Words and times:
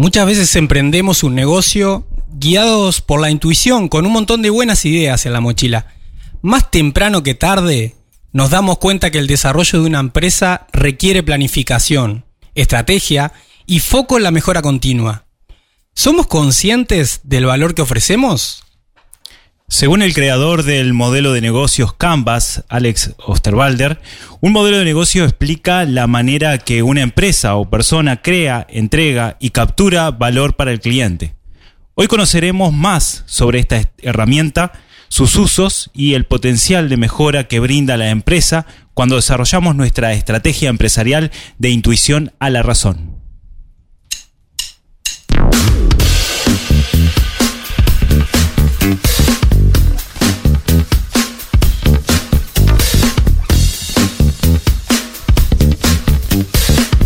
Muchas 0.00 0.24
veces 0.24 0.56
emprendemos 0.56 1.22
un 1.24 1.34
negocio 1.34 2.06
guiados 2.32 3.02
por 3.02 3.20
la 3.20 3.30
intuición, 3.30 3.88
con 3.88 4.06
un 4.06 4.12
montón 4.12 4.40
de 4.40 4.48
buenas 4.48 4.86
ideas 4.86 5.26
en 5.26 5.34
la 5.34 5.42
mochila. 5.42 5.88
Más 6.40 6.70
temprano 6.70 7.22
que 7.22 7.34
tarde, 7.34 7.96
nos 8.32 8.48
damos 8.48 8.78
cuenta 8.78 9.10
que 9.10 9.18
el 9.18 9.26
desarrollo 9.26 9.78
de 9.78 9.86
una 9.86 10.00
empresa 10.00 10.66
requiere 10.72 11.22
planificación, 11.22 12.24
estrategia 12.54 13.34
y 13.66 13.80
foco 13.80 14.16
en 14.16 14.22
la 14.22 14.30
mejora 14.30 14.62
continua. 14.62 15.26
¿Somos 15.94 16.28
conscientes 16.28 17.20
del 17.24 17.44
valor 17.44 17.74
que 17.74 17.82
ofrecemos? 17.82 18.64
Según 19.72 20.02
el 20.02 20.14
creador 20.14 20.64
del 20.64 20.92
modelo 20.94 21.32
de 21.32 21.40
negocios 21.40 21.94
Canvas, 21.94 22.64
Alex 22.68 23.14
Osterwalder, 23.18 24.00
un 24.40 24.50
modelo 24.50 24.78
de 24.78 24.84
negocio 24.84 25.22
explica 25.22 25.84
la 25.84 26.08
manera 26.08 26.58
que 26.58 26.82
una 26.82 27.02
empresa 27.02 27.54
o 27.54 27.70
persona 27.70 28.20
crea, 28.20 28.66
entrega 28.68 29.36
y 29.38 29.50
captura 29.50 30.10
valor 30.10 30.56
para 30.56 30.72
el 30.72 30.80
cliente. 30.80 31.36
Hoy 31.94 32.08
conoceremos 32.08 32.72
más 32.72 33.22
sobre 33.26 33.60
esta 33.60 33.80
herramienta, 33.98 34.72
sus 35.08 35.36
usos 35.36 35.92
y 35.94 36.14
el 36.14 36.24
potencial 36.24 36.88
de 36.88 36.96
mejora 36.96 37.46
que 37.46 37.60
brinda 37.60 37.96
la 37.96 38.10
empresa 38.10 38.66
cuando 38.92 39.14
desarrollamos 39.14 39.76
nuestra 39.76 40.12
estrategia 40.14 40.68
empresarial 40.68 41.30
de 41.58 41.70
intuición 41.70 42.32
a 42.40 42.50
la 42.50 42.64
razón. 42.64 43.20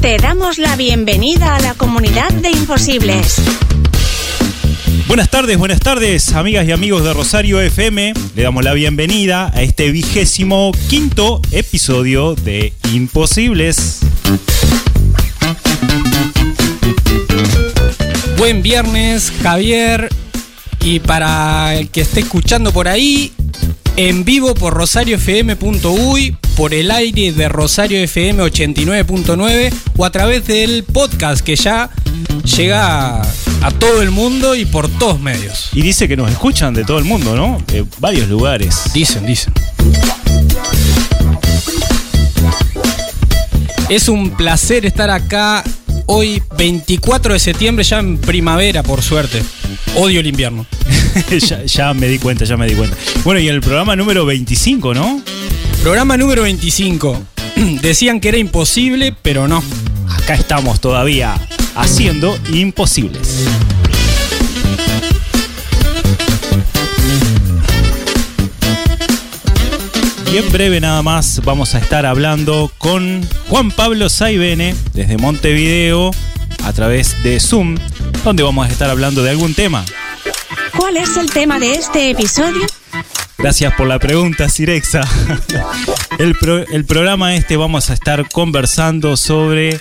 Te 0.04 0.18
damos 0.18 0.58
la 0.58 0.76
bienvenida 0.76 1.56
a 1.56 1.60
la 1.60 1.72
comunidad 1.72 2.30
de 2.30 2.50
imposibles. 2.50 3.40
Buenas 5.08 5.30
tardes, 5.30 5.56
buenas 5.56 5.80
tardes, 5.80 6.34
amigas 6.34 6.68
y 6.68 6.72
amigos 6.72 7.02
de 7.04 7.14
Rosario 7.14 7.58
FM. 7.58 8.12
Le 8.36 8.42
damos 8.42 8.62
la 8.62 8.74
bienvenida 8.74 9.50
a 9.54 9.62
este 9.62 9.90
vigésimo 9.90 10.72
quinto 10.90 11.40
episodio 11.52 12.34
de 12.34 12.74
Imposibles. 12.92 14.00
Buen 18.36 18.60
viernes, 18.60 19.32
Javier. 19.42 20.10
Y 20.80 21.00
para 21.00 21.76
el 21.76 21.88
que 21.88 22.02
esté 22.02 22.20
escuchando 22.20 22.74
por 22.74 22.88
ahí, 22.88 23.32
en 23.96 24.24
vivo 24.24 24.54
por 24.54 24.74
rosariofm.uy, 24.74 26.36
por 26.56 26.74
el 26.74 26.90
aire 26.90 27.32
de 27.32 27.48
Rosario 27.48 27.98
FM 27.98 28.42
89.9 28.42 29.72
o 29.96 30.04
a 30.04 30.10
través 30.10 30.46
del 30.46 30.84
podcast 30.84 31.44
que 31.44 31.56
ya 31.56 31.90
llega 32.56 33.22
a 33.22 33.70
todo 33.78 34.02
el 34.02 34.10
mundo 34.10 34.54
y 34.54 34.64
por 34.64 34.88
todos 34.88 35.20
medios. 35.20 35.70
Y 35.72 35.82
dice 35.82 36.08
que 36.08 36.16
nos 36.16 36.30
escuchan 36.30 36.74
de 36.74 36.84
todo 36.84 36.98
el 36.98 37.04
mundo, 37.04 37.36
¿no? 37.36 37.62
De 37.66 37.84
varios 37.98 38.28
lugares. 38.28 38.92
Dicen, 38.92 39.26
dicen. 39.26 39.52
Es 43.88 44.08
un 44.08 44.30
placer 44.30 44.86
estar 44.86 45.10
acá 45.10 45.62
hoy 46.06 46.42
24 46.56 47.34
de 47.34 47.38
septiembre, 47.38 47.84
ya 47.84 47.98
en 48.00 48.18
primavera, 48.18 48.82
por 48.82 49.02
suerte. 49.02 49.42
Odio 49.96 50.20
el 50.20 50.26
invierno. 50.26 50.66
ya, 51.38 51.64
ya 51.64 51.94
me 51.94 52.08
di 52.08 52.18
cuenta, 52.18 52.44
ya 52.44 52.56
me 52.56 52.66
di 52.66 52.74
cuenta. 52.74 52.96
Bueno, 53.24 53.40
y 53.40 53.48
el 53.48 53.60
programa 53.60 53.96
número 53.96 54.26
25, 54.26 54.94
¿no? 54.94 55.22
Programa 55.82 56.16
número 56.16 56.42
25. 56.42 57.22
Decían 57.82 58.20
que 58.20 58.28
era 58.28 58.38
imposible, 58.38 59.14
pero 59.22 59.46
no. 59.48 59.62
Acá 60.10 60.34
estamos 60.34 60.80
todavía 60.80 61.34
haciendo 61.76 62.38
imposibles. 62.52 63.46
Y 70.32 70.38
en 70.38 70.50
breve 70.50 70.80
nada 70.80 71.00
más 71.02 71.40
vamos 71.44 71.76
a 71.76 71.78
estar 71.78 72.06
hablando 72.06 72.72
con 72.78 73.24
Juan 73.48 73.70
Pablo 73.70 74.08
Saibene 74.08 74.74
desde 74.92 75.16
Montevideo 75.16 76.10
a 76.64 76.72
través 76.72 77.22
de 77.22 77.38
Zoom, 77.38 77.76
donde 78.24 78.42
vamos 78.42 78.66
a 78.66 78.70
estar 78.70 78.90
hablando 78.90 79.22
de 79.22 79.30
algún 79.30 79.54
tema. 79.54 79.84
¿Cuál 80.76 80.96
es 80.96 81.16
el 81.16 81.30
tema 81.30 81.58
de 81.58 81.72
este 81.74 82.10
episodio? 82.10 82.66
Gracias 83.38 83.74
por 83.74 83.86
la 83.86 83.98
pregunta, 83.98 84.48
Sirexa. 84.48 85.02
El, 86.18 86.36
pro- 86.36 86.64
el 86.68 86.84
programa 86.84 87.34
este 87.34 87.56
vamos 87.56 87.90
a 87.90 87.94
estar 87.94 88.28
conversando 88.30 89.16
sobre 89.16 89.80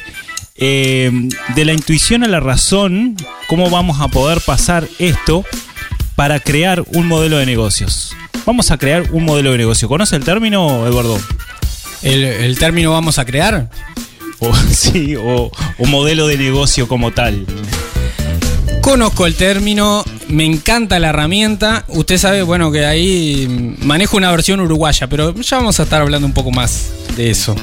eh, 0.56 1.12
de 1.56 1.66
la 1.66 1.74
intuición 1.74 2.24
a 2.24 2.28
la 2.28 2.40
razón, 2.40 3.16
cómo 3.48 3.70
vamos 3.70 4.02
a 4.02 4.08
poder 4.08 4.42
pasar 4.42 4.88
esto 4.98 5.46
para 6.16 6.40
crear 6.40 6.84
un 6.88 7.08
modelo 7.08 7.38
de 7.38 7.46
negocios. 7.46 8.16
Vamos 8.48 8.72
a 8.72 8.78
crear 8.80 9.12
un 9.12 9.26
modelo 9.26 9.52
de 9.52 9.60
negocio. 9.60 9.88
¿Conoce 9.88 10.16
el 10.16 10.24
término, 10.24 10.88
Eduardo? 10.88 11.20
El, 12.02 12.24
el 12.24 12.58
término 12.58 12.92
vamos 12.92 13.20
a 13.20 13.26
crear. 13.26 13.70
O, 14.40 14.56
sí, 14.72 15.16
o, 15.16 15.52
o 15.78 15.86
modelo 15.86 16.26
de 16.26 16.38
negocio 16.38 16.88
como 16.88 17.12
tal. 17.12 17.46
Conozco 18.84 19.26
el 19.26 19.36
término, 19.36 20.04
me 20.28 20.44
encanta 20.44 21.00
la 21.00 21.08
herramienta. 21.10 21.86
Usted 21.88 22.18
sabe, 22.18 22.42
bueno, 22.42 22.70
que 22.70 22.86
ahí 22.86 23.76
manejo 23.80 24.18
una 24.18 24.30
versión 24.30 24.60
uruguaya, 24.60 25.08
pero 25.08 25.34
ya 25.34 25.58
vamos 25.58 25.80
a 25.80 25.84
estar 25.84 26.02
hablando 26.02 26.28
un 26.28 26.34
poco 26.34 26.52
más 26.52 26.92
de 27.16 27.32
eso. 27.32 27.56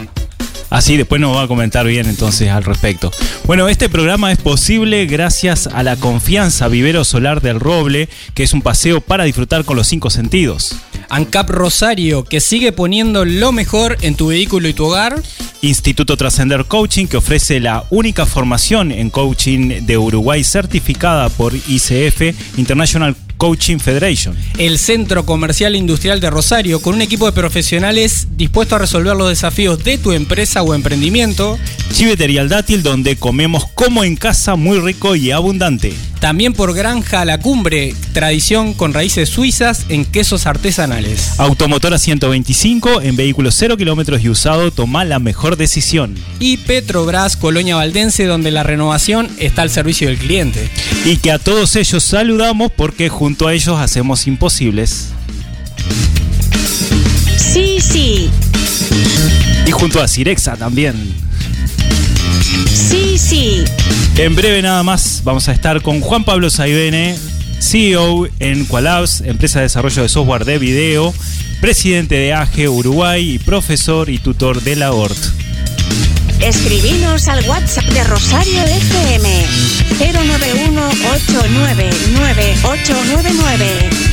Así 0.70 0.96
después 0.96 1.20
nos 1.20 1.36
va 1.36 1.42
a 1.42 1.46
comentar 1.46 1.84
bien 1.84 2.06
entonces 2.06 2.48
al 2.48 2.64
respecto. 2.64 3.10
Bueno, 3.44 3.68
este 3.68 3.90
programa 3.90 4.32
es 4.32 4.38
posible 4.38 5.04
gracias 5.04 5.66
a 5.66 5.82
la 5.82 5.96
confianza 5.96 6.68
Vivero 6.68 7.04
Solar 7.04 7.42
del 7.42 7.60
Roble, 7.60 8.08
que 8.32 8.42
es 8.42 8.54
un 8.54 8.62
paseo 8.62 9.02
para 9.02 9.24
disfrutar 9.24 9.66
con 9.66 9.76
los 9.76 9.88
cinco 9.88 10.08
sentidos. 10.08 10.76
ANCAP 11.10 11.50
Rosario, 11.50 12.24
que 12.24 12.40
sigue 12.40 12.72
poniendo 12.72 13.24
lo 13.24 13.52
mejor 13.52 13.98
en 14.00 14.14
tu 14.14 14.28
vehículo 14.28 14.68
y 14.68 14.72
tu 14.72 14.86
hogar. 14.86 15.22
Instituto 15.62 16.16
Trascender 16.16 16.64
Coaching, 16.64 17.06
que 17.06 17.18
ofrece 17.18 17.60
la 17.60 17.84
única 17.90 18.24
formación 18.24 18.92
en 18.92 19.10
coaching 19.10 19.84
de 19.84 19.98
Uruguay 19.98 20.42
certificada 20.44 21.28
por 21.28 21.54
ICF, 21.54 22.56
International 22.56 23.14
Coaching 23.40 23.78
Federation. 23.78 24.36
El 24.58 24.78
Centro 24.78 25.24
Comercial 25.24 25.74
Industrial 25.74 26.20
de 26.20 26.28
Rosario, 26.28 26.80
con 26.82 26.94
un 26.94 27.00
equipo 27.00 27.24
de 27.24 27.32
profesionales 27.32 28.28
dispuesto 28.36 28.76
a 28.76 28.78
resolver 28.78 29.16
los 29.16 29.30
desafíos 29.30 29.82
de 29.82 29.96
tu 29.96 30.12
empresa 30.12 30.62
o 30.62 30.74
emprendimiento. 30.74 31.58
Chivetería 31.92 32.42
al 32.42 32.50
Dátil, 32.50 32.82
donde 32.82 33.16
comemos 33.16 33.64
como 33.74 34.04
en 34.04 34.16
casa, 34.16 34.56
muy 34.56 34.78
rico 34.78 35.16
y 35.16 35.30
abundante. 35.30 35.94
También 36.20 36.52
por 36.52 36.74
Granja 36.74 37.24
La 37.24 37.38
Cumbre, 37.38 37.94
tradición 38.12 38.74
con 38.74 38.92
raíces 38.92 39.30
suizas 39.30 39.86
en 39.88 40.04
quesos 40.04 40.46
artesanales. 40.46 41.40
Automotora 41.40 41.98
125, 41.98 43.00
en 43.00 43.16
vehículos 43.16 43.54
0 43.56 43.78
kilómetros 43.78 44.22
y 44.22 44.28
usado, 44.28 44.70
toma 44.70 45.06
la 45.06 45.18
mejor 45.18 45.56
decisión. 45.56 46.14
Y 46.38 46.58
Petrobras 46.58 47.36
Colonia 47.36 47.76
Valdense, 47.76 48.26
donde 48.26 48.50
la 48.50 48.62
renovación 48.62 49.30
está 49.38 49.62
al 49.62 49.70
servicio 49.70 50.08
del 50.08 50.18
cliente. 50.18 50.68
Y 51.06 51.16
que 51.16 51.32
a 51.32 51.38
todos 51.38 51.74
ellos 51.76 52.04
saludamos 52.04 52.70
porque 52.70 53.08
junto 53.08 53.46
a 53.46 53.54
ellos 53.54 53.78
hacemos 53.78 54.26
imposibles. 54.26 55.08
Sí, 57.38 57.78
sí. 57.80 58.30
Y 59.66 59.70
junto 59.70 60.02
a 60.02 60.06
Cirexa 60.06 60.56
también. 60.56 61.29
Sí, 62.40 63.18
sí. 63.18 63.64
En 64.16 64.34
breve 64.34 64.62
nada 64.62 64.82
más 64.82 65.22
vamos 65.24 65.48
a 65.48 65.52
estar 65.52 65.82
con 65.82 66.00
Juan 66.00 66.24
Pablo 66.24 66.50
Saibene, 66.50 67.16
CEO 67.60 68.28
en 68.38 68.64
Qualabs, 68.64 69.22
empresa 69.22 69.60
de 69.60 69.64
desarrollo 69.64 70.02
de 70.02 70.08
software 70.08 70.44
de 70.44 70.58
video, 70.58 71.14
presidente 71.60 72.16
de 72.16 72.32
AGE 72.32 72.68
Uruguay 72.68 73.34
y 73.34 73.38
profesor 73.38 74.10
y 74.10 74.18
tutor 74.18 74.62
de 74.62 74.76
la 74.76 74.92
ORT. 74.92 75.16
Escribinos 76.40 77.28
al 77.28 77.46
WhatsApp 77.46 77.84
de 77.84 78.02
Rosario 78.04 78.62
FM 78.62 79.46
091 79.98 80.88
899 80.88 82.54
899. 82.62 84.10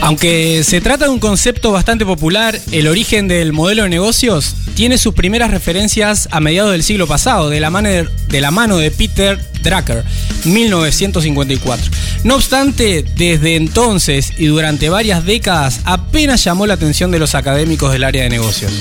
Aunque 0.00 0.62
se 0.64 0.80
trata 0.80 1.06
de 1.06 1.10
un 1.10 1.18
concepto 1.18 1.72
bastante 1.72 2.06
popular, 2.06 2.58
el 2.70 2.86
origen 2.86 3.28
del 3.28 3.52
modelo 3.52 3.84
de 3.84 3.88
negocios 3.88 4.54
tiene 4.74 4.98
sus 4.98 5.14
primeras 5.14 5.50
referencias 5.50 6.28
a 6.30 6.40
mediados 6.40 6.72
del 6.72 6.82
siglo 6.82 7.06
pasado, 7.06 7.48
de 7.48 7.60
la 7.60 7.70
mano 7.70 8.76
de, 8.76 8.90
Peter 8.90 9.38
Drucker, 9.62 10.04
1954. 10.44 11.90
No 12.24 12.36
obstante, 12.36 13.04
desde 13.16 13.56
entonces 13.56 14.32
y 14.38 14.46
durante 14.46 14.90
varias 14.90 15.24
décadas 15.24 15.80
apenas 15.84 16.44
llamó 16.44 16.66
la 16.66 16.74
atención 16.74 17.10
de 17.10 17.18
los 17.18 17.34
académicos 17.34 17.92
del 17.92 18.04
área 18.04 18.22
de 18.24 18.28
negocios. 18.28 18.72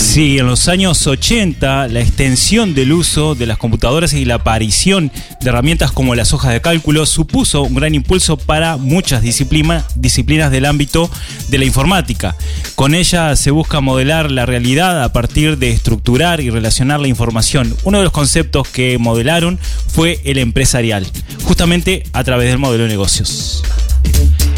Sí, 0.00 0.38
en 0.38 0.46
los 0.46 0.66
años 0.68 1.06
80 1.06 1.86
la 1.88 2.00
extensión 2.00 2.74
del 2.74 2.92
uso 2.92 3.34
de 3.34 3.46
las 3.46 3.58
computadoras 3.58 4.12
y 4.14 4.24
la 4.24 4.36
aparición 4.36 5.12
de 5.40 5.48
herramientas 5.50 5.92
como 5.92 6.14
las 6.14 6.32
hojas 6.32 6.52
de 6.52 6.60
cálculo 6.60 7.04
supuso 7.06 7.62
un 7.62 7.74
gran 7.74 7.94
impulso 7.94 8.36
para 8.36 8.76
muchas 8.76 9.22
disciplina- 9.22 9.84
disciplinas 9.94 10.50
del 10.50 10.64
ámbito 10.64 11.08
de 11.48 11.58
la 11.58 11.64
informática. 11.66 12.34
Con 12.74 12.94
ella 12.94 13.36
se 13.36 13.50
busca 13.52 13.80
modelar 13.80 14.30
la 14.32 14.46
realidad 14.46 15.04
a 15.04 15.12
partir 15.12 15.58
de 15.58 15.70
estructurar 15.70 16.40
y 16.40 16.50
relacionar 16.50 16.98
la 16.98 17.06
información. 17.08 17.76
Uno 17.84 17.98
de 17.98 18.04
los 18.04 18.12
conceptos 18.12 18.66
que 18.68 18.96
modelaron 18.98 19.60
fue 19.86 20.20
el 20.24 20.38
empresarial, 20.38 21.06
justamente 21.44 22.04
a 22.12 22.24
través 22.24 22.48
del 22.48 22.58
modelo 22.58 22.84
de 22.84 22.88
negocios. 22.88 23.62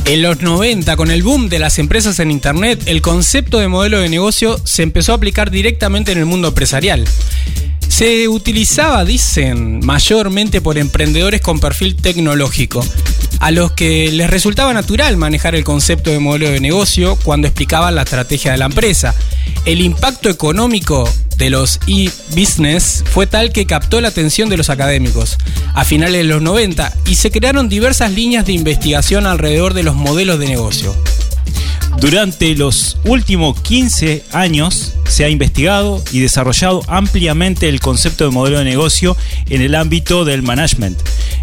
En 0.05 0.21
los 0.21 0.43
90, 0.43 0.97
con 0.97 1.11
el 1.11 1.23
boom 1.23 1.49
de 1.49 1.61
las 1.61 1.79
empresas 1.79 2.19
en 2.19 2.31
Internet, 2.31 2.83
el 2.87 3.01
concepto 3.01 3.59
de 3.61 3.69
modelo 3.69 4.01
de 4.01 4.09
negocio 4.09 4.61
se 4.65 4.83
empezó 4.83 5.13
a 5.13 5.15
aplicar 5.15 5.51
directamente 5.51 6.11
en 6.11 6.19
el 6.19 6.27
mundo 6.27 6.49
empresarial. 6.49 7.07
Se 7.89 8.27
utilizaba, 8.27 9.05
dicen, 9.05 9.81
mayormente 9.85 10.61
por 10.61 10.77
emprendedores 10.77 11.41
con 11.41 11.61
perfil 11.61 11.95
tecnológico, 11.95 12.85
a 13.43 13.51
los 13.51 13.73
que 13.73 14.13
les 14.13 14.31
resultaba 14.31 14.73
natural 14.73 15.17
manejar 15.17 15.57
el 15.57 15.65
concepto 15.65 16.11
de 16.11 16.21
modelo 16.21 16.49
de 16.49 16.61
negocio 16.61 17.19
cuando 17.25 17.49
explicaban 17.49 17.97
la 17.97 18.03
estrategia 18.03 18.53
de 18.53 18.59
la 18.59 18.67
empresa. 18.67 19.17
El 19.65 19.81
impacto 19.81 20.29
económico 20.29 21.13
de 21.39 21.51
los 21.51 21.81
e-business 21.89 23.03
fue 23.05 23.27
tal 23.27 23.51
que 23.51 23.67
captó 23.67 24.01
la 24.01 24.09
atención 24.09 24.49
de 24.49 24.57
los 24.57 24.71
académicos 24.71 25.39
a 25.75 25.85
finales 25.85 26.19
de 26.19 26.25
los 26.25 26.41
90 26.41 26.95
y 27.07 27.17
se 27.17 27.33
crearon 27.33 27.69
diversas 27.69 28.13
líneas 28.13 28.47
de 28.47 28.53
investigación 28.53 29.27
alrededor 29.27 29.75
de 29.75 29.83
los 29.83 29.97
modelos 29.97 30.39
de 30.39 30.47
negocio. 30.47 30.95
Durante 32.01 32.55
los 32.57 32.99
últimos 33.05 33.61
15 33.61 34.25
años 34.33 34.95
se 35.09 35.25
ha 35.25 35.29
investigado 35.29 36.03
y 36.11 36.21
desarrollado 36.21 36.83
ampliamente 36.89 37.69
el 37.69 37.81
concepto 37.81 38.25
de 38.25 38.31
modelo 38.31 38.59
de 38.59 38.65
negocio 38.65 39.17
en 39.49 39.63
el 39.63 39.75
ámbito 39.75 40.25
del 40.25 40.43
management. 40.43 40.99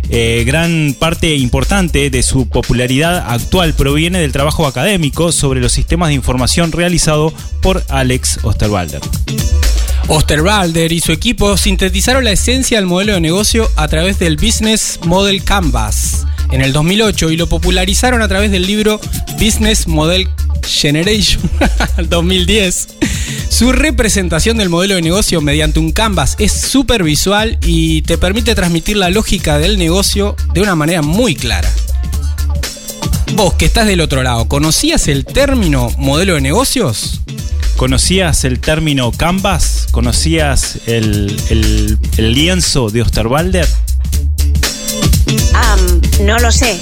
Eh, 0.10 0.44
gran 0.46 0.96
parte 0.98 1.36
importante 1.36 2.10
de 2.10 2.24
su 2.24 2.50
popularidad 2.50 3.30
actual 3.30 3.74
proviene 3.74 4.20
del 4.20 4.32
trabajo 4.32 4.66
académico 4.66 5.32
sobre 5.32 5.62
los 5.62 5.72
sistemas 5.72 6.10
de 6.10 6.16
información 6.16 6.72
realizado 6.72 7.34
por 7.62 7.84
Alex 7.90 8.40
Osterwalder. 8.44 9.02
Osterwalder 10.08 10.92
y 10.92 11.00
su 11.00 11.12
equipo 11.12 11.56
sintetizaron 11.56 12.24
la 12.24 12.32
esencia 12.32 12.80
del 12.80 12.88
modelo 12.88 13.14
de 13.14 13.22
negocio 13.22 13.70
a 13.76 13.88
través 13.88 14.18
del 14.18 14.38
Business 14.38 15.00
Model 15.06 15.44
Canvas 15.44 16.26
en 16.52 16.62
el 16.62 16.74
2008 16.74 17.32
y 17.32 17.38
lo 17.38 17.48
popularizaron 17.48 18.22
a 18.22 18.28
través 18.28 18.52
del 18.52 18.66
libro 18.66 19.00
Business 19.40 19.88
Model 19.88 20.28
Generation 20.68 21.42
2010. 22.10 22.88
Su 23.50 23.72
representación 23.72 24.58
del 24.58 24.70
modelo 24.70 24.96
de 24.96 25.02
negocio 25.02 25.42
mediante 25.42 25.80
un 25.80 25.92
canvas 25.92 26.36
es 26.40 26.52
súper 26.52 27.04
visual 27.04 27.58
y 27.66 28.02
te 28.04 28.18
permite 28.18 28.56
transmitir 28.56 28.98
la 28.98 29.10
lógica 29.10 29.58
del 29.60 29.78
negocio 29.78 30.36
de 30.54 30.62
una 30.62 30.76
manera 30.76 31.02
muy 31.02 31.36
clara. 31.36 31.70
Vos 33.34 33.54
que 33.54 33.66
estás 33.66 33.86
del 33.88 34.02
otro 34.02 34.24
lado, 34.24 34.48
¿conocías 34.48 35.08
el 35.08 35.26
término 35.26 35.92
modelo 35.98 36.36
de 36.36 36.42
negocios? 36.42 37.22
¿Conocías 37.78 38.44
el 38.44 38.60
término 38.60 39.12
canvas? 39.12 39.88
¿Conocías 39.92 40.78
el, 40.88 41.36
el- 41.50 41.98
el 42.18 42.34
lienzo 42.34 42.90
de 42.90 43.02
Osterwalder? 43.04 43.68
No 46.20 46.38
lo 46.40 46.52
sé. 46.52 46.80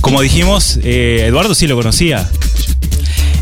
Como 0.00 0.22
dijimos, 0.22 0.78
eh, 0.82 1.24
Eduardo 1.26 1.54
sí 1.54 1.66
lo 1.66 1.76
conocía. 1.76 2.28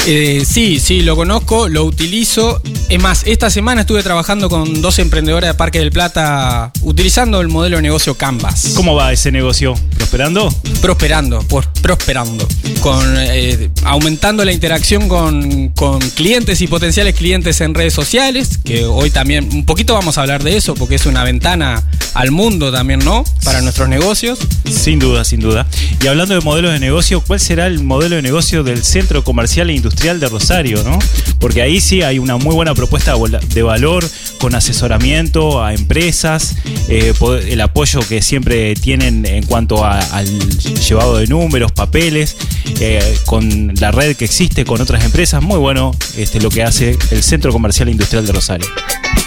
Eh, 0.07 0.45
sí, 0.47 0.81
sí, 0.81 1.03
lo 1.03 1.17
conozco, 1.17 1.69
lo 1.69 1.85
utilizo. 1.85 2.61
Es 2.89 3.03
más, 3.03 3.25
esta 3.27 3.51
semana 3.51 3.81
estuve 3.81 4.05
trabajando 4.05 4.49
con 4.49 4.81
dos 4.81 5.01
emprendedoras 5.01 5.51
de 5.51 5.55
Parque 5.55 5.81
del 5.81 5.91
Plata 5.91 6.71
utilizando 6.83 7.41
el 7.41 7.49
modelo 7.49 7.77
de 7.77 7.83
negocio 7.83 8.15
Canvas. 8.15 8.75
¿Cómo 8.77 8.95
va 8.95 9.13
ese 9.13 9.33
negocio? 9.33 9.75
¿Prosperando? 9.97 10.55
Prosperando, 10.81 11.41
por, 11.49 11.67
prosperando. 11.83 12.47
Con, 12.81 13.03
eh, 13.19 13.71
aumentando 13.83 14.45
la 14.45 14.53
interacción 14.53 15.09
con, 15.09 15.71
con 15.71 15.99
clientes 16.11 16.61
y 16.61 16.69
potenciales 16.69 17.17
clientes 17.17 17.61
en 17.61 17.75
redes 17.75 17.93
sociales, 17.93 18.61
que 18.65 18.85
hoy 18.85 19.11
también 19.11 19.49
un 19.53 19.67
poquito 19.67 19.95
vamos 19.95 20.17
a 20.17 20.21
hablar 20.21 20.45
de 20.45 20.57
eso, 20.57 20.75
porque 20.75 20.95
es 20.95 21.07
una 21.07 21.25
ventana 21.25 21.83
al 22.15 22.31
mundo 22.31 22.71
también, 22.71 23.01
¿no? 23.01 23.25
Para 23.43 23.63
nuestros 23.63 23.89
negocios. 23.89 24.39
Sin 24.71 25.01
duda, 25.01 25.25
sin 25.25 25.41
duda. 25.41 25.67
Y 26.01 26.07
hablando 26.07 26.35
de 26.35 26.41
modelos 26.41 26.73
de 26.73 26.79
negocio, 26.79 27.21
¿cuál 27.21 27.41
será 27.41 27.67
el 27.67 27.83
modelo 27.83 28.15
de 28.15 28.23
negocio 28.23 28.63
del 28.63 28.85
Centro 28.85 29.25
Comercial 29.25 29.71
e 29.71 29.75
Industrial 29.75 30.21
de 30.21 30.29
Rosario? 30.29 30.85
¿no? 30.85 31.01
Porque 31.41 31.63
ahí 31.63 31.81
sí 31.81 32.03
hay 32.03 32.21
una 32.21 32.37
muy 32.37 32.55
buena 32.55 32.76
propuesta 32.77 33.15
de 33.55 33.63
valor 33.63 34.09
con 34.39 34.55
asesoramiento 34.55 35.65
a 35.65 35.75
empresas, 35.75 36.55
eh, 36.89 37.13
el 37.49 37.61
apoyo 37.61 38.01
que 38.09 38.23
siempre 38.23 38.75
tienen 38.75 39.27
en 39.27 39.45
cuanto 39.47 39.85
a- 39.85 39.99
al 39.99 40.29
llevado 40.59 41.17
de 41.17 41.27
números, 41.27 41.73
papeles, 41.73 42.37
eh, 42.81 43.19
con 43.25 43.73
la 43.81 43.91
red 43.91 44.15
que 44.17 44.25
existe 44.27 44.65
con 44.65 44.81
otras 44.81 45.05
empresas. 45.05 45.43
Muy 45.43 45.59
bueno 45.59 45.93
este, 46.17 46.41
lo 46.41 46.51
que 46.51 46.63
hace 46.63 46.97
el 47.11 47.23
Centro 47.23 47.51
Comercial 47.53 47.89
e 47.89 47.93
Industrial 47.93 48.25
de 48.27 48.33
Rosario. 48.33 48.67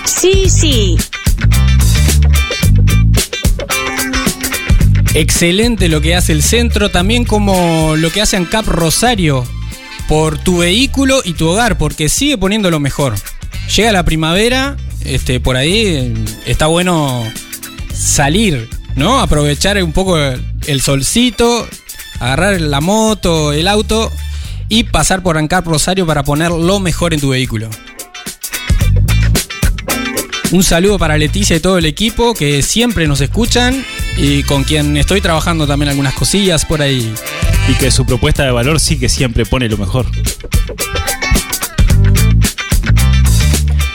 Sí, 0.06 0.50
sí. 0.50 0.96
Excelente 5.16 5.88
lo 5.90 6.02
que 6.02 6.16
hace 6.16 6.32
el 6.34 6.44
centro, 6.44 6.92
también 6.92 7.26
como 7.26 7.96
lo 7.98 8.12
que 8.12 8.22
hace 8.22 8.38
ANCAP 8.38 8.68
Rosario 8.68 9.44
por 10.08 10.38
tu 10.38 10.60
vehículo 10.60 11.22
y 11.26 11.34
tu 11.34 11.48
hogar, 11.48 11.78
porque 11.78 12.10
sigue 12.10 12.38
poniendo 12.38 12.70
lo 12.72 12.80
mejor. 12.80 13.16
Llega 13.76 13.92
la 13.92 14.04
primavera, 14.04 14.78
este, 15.06 15.40
por 15.40 15.56
ahí 15.56 16.14
está 16.46 16.66
bueno 16.66 17.24
salir, 17.94 18.68
¿no? 18.96 19.20
Aprovechar 19.20 19.82
un 19.84 19.94
poco 19.94 20.18
el, 20.18 20.82
solcito, 20.82 21.68
agarrar 22.20 22.60
la 22.62 22.82
moto, 22.82 23.54
el 23.54 23.68
auto 23.68 24.12
y 24.70 24.86
pasar 24.86 25.22
por 25.22 25.38
ANCAP 25.38 25.68
Rosario 25.68 26.08
para 26.08 26.24
poner 26.24 26.50
lo 26.52 26.80
mejor 26.80 27.14
en 27.14 27.20
tu 27.20 27.30
vehículo. 27.30 27.70
Un 30.52 30.64
saludo 30.64 30.98
para 30.98 31.18
Leticia 31.18 31.56
y 31.56 31.60
todo 31.60 31.78
el 31.78 31.86
equipo 31.86 32.34
que 32.34 32.64
siempre 32.64 33.08
nos 33.08 33.22
escuchan 33.22 33.86
y 34.18 34.42
con 34.44 34.64
quien 34.64 34.98
estoy 34.98 35.22
trabajando 35.22 35.68
también 35.68 35.90
algunas 35.90 36.16
cosillas 36.16 36.66
por 36.66 36.82
ahí. 36.82 37.14
Y 37.68 37.74
que 37.74 37.92
su 37.92 38.04
propuesta 38.04 38.44
de 38.44 38.52
valor 38.52 38.80
sí 38.80 38.98
que 38.98 39.10
siempre 39.10 39.46
pone 39.46 39.70
lo 39.70 39.78
mejor. 39.78 40.08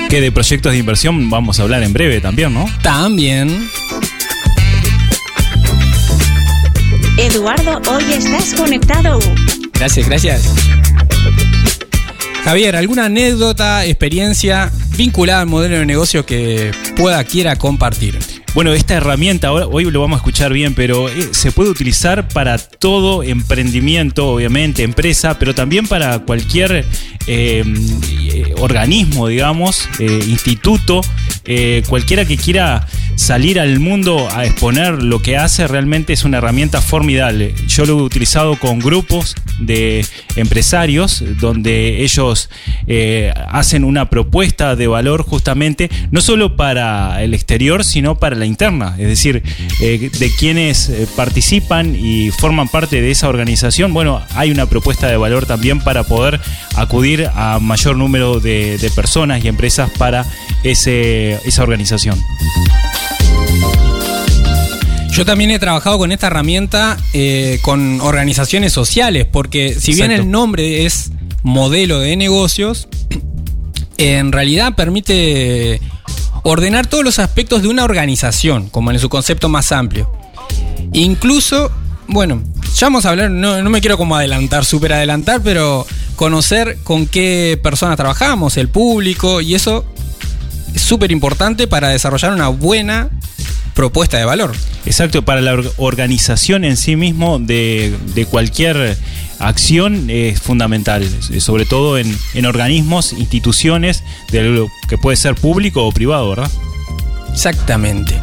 Que 0.08 0.22
de 0.22 0.32
proyectos 0.32 0.72
de 0.72 0.78
inversión 0.78 1.28
vamos 1.28 1.60
a 1.60 1.64
hablar 1.64 1.82
en 1.82 1.92
breve 1.92 2.22
también, 2.22 2.54
¿no? 2.54 2.64
También 2.80 3.68
Eduardo, 7.18 7.80
hoy 7.92 8.04
estás 8.14 8.54
conectado. 8.54 9.18
Gracias, 9.82 10.06
gracias. 10.06 10.54
Javier, 12.44 12.76
¿alguna 12.76 13.06
anécdota, 13.06 13.84
experiencia 13.84 14.70
vinculada 14.96 15.40
al 15.40 15.48
modelo 15.48 15.76
de 15.76 15.84
negocio 15.84 16.24
que 16.24 16.70
pueda, 16.94 17.24
quiera 17.24 17.56
compartir? 17.56 18.16
Bueno, 18.54 18.72
esta 18.74 18.94
herramienta, 18.94 19.50
hoy 19.50 19.90
lo 19.90 20.00
vamos 20.00 20.18
a 20.18 20.18
escuchar 20.18 20.52
bien, 20.52 20.76
pero 20.76 21.08
eh, 21.08 21.30
se 21.32 21.50
puede 21.50 21.70
utilizar 21.70 22.28
para 22.28 22.58
todo 22.58 23.24
emprendimiento, 23.24 24.28
obviamente, 24.28 24.84
empresa, 24.84 25.36
pero 25.40 25.52
también 25.52 25.88
para 25.88 26.20
cualquier 26.20 26.84
eh, 27.26 27.64
eh, 27.66 28.54
organismo, 28.58 29.28
digamos, 29.28 29.88
eh, 29.98 30.20
instituto, 30.28 31.00
cualquiera 31.88 32.24
que 32.24 32.36
quiera 32.36 32.86
salir 33.16 33.60
al 33.60 33.78
mundo 33.80 34.28
a 34.32 34.44
exponer 34.44 35.02
lo 35.02 35.20
que 35.20 35.36
hace 35.36 35.66
realmente 35.68 36.12
es 36.12 36.24
una 36.24 36.38
herramienta 36.38 36.80
formidable. 36.80 37.54
Yo 37.68 37.84
lo 37.84 37.98
he 37.98 38.02
utilizado 38.02 38.58
con 38.58 38.78
grupos 38.78 39.34
de 39.58 40.04
empresarios 40.36 41.22
donde 41.40 42.02
ellos 42.02 42.48
eh, 42.86 43.32
hacen 43.48 43.84
una 43.84 44.10
propuesta 44.10 44.76
de 44.76 44.86
valor 44.86 45.22
justamente 45.22 45.90
no 46.10 46.20
solo 46.20 46.56
para 46.56 47.22
el 47.22 47.34
exterior 47.34 47.84
sino 47.84 48.18
para 48.18 48.36
la 48.36 48.46
interna, 48.46 48.94
es 48.98 49.08
decir, 49.08 49.42
eh, 49.80 50.10
de 50.18 50.30
quienes 50.38 50.88
eh, 50.88 51.06
participan 51.16 51.94
y 51.94 52.30
forman 52.30 52.68
parte 52.68 53.00
de 53.00 53.10
esa 53.10 53.28
organización, 53.28 53.92
bueno, 53.92 54.22
hay 54.34 54.50
una 54.50 54.66
propuesta 54.66 55.08
de 55.08 55.16
valor 55.16 55.46
también 55.46 55.80
para 55.80 56.04
poder 56.04 56.40
acudir 56.76 57.28
a 57.34 57.58
mayor 57.60 57.96
número 57.96 58.40
de, 58.40 58.78
de 58.78 58.90
personas 58.90 59.44
y 59.44 59.48
empresas 59.48 59.90
para 59.98 60.26
ese, 60.64 61.38
esa 61.44 61.62
organización. 61.62 62.18
Yo 65.12 65.26
también 65.26 65.50
he 65.50 65.58
trabajado 65.58 65.98
con 65.98 66.10
esta 66.10 66.28
herramienta 66.28 66.96
eh, 67.12 67.58
con 67.62 68.00
organizaciones 68.00 68.72
sociales, 68.72 69.26
porque 69.30 69.74
si 69.78 69.92
bien 69.92 70.10
Exacto. 70.10 70.22
el 70.22 70.30
nombre 70.30 70.86
es 70.86 71.12
modelo 71.42 72.00
de 72.00 72.16
negocios, 72.16 72.88
en 73.98 74.32
realidad 74.32 74.74
permite 74.74 75.80
ordenar 76.44 76.86
todos 76.86 77.04
los 77.04 77.18
aspectos 77.18 77.62
de 77.62 77.68
una 77.68 77.84
organización, 77.84 78.70
como 78.70 78.90
en 78.90 78.98
su 78.98 79.10
concepto 79.10 79.50
más 79.50 79.70
amplio. 79.70 80.10
Incluso, 80.94 81.70
bueno, 82.08 82.42
ya 82.74 82.86
vamos 82.86 83.04
a 83.04 83.10
hablar, 83.10 83.30
no, 83.30 83.62
no 83.62 83.70
me 83.70 83.80
quiero 83.82 83.98
como 83.98 84.16
adelantar, 84.16 84.64
súper 84.64 84.94
adelantar, 84.94 85.42
pero 85.42 85.86
conocer 86.16 86.78
con 86.82 87.06
qué 87.06 87.60
personas 87.62 87.96
trabajamos, 87.96 88.56
el 88.56 88.68
público, 88.68 89.40
y 89.40 89.54
eso 89.54 89.84
es 89.84 90.01
súper 90.76 91.10
importante 91.12 91.66
para 91.66 91.88
desarrollar 91.88 92.32
una 92.32 92.48
buena 92.48 93.10
propuesta 93.74 94.18
de 94.18 94.24
valor. 94.24 94.52
Exacto, 94.84 95.22
para 95.22 95.40
la 95.40 95.52
or- 95.54 95.72
organización 95.78 96.64
en 96.64 96.76
sí 96.76 96.96
mismo 96.96 97.38
de, 97.38 97.94
de 98.14 98.26
cualquier 98.26 98.96
acción 99.38 100.10
es 100.10 100.40
fundamental, 100.40 101.08
sobre 101.38 101.64
todo 101.64 101.98
en, 101.98 102.16
en 102.34 102.46
organismos, 102.46 103.12
instituciones, 103.12 104.02
de 104.30 104.42
lo 104.44 104.68
que 104.88 104.98
puede 104.98 105.16
ser 105.16 105.34
público 105.34 105.86
o 105.86 105.92
privado, 105.92 106.28
¿verdad? 106.28 106.50
Exactamente. 107.32 108.14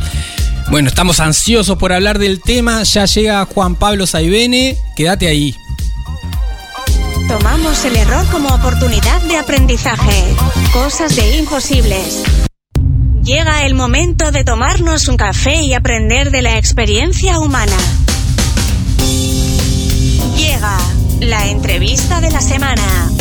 Bueno, 0.69 0.87
estamos 0.89 1.19
ansiosos 1.19 1.77
por 1.77 1.91
hablar 1.91 2.19
del 2.19 2.41
tema. 2.41 2.83
Ya 2.83 3.05
llega 3.05 3.43
Juan 3.45 3.75
Pablo 3.75 4.05
Saibene. 4.05 4.77
Quédate 4.95 5.27
ahí. 5.27 5.55
Tomamos 7.29 7.85
el 7.85 7.95
error 7.95 8.25
como 8.31 8.49
oportunidad 8.49 9.21
de 9.21 9.37
aprendizaje. 9.37 10.35
Cosas 10.73 11.15
de 11.15 11.37
imposibles. 11.37 12.23
Llega 13.23 13.67
el 13.67 13.75
momento 13.75 14.31
de 14.31 14.43
tomarnos 14.43 15.07
un 15.07 15.15
café 15.15 15.61
y 15.61 15.75
aprender 15.75 16.31
de 16.31 16.41
la 16.41 16.57
experiencia 16.57 17.37
humana. 17.37 17.77
Llega 20.35 20.75
la 21.19 21.45
entrevista 21.45 22.19
de 22.19 22.31
la 22.31 22.41
semana. 22.41 23.11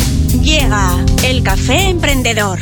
Llega 0.41 1.05
el 1.23 1.43
café 1.43 1.89
emprendedor. 1.89 2.59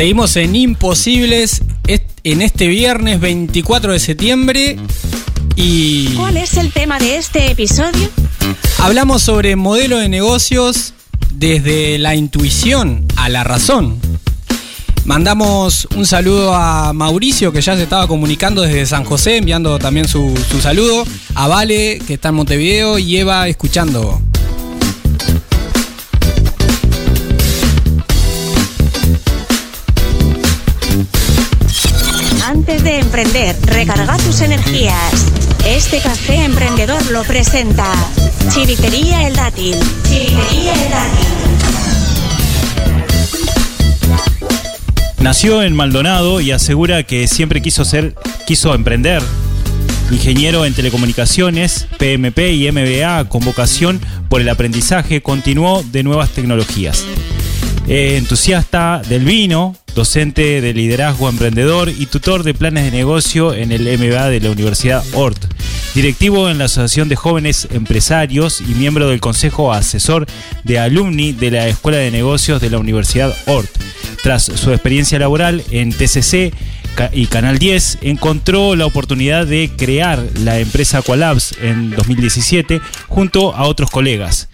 Seguimos 0.00 0.34
en 0.36 0.56
Imposibles 0.56 1.60
en 2.24 2.40
este 2.40 2.68
viernes 2.68 3.20
24 3.20 3.92
de 3.92 3.98
septiembre. 3.98 4.78
Y 5.56 6.14
¿Cuál 6.14 6.38
es 6.38 6.56
el 6.56 6.72
tema 6.72 6.98
de 6.98 7.16
este 7.16 7.50
episodio? 7.50 8.08
hablamos 8.78 9.20
sobre 9.22 9.56
modelo 9.56 9.98
de 9.98 10.08
negocios 10.08 10.94
desde 11.34 11.98
la 11.98 12.14
intuición 12.14 13.04
a 13.16 13.28
la 13.28 13.44
razón. 13.44 14.00
Mandamos 15.04 15.86
un 15.94 16.06
saludo 16.06 16.54
a 16.54 16.94
Mauricio, 16.94 17.52
que 17.52 17.60
ya 17.60 17.76
se 17.76 17.82
estaba 17.82 18.08
comunicando 18.08 18.62
desde 18.62 18.86
San 18.86 19.04
José, 19.04 19.36
enviando 19.36 19.78
también 19.78 20.08
su, 20.08 20.32
su 20.50 20.62
saludo. 20.62 21.04
A 21.34 21.46
Vale, 21.46 22.00
que 22.06 22.14
está 22.14 22.30
en 22.30 22.36
Montevideo, 22.36 22.98
y 22.98 23.18
Eva 23.18 23.48
escuchando. 23.48 24.22
De 32.82 32.98
emprender, 32.98 33.56
recarga 33.66 34.16
tus 34.16 34.40
energías. 34.40 35.26
Este 35.66 35.98
café 36.00 36.44
emprendedor 36.44 37.04
lo 37.10 37.22
presenta 37.24 37.84
Chivitería 38.48 39.26
El 39.26 39.36
Dátil. 39.36 39.76
Chivitería 40.04 40.72
El 40.72 40.90
Dátil. 40.90 41.26
Nació 45.20 45.62
en 45.62 45.76
Maldonado 45.76 46.40
y 46.40 46.52
asegura 46.52 47.02
que 47.02 47.28
siempre 47.28 47.60
quiso 47.60 47.84
ser, 47.84 48.14
quiso 48.46 48.74
emprender. 48.74 49.22
Ingeniero 50.10 50.64
en 50.64 50.72
telecomunicaciones, 50.72 51.86
PMP 51.98 52.38
y 52.52 52.72
MBA 52.72 53.28
con 53.28 53.44
vocación 53.44 54.00
por 54.30 54.40
el 54.40 54.48
aprendizaje, 54.48 55.20
continuó 55.22 55.82
de 55.82 56.02
nuevas 56.02 56.30
tecnologías. 56.30 57.04
Eh, 57.86 58.16
entusiasta 58.16 59.02
del 59.08 59.24
vino, 59.24 59.76
docente 59.94 60.60
de 60.60 60.72
liderazgo 60.72 61.28
emprendedor 61.28 61.88
y 61.88 62.06
tutor 62.06 62.44
de 62.44 62.54
planes 62.54 62.84
de 62.84 62.90
negocio 62.92 63.52
en 63.52 63.72
el 63.72 63.82
MBA 63.98 64.28
de 64.28 64.40
la 64.40 64.50
Universidad 64.50 65.04
Ort. 65.14 65.44
Directivo 65.94 66.48
en 66.48 66.58
la 66.58 66.66
Asociación 66.66 67.08
de 67.08 67.16
Jóvenes 67.16 67.66
Empresarios 67.72 68.60
y 68.60 68.74
miembro 68.74 69.08
del 69.08 69.20
Consejo 69.20 69.72
Asesor 69.72 70.26
de 70.62 70.78
Alumni 70.78 71.32
de 71.32 71.50
la 71.50 71.66
Escuela 71.66 71.98
de 71.98 72.12
Negocios 72.12 72.60
de 72.60 72.70
la 72.70 72.78
Universidad 72.78 73.34
Ort. 73.46 73.70
Tras 74.22 74.44
su 74.44 74.70
experiencia 74.70 75.18
laboral 75.18 75.64
en 75.70 75.90
TCC 75.90 76.54
y 77.12 77.26
Canal 77.26 77.58
10, 77.58 77.98
encontró 78.02 78.76
la 78.76 78.86
oportunidad 78.86 79.46
de 79.46 79.70
crear 79.76 80.24
la 80.40 80.58
empresa 80.58 81.02
Qualabs 81.02 81.54
en 81.62 81.90
2017 81.90 82.80
junto 83.08 83.54
a 83.54 83.64
otros 83.64 83.90
colegas. 83.90 84.49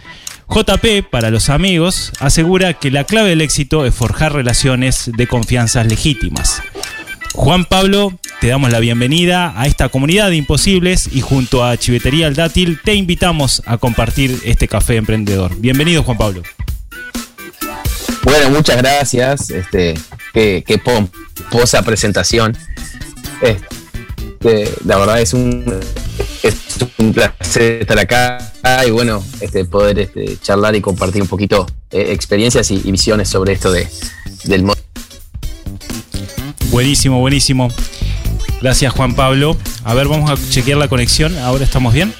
JP, 0.49 1.11
para 1.11 1.31
los 1.31 1.51
amigos, 1.51 2.13
asegura 2.21 2.75
que 2.75 2.91
la 2.91 3.05
clave 3.05 3.31
del 3.31 3.41
éxito 3.41 3.85
es 3.85 3.95
forjar 3.95 4.33
relaciones 4.33 5.11
de 5.15 5.27
confianzas 5.27 5.87
legítimas. 5.87 6.63
Juan 7.35 7.65
Pablo, 7.65 8.19
te 8.41 8.49
damos 8.49 8.71
la 8.71 8.81
bienvenida 8.81 9.53
a 9.61 9.67
esta 9.67 9.89
comunidad 9.89 10.31
de 10.31 10.37
imposibles 10.37 11.11
y 11.13 11.21
junto 11.21 11.65
a 11.65 11.77
Chivetería 11.77 12.27
El 12.27 12.35
Dátil 12.35 12.81
te 12.83 12.95
invitamos 12.95 13.63
a 13.67 13.77
compartir 13.77 14.41
este 14.45 14.69
café 14.69 14.97
emprendedor. 14.97 15.55
Bienvenido 15.59 16.03
Juan 16.03 16.17
Pablo. 16.17 16.43
Bueno, 18.23 18.51
muchas 18.51 18.79
gracias. 18.79 19.51
Este, 19.51 19.95
qué, 20.33 20.81
pomposa 20.83 21.83
presentación. 21.83 22.57
Este, 23.43 23.76
la 24.85 24.99
verdad 24.99 25.21
es 25.21 25.33
un, 25.35 25.65
es 26.43 26.55
un 26.99 27.13
placer 27.13 27.83
estar 27.83 27.99
acá 27.99 28.53
y 28.87 28.91
bueno, 28.91 29.23
este, 29.41 29.65
poder 29.65 29.99
este, 29.99 30.39
charlar 30.41 30.77
y 30.77 30.81
compartir 30.81 31.23
un 31.23 31.29
poquito 31.29 31.67
eh, 31.91 32.09
experiencias 32.11 32.71
y, 32.71 32.81
y 32.85 32.93
visiones 32.93 33.29
sobre 33.29 33.53
esto 33.53 33.73
de, 33.73 33.89
del 34.45 34.63
modo. 34.63 34.77
Buenísimo, 36.71 37.21
buenísimo. 37.21 37.69
Gracias 38.61 38.93
Juan 38.93 39.15
Pablo. 39.15 39.57
A 39.85 39.95
ver, 39.95 40.09
vamos 40.09 40.31
a 40.31 40.51
chequear 40.51 40.79
la 40.79 40.89
conexión. 40.89 41.37
Ahora 41.39 41.65
estamos 41.65 41.93
bien. 41.93 42.13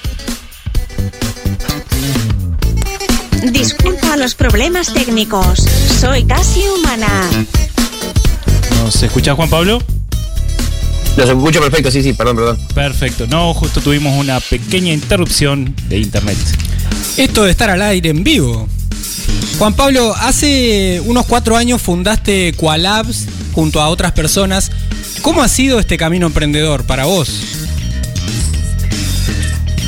Disculpa 3.51 4.17
los 4.17 4.35
problemas 4.35 4.93
técnicos. 4.93 5.59
Soy 5.99 6.25
casi 6.25 6.63
humana. 6.67 7.29
¿Nos 8.83 9.01
escuchás 9.03 9.35
Juan 9.35 9.49
Pablo? 9.49 9.81
Los 11.17 11.27
escucho 11.29 11.59
perfecto, 11.59 11.89
sí, 11.91 12.03
sí, 12.03 12.13
perdón, 12.13 12.35
perdón. 12.37 12.59
Perfecto. 12.75 13.25
No, 13.27 13.53
justo 13.53 13.81
tuvimos 13.81 14.15
una 14.17 14.39
pequeña 14.39 14.93
interrupción 14.93 15.75
de 15.89 15.97
internet. 15.97 16.37
Esto 17.17 17.43
de 17.43 17.51
estar 17.51 17.69
al 17.71 17.81
aire 17.81 18.09
en 18.11 18.23
vivo. 18.23 18.67
Juan 19.57 19.73
Pablo, 19.73 20.13
hace 20.15 21.01
unos 21.05 21.25
cuatro 21.25 21.57
años 21.57 21.81
fundaste 21.81 22.53
Qualabs 22.53 23.25
junto 23.53 23.81
a 23.81 23.89
otras 23.89 24.11
personas. 24.11 24.71
¿Cómo 25.23 25.41
ha 25.41 25.47
sido 25.47 25.79
este 25.79 25.97
camino 25.97 26.27
emprendedor 26.27 26.83
para 26.83 27.05
vos? 27.05 27.29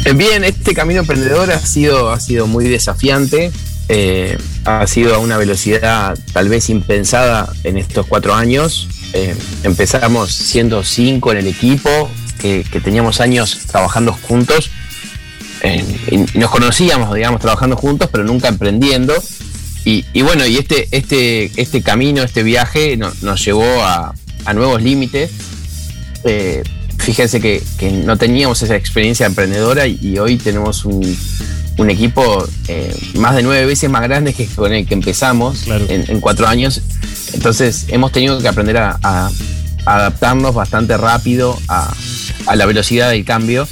Eh, 0.06 0.14
Bien, 0.14 0.44
este 0.44 0.74
camino 0.74 1.02
emprendedor 1.02 1.52
ha 1.52 1.60
sido, 1.60 2.10
ha 2.12 2.20
sido 2.20 2.48
muy 2.48 2.68
desafiante. 2.68 3.52
eh, 3.92 4.38
ha 4.66 4.86
sido 4.88 5.16
a 5.16 5.18
una 5.20 5.38
velocidad 5.38 6.18
tal 6.34 6.48
vez 6.50 6.70
impensada 6.70 7.52
en 7.64 7.78
estos 7.78 8.06
cuatro 8.08 8.34
años. 8.36 8.88
Eh, 9.14 9.36
empezamos 9.64 10.32
siendo 10.32 10.84
cinco 10.84 11.32
en 11.32 11.40
el 11.40 11.48
equipo, 11.48 12.10
que, 12.40 12.64
teníamos 12.84 13.20
años 13.22 13.60
trabajando 13.68 14.14
juntos. 14.14 14.70
y 16.12 16.38
nos 16.38 16.50
conocíamos, 16.52 17.14
digamos, 17.14 17.42
trabajando 17.42 17.76
juntos, 17.76 18.10
pero 18.12 18.24
nunca 18.24 18.48
emprendiendo. 18.48 19.14
Y, 19.86 20.22
bueno, 20.22 20.46
y 20.46 20.58
este, 20.58 20.88
este, 20.92 21.52
este 21.60 21.82
camino, 21.82 22.22
este 22.22 22.44
viaje 22.44 22.96
no- 22.96 23.12
nos 23.22 23.44
llevó 23.44 23.84
a, 23.84 24.14
nuevos 24.54 24.82
límites. 24.82 25.32
Eh, 26.24 26.64
fíjense 26.98 27.40
que, 27.40 27.62
no 28.06 28.18
teníamos 28.18 28.62
esa 28.62 28.76
experiencia 28.76 29.26
emprendedora 29.26 29.86
y 29.88 30.18
hoy 30.18 30.38
tenemos 30.38 30.86
un, 30.86 31.02
un 31.80 31.90
equipo 31.90 32.46
eh, 32.68 32.94
más 33.16 33.36
de 33.36 33.42
nueve 33.42 33.66
veces 33.66 33.90
más 33.90 34.02
grande 34.04 34.34
que 34.34 34.46
con 34.48 34.74
el 34.74 34.86
que 34.86 34.94
empezamos 34.94 35.60
Claro. 35.64 35.86
en, 35.90 36.04
en 36.10 36.20
cuatro 36.20 36.46
años. 36.48 36.82
Entonces 37.34 37.86
hemos 37.88 38.12
tenido 38.12 38.40
que 38.42 38.48
aprender 38.50 38.78
a, 38.78 39.30
adaptarnos 39.86 40.54
bastante 40.54 40.98
rápido 40.98 41.58
a, 41.70 41.92
a 42.48 42.56
la 42.56 42.66
velocidad 42.66 43.10
del 43.10 43.24
cambio, 43.26 43.68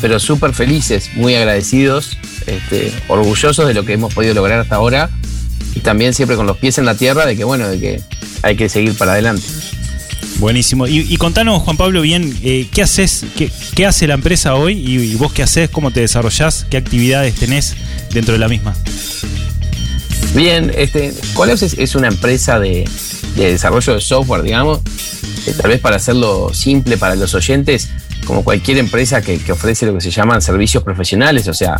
pero 0.00 0.18
súper 0.18 0.52
felices, 0.54 1.10
muy 1.14 1.34
agradecidos, 1.36 2.18
este, 2.46 2.92
orgullosos 3.08 3.66
de 3.68 3.72
lo 3.74 3.84
que 3.84 3.92
hemos 3.94 4.12
podido 4.12 4.34
lograr 4.34 4.58
hasta 4.58 4.74
ahora 4.74 5.08
y 5.74 5.80
también 5.80 6.12
siempre 6.14 6.36
con 6.36 6.46
los 6.46 6.56
pies 6.58 6.78
en 6.78 6.84
la 6.84 6.96
tierra 6.96 7.24
de 7.26 7.36
que 7.36 7.44
bueno, 7.44 7.68
de 7.68 7.78
que 7.78 8.02
hay 8.42 8.56
que 8.56 8.68
seguir 8.68 8.98
para 8.98 9.12
adelante. 9.12 9.44
Buenísimo. 10.42 10.88
Y, 10.88 11.16
contanos, 11.18 11.62
Juan 11.62 11.76
Pablo, 11.76 12.00
bien, 12.02 12.36
eh, 12.42 12.66
¿qué 12.72 12.82
haces? 12.82 13.24
Qué, 13.36 13.86
hace 13.86 14.08
la 14.08 14.14
empresa 14.14 14.56
hoy? 14.56 14.72
Y, 14.72 15.14
vos 15.14 15.32
qué 15.32 15.44
haces? 15.44 15.70
¿Cómo 15.70 15.92
te 15.92 16.00
desarrollás? 16.00 16.66
¿Qué 16.68 16.78
actividades 16.78 17.36
tenés 17.36 17.76
dentro 18.12 18.32
de 18.32 18.40
la 18.40 18.48
misma? 18.48 18.74
Bien, 20.34 20.72
este, 20.76 21.14
Collabs 21.34 21.62
es, 21.62 21.94
una 21.94 22.08
empresa 22.08 22.58
de, 22.58 22.88
de 23.36 23.52
desarrollo 23.52 23.94
de 23.94 24.00
software, 24.00 24.42
digamos. 24.42 24.80
Tal 25.60 25.70
vez 25.70 25.78
para 25.78 25.94
hacerlo 25.94 26.52
simple 26.52 26.96
para 26.96 27.14
los 27.14 27.34
oyentes, 27.34 27.90
como 28.26 28.42
cualquier 28.42 28.78
empresa 28.78 29.22
que, 29.22 29.40
ofrece 29.52 29.86
lo 29.86 29.94
que 29.94 30.00
se 30.00 30.10
llaman 30.10 30.42
servicios 30.42 30.82
profesionales, 30.82 31.46
o 31.46 31.54
sea, 31.54 31.76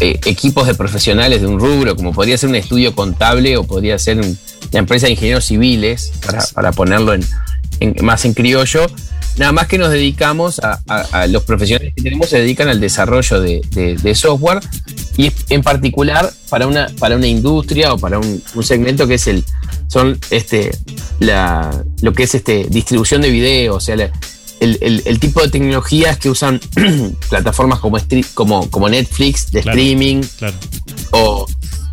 eh, 0.00 0.18
equipos 0.26 0.66
de 0.66 0.74
profesionales 0.74 1.42
de 1.42 1.46
un 1.46 1.60
rubro, 1.60 1.94
como 1.94 2.12
podría 2.12 2.36
ser 2.38 2.48
un 2.48 2.56
estudio 2.56 2.96
contable 2.96 3.56
o 3.56 3.62
podría 3.62 4.00
ser 4.00 4.18
un- 4.18 4.36
una 4.72 4.80
empresa 4.80 5.06
de 5.06 5.12
ingenieros 5.12 5.44
civiles, 5.44 6.12
para, 6.26 6.44
para 6.52 6.72
ponerlo 6.72 7.14
en, 7.14 7.24
en- 7.80 7.94
más 8.04 8.24
en 8.24 8.34
criollo. 8.34 8.86
Nada 9.36 9.52
más 9.52 9.68
que 9.68 9.78
nos 9.78 9.90
dedicamos 9.90 10.58
a, 10.60 10.80
a- 10.88 11.06
a 11.22 11.26
los 11.28 11.44
profesionales 11.44 11.92
que 11.96 12.02
tenemos 12.02 12.28
se 12.28 12.40
dedican 12.40 12.68
al 12.68 12.80
desarrollo 12.80 13.40
de, 13.40 13.60
de- 13.70 13.94
de 13.96 14.14
software 14.14 14.60
y 15.16 15.30
en 15.50 15.62
particular 15.62 16.32
para 16.48 16.66
una, 16.66 16.88
para 16.98 17.16
una 17.16 17.26
industria 17.28 17.92
o 17.92 17.98
para 17.98 18.18
un, 18.18 18.42
un 18.54 18.62
segmento 18.64 19.06
que 19.06 19.14
es 19.14 19.26
el 19.28 19.44
son 19.88 20.18
este 20.30 20.70
la, 21.20 21.70
lo 22.02 22.12
que 22.12 22.24
es 22.24 22.34
este 22.34 22.66
distribución 22.68 23.20
de 23.22 23.30
video, 23.30 23.76
o 23.76 23.80
sea, 23.80 23.96
la- 23.96 24.10
el, 24.60 24.76
el- 24.80 25.02
el 25.04 25.20
tipo 25.20 25.40
de 25.40 25.48
tecnologías 25.48 26.18
que 26.18 26.30
usan 26.30 26.60
plataformas 27.30 27.78
como, 27.78 27.98
como, 28.34 28.68
como 28.70 28.88
Netflix 28.88 29.52
de 29.52 29.62
Claro. 29.62 29.78
streaming 29.78 30.20
Claro. 30.38 30.54
o, 31.12 31.46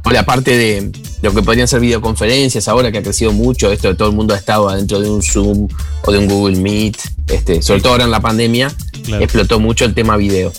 o 0.03 0.09
la 0.11 0.25
parte 0.25 0.57
de 0.57 0.91
lo 1.25 1.33
que 1.33 1.41
podrían 1.43 1.67
ser 1.67 1.79
videoconferencias 1.81 2.67
ahora 2.67 2.91
que 2.91 2.99
ha 2.99 3.03
crecido 3.03 3.33
mucho, 3.33 3.71
esto 3.71 3.87
de 3.89 3.95
todo 3.95 4.09
el 4.09 4.15
mundo 4.15 4.33
ha 4.33 4.37
estado 4.37 4.69
adentro 4.69 4.99
de 5.01 5.09
un 5.09 5.21
Zoom 5.21 5.67
o 6.03 6.11
de 6.11 6.17
un 6.19 6.27
Google 6.27 6.57
Meet, 6.57 6.97
este, 7.27 7.61
sobre 7.61 7.81
todo 7.81 7.93
ahora 7.93 8.05
en 8.05 8.11
la 8.11 8.21
pandemia, 8.21 8.71
Claro. 9.03 9.23
explotó 9.23 9.59
mucho 9.59 9.85
el 9.85 9.93
tema 9.93 10.17
video. 10.17 10.51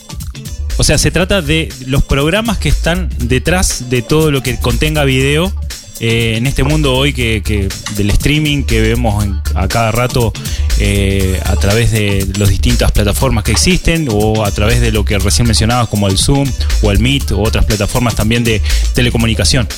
O 0.78 0.84
sea, 0.84 0.98
se 0.98 1.10
trata 1.10 1.40
de 1.40 1.68
los 1.86 2.04
programas 2.04 2.58
que 2.58 2.68
están 2.68 3.08
detrás 3.18 3.88
de 3.88 4.02
todo 4.02 4.30
lo 4.30 4.42
que 4.42 4.58
contenga 4.60 5.04
video. 5.04 5.52
eh, 5.98 6.34
en 6.36 6.46
este 6.46 6.62
mundo 6.62 6.92
hoy 6.94 7.14
que, 7.14 7.42
que 7.42 7.70
del 7.96 8.10
streaming 8.10 8.64
que 8.64 8.82
vemos 8.82 9.24
en- 9.24 9.40
a 9.54 9.66
cada 9.66 9.90
rato 9.92 10.30
eh, 10.78 11.40
a 11.44 11.56
través 11.56 11.90
de 11.90 12.26
las 12.38 12.48
distintas 12.48 12.92
plataformas 12.92 13.44
que 13.44 13.52
existen 13.52 14.08
o 14.10 14.44
a 14.44 14.50
través 14.50 14.80
de 14.80 14.92
lo 14.92 15.04
que 15.04 15.18
recién 15.18 15.46
mencionabas 15.46 15.88
como 15.88 16.08
el 16.08 16.18
Zoom 16.18 16.50
o 16.82 16.90
el 16.90 16.98
Meet 16.98 17.32
o 17.32 17.42
otras 17.42 17.64
plataformas 17.64 18.14
también 18.14 18.44
de 18.44 18.60
telecomunicación. 18.94 19.68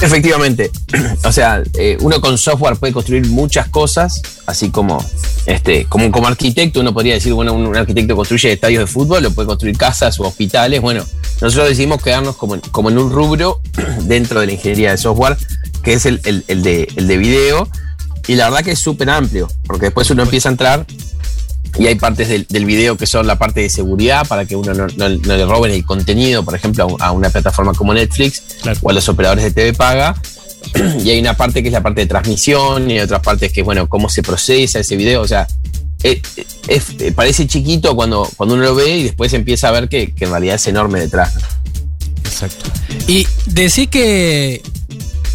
Efectivamente, 0.00 0.70
o 1.24 1.32
sea, 1.32 1.62
eh, 1.74 1.98
uno 2.00 2.20
con 2.20 2.38
software 2.38 2.76
puede 2.76 2.92
construir 2.92 3.26
muchas 3.26 3.68
cosas, 3.68 4.22
así 4.46 4.70
como, 4.70 5.04
este, 5.44 5.84
como, 5.84 6.10
como 6.10 6.26
arquitecto 6.26 6.80
uno 6.80 6.94
podría 6.94 7.14
decir, 7.14 7.34
bueno, 7.34 7.52
un, 7.52 7.76
arquitecto 7.76 8.16
construye 8.16 8.52
estadios 8.52 8.80
de 8.80 8.86
fútbol 8.86 9.26
o 9.26 9.30
puede 9.30 9.46
construir 9.46 9.76
casas 9.76 10.18
o 10.18 10.22
hospitales. 10.24 10.80
Bueno, 10.80 11.04
nosotros 11.42 11.68
decidimos 11.68 12.02
quedarnos 12.02 12.36
como 12.36 12.58
como 12.70 12.88
en 12.88 12.98
un 12.98 13.10
rubro 13.10 13.60
dentro 14.04 14.40
de 14.40 14.46
la 14.46 14.52
ingeniería 14.52 14.90
de 14.92 14.96
software, 14.96 15.36
que 15.84 15.92
es 15.92 16.06
el- 16.06 16.20
el 16.24 16.62
de, 16.62 16.88
el 16.96 17.06
de 17.06 17.16
video, 17.18 17.68
y 18.28 18.34
la 18.36 18.50
verdad 18.50 18.64
que 18.64 18.72
es 18.72 18.78
súper 18.78 19.10
amplio, 19.10 19.48
porque 19.66 19.86
después 19.86 20.10
uno 20.10 20.22
empieza 20.22 20.48
a 20.48 20.52
entrar 20.52 20.86
y 21.78 21.86
hay 21.86 21.94
partes 21.94 22.28
del, 22.28 22.46
del 22.48 22.64
video 22.64 22.96
que 22.96 23.06
son 23.06 23.26
la 23.26 23.36
parte 23.38 23.60
de 23.60 23.70
seguridad 23.70 24.26
para 24.26 24.44
que 24.44 24.56
uno 24.56 24.74
no, 24.74 24.86
no- 24.96 25.08
no 25.08 25.36
le 25.36 25.44
roben 25.46 25.72
el 25.72 25.84
contenido, 25.84 26.44
por 26.44 26.54
ejemplo, 26.54 26.84
a 26.84 26.86
un- 26.86 27.02
a 27.02 27.12
una 27.12 27.30
plataforma 27.30 27.72
como 27.74 27.94
Netflix 27.94 28.42
Claro. 28.62 28.78
o 28.82 28.90
a 28.90 28.92
los 28.92 29.08
operadores 29.08 29.44
de 29.44 29.50
TV 29.52 29.72
paga. 29.74 30.14
Y 31.04 31.10
hay 31.10 31.20
una 31.20 31.34
parte 31.36 31.62
que 31.62 31.68
es 31.68 31.72
la 31.72 31.82
parte 31.82 32.02
de 32.02 32.06
transmisión 32.06 32.90
y 32.90 32.94
hay 32.94 33.00
otras 33.00 33.20
partes 33.20 33.52
que, 33.52 33.62
bueno, 33.62 33.88
cómo 33.88 34.08
se 34.10 34.22
procesa 34.22 34.78
ese 34.80 34.96
video. 34.96 35.22
O 35.22 35.28
sea, 35.28 35.46
eh, 36.02 36.20
eh, 36.36 36.44
es- 36.68 36.90
eh, 36.98 37.12
parece 37.12 37.46
chiquito 37.46 37.94
cuando, 37.96 38.28
cuando 38.36 38.56
uno 38.56 38.64
lo 38.64 38.74
ve 38.74 38.96
y 38.98 39.02
después 39.04 39.32
empieza 39.32 39.68
a 39.68 39.70
ver 39.70 39.88
que, 39.88 40.12
que 40.12 40.24
en 40.24 40.30
realidad 40.32 40.56
es 40.56 40.66
enorme 40.66 41.00
detrás. 41.00 41.34
Exacto. 42.24 42.68
Y 43.06 43.26
decir 43.46 43.88
que, 43.88 44.60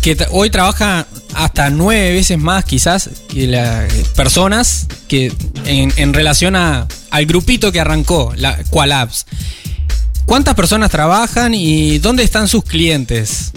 que 0.01 0.17
hoy 0.31 0.49
trabaja 0.49 1.07
hasta 1.35 1.69
nueve 1.69 2.11
veces 2.13 2.37
más 2.39 2.65
quizás 2.65 3.09
que 3.27 3.47
las 3.47 3.91
personas 4.15 4.87
que 5.07 5.31
en, 5.65 5.93
en 5.97 6.13
relación 6.13 6.55
a, 6.55 6.87
al 7.11 7.25
grupito 7.25 7.71
que 7.71 7.79
arrancó, 7.79 8.33
la 8.37 8.57
Qualabs. 8.69 9.25
¿Cuántas 10.25 10.55
personas 10.55 10.89
trabajan 10.89 11.53
y 11.53 11.99
dónde 11.99 12.23
están 12.23 12.47
sus 12.47 12.63
clientes? 12.63 13.51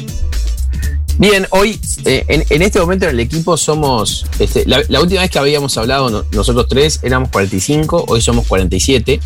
Bien, 1.18 1.46
hoy 1.50 1.80
eh, 2.04 2.24
en, 2.28 2.44
en 2.48 2.62
este 2.62 2.78
momento 2.78 3.06
en 3.06 3.10
el 3.12 3.20
equipo 3.20 3.56
somos, 3.56 4.24
este, 4.38 4.64
la, 4.66 4.80
la 4.88 5.00
última 5.00 5.22
vez 5.22 5.30
que 5.30 5.38
habíamos 5.40 5.76
hablado 5.76 6.10
no- 6.10 6.24
nosotros 6.30 6.66
tres 6.68 7.00
éramos 7.02 7.30
45, 7.30 8.04
hoy 8.06 8.20
somos 8.20 8.46
47, 8.46 9.18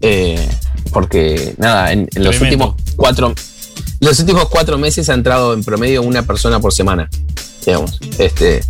eh, 0.00 0.48
porque 0.90 1.54
nada, 1.58 1.92
en, 1.92 2.08
en 2.14 2.24
los 2.24 2.40
últimos 2.40 2.74
cuatro, 2.96 3.34
los 4.00 4.18
últimos 4.18 4.48
cuatro 4.48 4.78
meses 4.78 5.08
ha 5.10 5.14
entrado 5.14 5.54
en 5.54 5.62
promedio 5.62 6.02
una 6.02 6.24
persona 6.24 6.58
por 6.58 6.72
semana, 6.72 7.08
digamos, 7.64 7.98
este, 8.18 8.60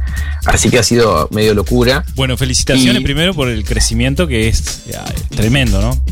así 0.46 0.70
que 0.70 0.78
ha 0.78 0.82
sido 0.82 1.28
medio 1.32 1.54
locura. 1.54 2.04
Bueno, 2.14 2.36
felicitaciones 2.36 3.00
Y- 3.00 3.04
primero 3.04 3.34
por 3.34 3.48
el 3.48 3.64
crecimiento 3.64 4.26
que 4.26 4.48
es 4.48 4.82
tremendo, 5.34 5.80
¿no? 5.80 6.02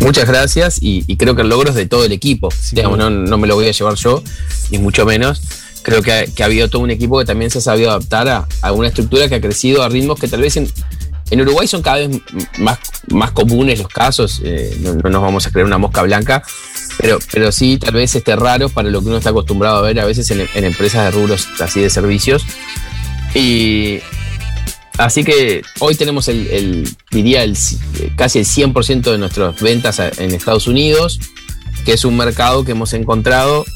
Muchas 0.00 0.26
gracias 0.28 0.78
y, 0.82 1.04
y 1.06 1.16
creo 1.16 1.34
que 1.34 1.42
el 1.42 1.48
logro 1.48 1.70
es 1.70 1.74
de 1.74 1.86
todo 1.86 2.04
el 2.04 2.12
equipo. 2.12 2.48
Digamos, 2.72 2.98
no, 2.98 3.08
no 3.10 3.38
me 3.38 3.46
lo 3.46 3.54
voy 3.54 3.66
a 3.68 3.72
llevar 3.72 3.94
yo, 3.94 4.22
ni 4.70 4.78
mucho 4.78 5.06
menos. 5.06 5.40
Creo 5.82 6.02
que 6.02 6.12
ha, 6.12 6.26
que 6.26 6.42
ha 6.42 6.46
habido 6.46 6.68
todo 6.68 6.82
un 6.82 6.90
equipo 6.90 7.18
que 7.18 7.24
también 7.24 7.50
se 7.50 7.58
ha 7.58 7.60
sabido 7.60 7.90
adaptar 7.90 8.28
a, 8.28 8.46
a 8.60 8.72
una 8.72 8.88
estructura 8.88 9.28
que 9.28 9.36
ha 9.36 9.40
crecido 9.40 9.82
a 9.82 9.88
ritmos 9.88 10.18
que 10.18 10.28
tal 10.28 10.40
vez 10.40 10.56
en, 10.56 10.68
en 11.30 11.40
Uruguay 11.40 11.66
son 11.66 11.82
cada 11.82 11.98
vez 11.98 12.10
más, 12.58 12.78
más 13.08 13.32
comunes 13.32 13.78
los 13.78 13.88
casos. 13.88 14.40
eh, 14.44 14.76
no, 14.80 14.94
no 14.94 15.10
nos 15.10 15.22
vamos 15.22 15.46
a 15.46 15.50
creer 15.50 15.66
una 15.66 15.78
mosca 15.78 16.02
blanca, 16.02 16.42
pero, 16.98 17.18
pero 17.32 17.52
sí 17.52 17.78
tal 17.78 17.94
vez 17.94 18.14
esté 18.14 18.36
raro 18.36 18.68
para 18.68 18.88
lo 18.88 19.00
que 19.00 19.08
uno 19.08 19.18
está 19.18 19.30
acostumbrado 19.30 19.76
a 19.76 19.82
ver 19.82 19.98
a 20.00 20.04
veces 20.04 20.30
en, 20.30 20.64
empresas 20.64 21.04
de 21.04 21.10
rubros 21.10 21.48
así 21.60 21.80
de 21.80 21.90
servicios. 21.90 22.44
Y, 23.34 24.00
Así 24.98 25.24
que 25.24 25.60
hoy 25.80 25.94
tenemos 25.94 26.26
el, 26.28 26.46
el, 26.46 26.96
diría, 27.10 27.42
el, 27.42 27.54
casi 28.16 28.38
el 28.38 28.46
100% 28.46 29.10
de 29.10 29.18
nuestras 29.18 29.60
ventas 29.60 29.98
en 29.98 30.32
Estados 30.32 30.68
Unidos, 30.68 31.20
que 31.84 31.92
es 31.92 32.06
un 32.06 32.16
mercado 32.16 32.64
que 32.64 32.72
hemos 32.72 32.94
encontrado, 32.94 33.66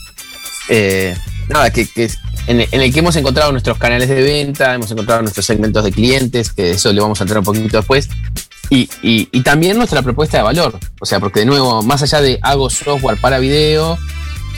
eh, 0.71 1.15
nada, 1.51 1.71
que, 1.71 1.87
que 1.87 2.11
en, 2.47 2.61
en, 2.61 2.81
el 2.81 2.93
que 2.93 3.01
hemos 3.01 3.17
encontrado 3.17 3.53
nuestros 3.53 3.79
canales 3.79 4.09
de 4.09 4.23
venta, 4.23 4.75
hemos 4.75 4.91
encontrado 4.91 5.23
nuestros 5.23 5.45
segmentos 5.45 5.85
de 5.85 5.93
clientes, 5.93 6.53
que 6.53 6.71
eso 6.71 6.93
le 6.93 7.01
vamos 7.01 7.21
a 7.21 7.25
entrar 7.25 7.39
un 7.41 7.45
poquito 7.45 7.77
después, 7.77 8.09
y, 8.71 8.89
y, 9.03 9.29
y 9.33 9.43
también 9.43 9.77
nuestra 9.77 10.03
propuesta 10.03 10.39
de 10.39 10.45
valor. 10.45 10.79
O 11.01 11.07
sea, 11.07 11.21
porque 11.21 11.41
de 11.41 11.47
nuevo, 11.47 11.83
más 11.83 12.03
allá 12.03 12.21
de 12.21 12.39
hago 12.43 12.71
software 12.71 13.21
para 13.21 13.39
video, 13.39 13.99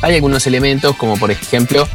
hay 0.03 0.17
algunos 0.17 0.47
elementos 0.47 0.97
como 0.97 1.17
por 1.17 1.31
ejemplo 1.31 1.89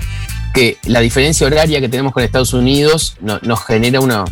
que 0.54 0.78
la 0.86 1.02
diferencia 1.02 1.46
horaria 1.46 1.80
que 1.80 1.90
tenemos 1.90 2.14
con 2.14 2.24
Estados 2.24 2.54
Unidos 2.54 3.16
no, 3.22 3.40
nos 3.44 3.64
genera 3.64 4.00
una, 4.00 4.26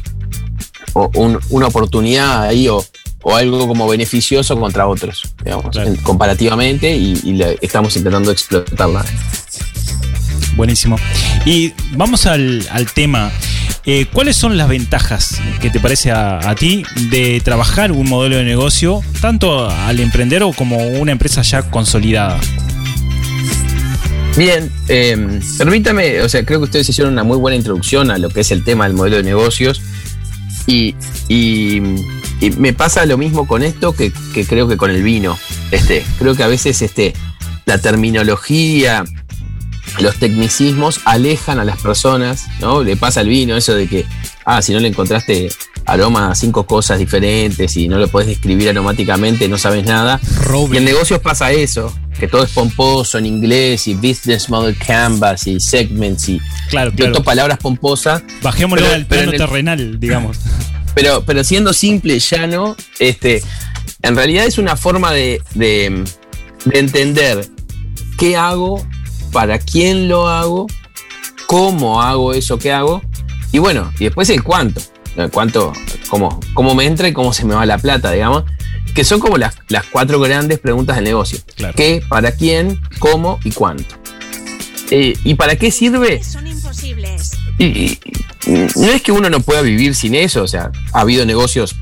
o 0.93 1.11
un, 1.15 1.39
una 1.49 1.67
oportunidad 1.67 2.43
ahí 2.43 2.67
o, 2.67 2.83
o, 3.21 3.35
algo 3.35 3.67
como 3.67 3.87
beneficioso 3.87 4.59
contra 4.59 4.87
otros, 4.87 5.35
digamos, 5.43 5.69
claro. 5.69 5.93
comparativamente 6.01 6.95
y, 6.95 7.39
estamos 7.61 7.95
intentando 7.95 8.31
explotarla. 8.31 9.05
Buenísimo. 10.55 10.97
Y 11.45 11.73
vamos 11.91 12.25
al, 12.25 12.65
al 12.71 12.91
tema. 12.91 13.31
Eh, 13.85 14.07
¿Cuáles 14.11 14.35
son 14.35 14.57
las 14.57 14.67
ventajas 14.67 15.39
que 15.61 15.69
te 15.69 15.79
parece 15.79 16.11
a, 16.11 16.49
a, 16.49 16.55
ti 16.55 16.83
de 17.11 17.39
trabajar 17.41 17.91
un 17.91 18.09
modelo 18.09 18.37
de 18.37 18.43
negocio, 18.43 19.01
tanto 19.21 19.69
al 19.69 19.99
emprender 19.99 20.41
o 20.41 20.53
como 20.53 20.77
una 20.77 21.11
empresa 21.11 21.43
ya 21.43 21.61
consolidada? 21.69 22.39
Bien, 24.37 24.69
eh, 24.89 25.39
permítame, 25.57 26.21
o 26.21 26.27
sea, 26.27 26.43
creo 26.45 26.59
que 26.59 26.65
ustedes 26.65 26.89
hicieron 26.89 27.13
una 27.13 27.23
muy 27.23 27.37
buena 27.37 27.55
introducción 27.55 28.11
a 28.11 28.17
lo 28.17 28.29
que 28.29 28.41
es 28.41 28.51
el 28.51 28.65
tema 28.65 28.85
del 28.85 28.93
modelo 28.93 29.15
de 29.15 29.23
negocios. 29.23 29.81
Y, 30.67 30.95
y, 31.29 31.81
y, 32.41 32.49
me 32.57 32.73
pasa 32.73 33.05
lo 33.05 33.17
mismo 33.17 33.47
con 33.47 33.63
esto 33.63 33.93
que, 33.93 34.11
que, 34.33 34.45
creo 34.45 34.67
que 34.67 34.75
con 34.75 34.91
el 34.91 35.03
vino. 35.03 35.37
Este, 35.71 36.03
creo 36.19 36.35
que 36.35 36.43
a 36.43 36.47
veces 36.47 36.81
este, 36.81 37.13
la 37.65 37.77
terminología, 37.77 39.05
los 39.99 40.17
tecnicismos 40.17 40.99
alejan 41.05 41.59
a 41.59 41.63
las 41.63 41.81
personas, 41.81 42.45
¿no? 42.59 42.83
Le 42.83 42.95
pasa 42.97 43.21
al 43.21 43.27
vino 43.29 43.55
eso 43.55 43.73
de 43.73 43.87
que, 43.87 44.05
ah, 44.45 44.61
si 44.61 44.73
no 44.73 44.79
le 44.79 44.87
encontraste 44.89 45.49
aroma 45.87 46.31
a 46.31 46.35
cinco 46.35 46.65
cosas 46.65 46.97
diferentes 46.99 47.77
y 47.77 47.87
no 47.87 47.97
lo 47.99 48.07
podés 48.07 48.27
describir 48.27 48.69
aromáticamente, 48.69 49.47
no 49.47 49.57
sabes 49.57 49.85
nada. 49.85 50.19
Roble. 50.43 50.75
Y 50.75 50.77
en 50.79 50.85
negocios 50.85 51.19
pasa 51.19 51.51
eso, 51.51 51.93
que 52.19 52.27
todo 52.27 52.43
es 52.43 52.51
pomposo 52.51 53.19
en 53.19 53.27
inglés 53.27 53.87
y 53.87 53.93
business 53.93 54.49
model 54.49 54.75
canvas 54.77 55.45
y 55.47 55.59
segments 55.59 56.27
y 56.29 56.41
Claro, 56.69 56.89
y 56.91 56.95
claro. 56.95 57.11
otras 57.11 57.25
palabras 57.25 57.57
pomposas. 57.59 58.23
Bajémoslo 58.41 58.87
al 58.91 59.05
plano 59.05 59.31
el- 59.31 59.37
terrenal, 59.37 59.99
digamos. 59.99 60.37
Pero, 60.95 61.25
pero 61.25 61.43
siendo 61.43 61.73
simple, 61.73 62.17
llano, 62.19 62.73
este, 62.99 63.43
en 64.01 64.15
realidad 64.15 64.45
es 64.45 64.57
una 64.57 64.77
forma 64.77 65.11
de, 65.11 65.41
de- 65.53 66.05
de 66.63 66.79
entender 66.79 67.49
qué 68.17 68.37
hago, 68.37 68.87
para 69.35 69.59
quién 69.59 70.07
lo 70.07 70.29
hago, 70.29 70.65
cómo 71.45 72.01
hago 72.01 72.33
eso 72.33 72.57
que 72.57 72.71
hago, 72.71 73.01
y 73.51 73.59
bueno, 73.59 73.91
y 73.99 74.05
después 74.05 74.29
el 74.29 74.41
cuánto. 74.43 74.79
El 75.17 75.29
cuánto, 75.29 75.73
cómo, 76.09 76.39
cómo 76.53 76.73
me 76.73 76.85
entra 76.85 77.09
y 77.09 77.11
cómo 77.13 77.33
se 77.33 77.43
me 77.43 77.53
va 77.53 77.65
la 77.65 77.77
plata, 77.77 78.11
digamos. 78.11 78.45
Que 78.93 79.03
son 79.03 79.19
como 79.19 79.37
las, 79.37 79.55
las 79.67 79.83
cuatro 79.87 80.21
grandes 80.21 80.59
preguntas 80.59 80.95
del 80.95 81.03
negocio. 81.03 81.39
Claro. 81.57 81.73
¿Qué, 81.75 82.01
para 82.07 82.31
quién, 82.31 82.79
cómo 82.99 83.39
y 83.43 83.51
cuánto? 83.51 83.95
Eh, 84.89 85.17
¿Y 85.25 85.33
para 85.35 85.57
qué 85.57 85.69
sirve? 85.69 86.23
Son 86.23 86.47
imposibles. 86.47 87.31
Y, 87.59 87.99
no 88.47 88.85
es 88.89 89.01
que 89.01 89.11
uno 89.11 89.29
no 89.29 89.41
pueda 89.41 89.61
vivir 89.61 89.95
sin 89.95 90.15
eso, 90.15 90.43
o 90.43 90.47
sea, 90.47 90.71
ha 90.93 91.01
habido 91.01 91.25
negocios 91.25 91.75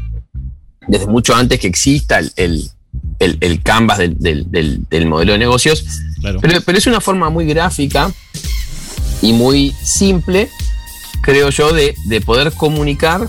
desde 0.87 1.05
mucho 1.05 1.35
antes 1.35 1.59
que 1.59 1.67
exista 1.67 2.17
el, 2.17 2.31
el- 2.35 2.71
el- 3.19 3.37
el 3.41 3.61
canvas 3.63 3.97
del, 3.97 4.17
del- 4.19 4.49
del- 4.51 4.81
del 4.89 5.05
modelo 5.07 5.33
de 5.33 5.37
negocios, 5.39 5.85
Claro. 6.19 6.39
pero, 6.41 6.61
pero 6.61 6.77
es 6.77 6.87
una 6.87 7.01
forma 7.01 7.29
muy 7.29 7.45
gráfica 7.45 8.11
y 9.21 9.33
muy 9.33 9.73
simple, 9.83 10.49
creo 11.21 11.49
yo, 11.49 11.73
de, 11.73 11.95
de 12.05 12.21
poder 12.21 12.51
comunicar 12.53 13.27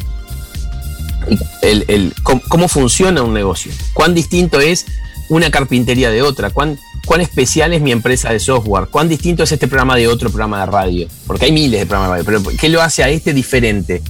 el, 1.62 1.84
el- 1.88 2.12
cómo, 2.22 2.42
cómo 2.48 2.68
funciona 2.68 3.22
un 3.22 3.32
negocio, 3.34 3.72
cuán 3.92 4.14
distinto 4.14 4.60
es 4.60 4.84
una 5.28 5.50
carpintería 5.50 6.10
de 6.10 6.20
otra, 6.22 6.50
cuán, 6.50 6.78
cuán 7.06 7.20
especial 7.22 7.72
es 7.72 7.80
mi 7.80 7.92
empresa 7.92 8.30
de 8.30 8.38
software, 8.40 8.88
cuán 8.88 9.08
distinto 9.08 9.42
es 9.42 9.52
este 9.52 9.68
programa 9.68 9.96
de 9.96 10.06
otro 10.08 10.28
programa 10.28 10.60
de 10.60 10.66
radio, 10.66 11.08
porque 11.26 11.46
hay 11.46 11.52
miles 11.52 11.80
de 11.80 11.86
programas 11.86 12.18
de 12.18 12.24
radio, 12.30 12.42
pero 12.44 12.56
¿qué 12.58 12.68
lo 12.68 12.82
hace 12.82 13.02
a 13.02 13.08
este 13.08 13.32
diferente? 13.32 14.02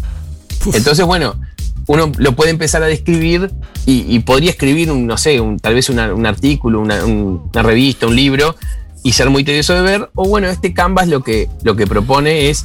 Uf. 0.66 0.74
Entonces, 0.74 1.04
bueno, 1.06 1.36
uno 1.86 2.10
lo 2.16 2.32
puede 2.34 2.50
empezar 2.50 2.82
a 2.82 2.86
describir 2.86 3.50
y, 3.86 4.04
y 4.08 4.18
podría 4.20 4.50
escribir, 4.50 4.90
un, 4.90 5.06
no 5.06 5.18
sé, 5.18 5.40
un- 5.40 5.58
tal 5.58 5.74
vez 5.74 5.88
una- 5.90 6.12
un 6.14 6.26
artículo, 6.26 6.80
una, 6.80 7.04
un- 7.04 7.42
una 7.52 7.62
revista, 7.62 8.06
un 8.06 8.16
libro 8.16 8.56
y 9.02 9.12
ser 9.12 9.28
muy 9.30 9.44
tedioso 9.44 9.74
de 9.74 9.82
ver. 9.82 10.10
O 10.14 10.26
bueno, 10.28 10.48
este 10.48 10.72
Canvas 10.72 11.08
lo 11.08 11.22
que, 11.22 11.48
lo 11.62 11.76
que 11.76 11.86
propone 11.86 12.48
es 12.50 12.64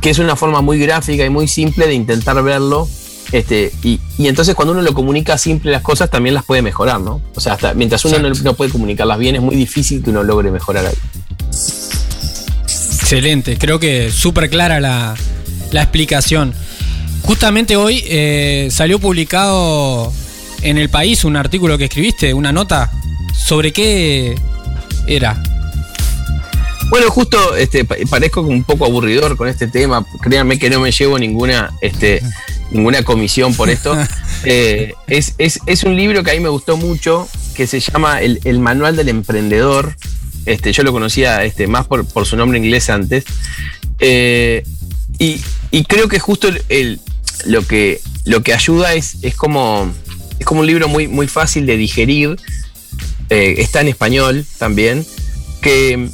que 0.00 0.08
es 0.10 0.18
una 0.18 0.36
forma 0.36 0.62
muy 0.62 0.78
gráfica 0.78 1.24
y 1.24 1.30
muy 1.30 1.46
simple 1.48 1.86
de 1.86 1.94
intentar 1.94 2.42
verlo. 2.42 2.88
Este, 3.32 3.70
y, 3.84 4.00
y 4.18 4.26
entonces 4.26 4.56
cuando 4.56 4.72
uno 4.72 4.82
lo 4.82 4.92
comunica 4.92 5.38
simple 5.38 5.70
las 5.70 5.82
cosas 5.82 6.10
también 6.10 6.34
las 6.34 6.44
puede 6.44 6.62
mejorar, 6.62 7.00
¿no? 7.00 7.20
O 7.36 7.40
sea, 7.40 7.52
hasta 7.52 7.74
mientras 7.74 8.04
uno 8.04 8.18
no 8.42 8.54
puede 8.54 8.72
comunicarlas 8.72 9.18
bien, 9.18 9.36
es 9.36 9.42
muy 9.42 9.54
difícil 9.54 10.02
que 10.02 10.10
uno 10.10 10.24
logre 10.24 10.50
mejorar 10.50 10.86
ahí. 10.86 10.94
Excelente, 12.64 13.56
creo 13.58 13.78
que 13.78 14.10
súper 14.10 14.50
clara 14.50 14.80
la, 14.80 15.14
la 15.72 15.82
explicación. 15.82 16.54
Justamente 17.34 17.76
hoy 17.76 18.02
eh, 18.08 18.66
salió 18.72 18.98
publicado 18.98 20.12
en 20.62 20.78
el 20.78 20.88
país 20.88 21.22
un 21.22 21.36
artículo 21.36 21.78
que 21.78 21.84
escribiste, 21.84 22.34
una 22.34 22.50
nota, 22.50 22.90
sobre 23.32 23.72
qué 23.72 24.34
era. 25.06 25.40
Bueno, 26.88 27.08
justo 27.08 27.54
este, 27.54 27.84
pa- 27.84 27.94
parezco 28.10 28.40
un 28.40 28.64
poco 28.64 28.84
aburridor 28.84 29.36
con 29.36 29.46
este 29.46 29.68
tema. 29.68 30.04
Créanme 30.20 30.58
que 30.58 30.70
no 30.70 30.80
me 30.80 30.90
llevo 30.90 31.20
ninguna, 31.20 31.70
este, 31.80 32.20
ninguna 32.72 33.04
comisión 33.04 33.54
por 33.54 33.70
esto. 33.70 33.96
Eh, 34.42 34.94
es, 35.06 35.34
es- 35.38 35.60
es 35.66 35.84
un 35.84 35.94
libro 35.96 36.24
que 36.24 36.30
a 36.30 36.34
mí 36.34 36.40
me 36.40 36.48
gustó 36.48 36.76
mucho, 36.78 37.28
que 37.54 37.66
se 37.68 37.78
llama 37.78 38.22
El, 38.22 38.40
El 38.44 38.58
Manual 38.58 38.96
del 38.96 39.08
Emprendedor. 39.10 39.94
Este, 40.46 40.72
yo 40.72 40.82
lo 40.82 40.90
conocía 40.92 41.44
este, 41.44 41.68
más 41.68 41.86
por, 41.86 42.04
por 42.08 42.26
su 42.26 42.36
nombre 42.36 42.58
inglés 42.58 42.90
antes. 42.90 43.22
Eh, 44.00 44.64
y, 45.20 45.40
y 45.70 45.84
creo 45.84 46.08
que 46.08 46.18
justo 46.18 46.48
el- 46.48 46.62
el- 46.70 47.00
lo, 47.46 47.66
que, 47.66 48.00
lo 48.24 48.42
que 48.42 48.54
ayuda 48.54 48.94
es, 48.94 49.16
es, 49.22 49.34
como, 49.34 49.90
es 50.38 50.46
como 50.46 50.60
un 50.60 50.66
libro 50.66 50.88
muy, 50.88 51.08
muy 51.08 51.28
fácil 51.28 51.66
de 51.66 51.76
digerir. 51.76 52.38
Eh, 53.28 53.56
está 53.58 53.80
en 53.80 53.88
español 53.88 54.44
también. 54.58 55.06
Que, 55.60 56.08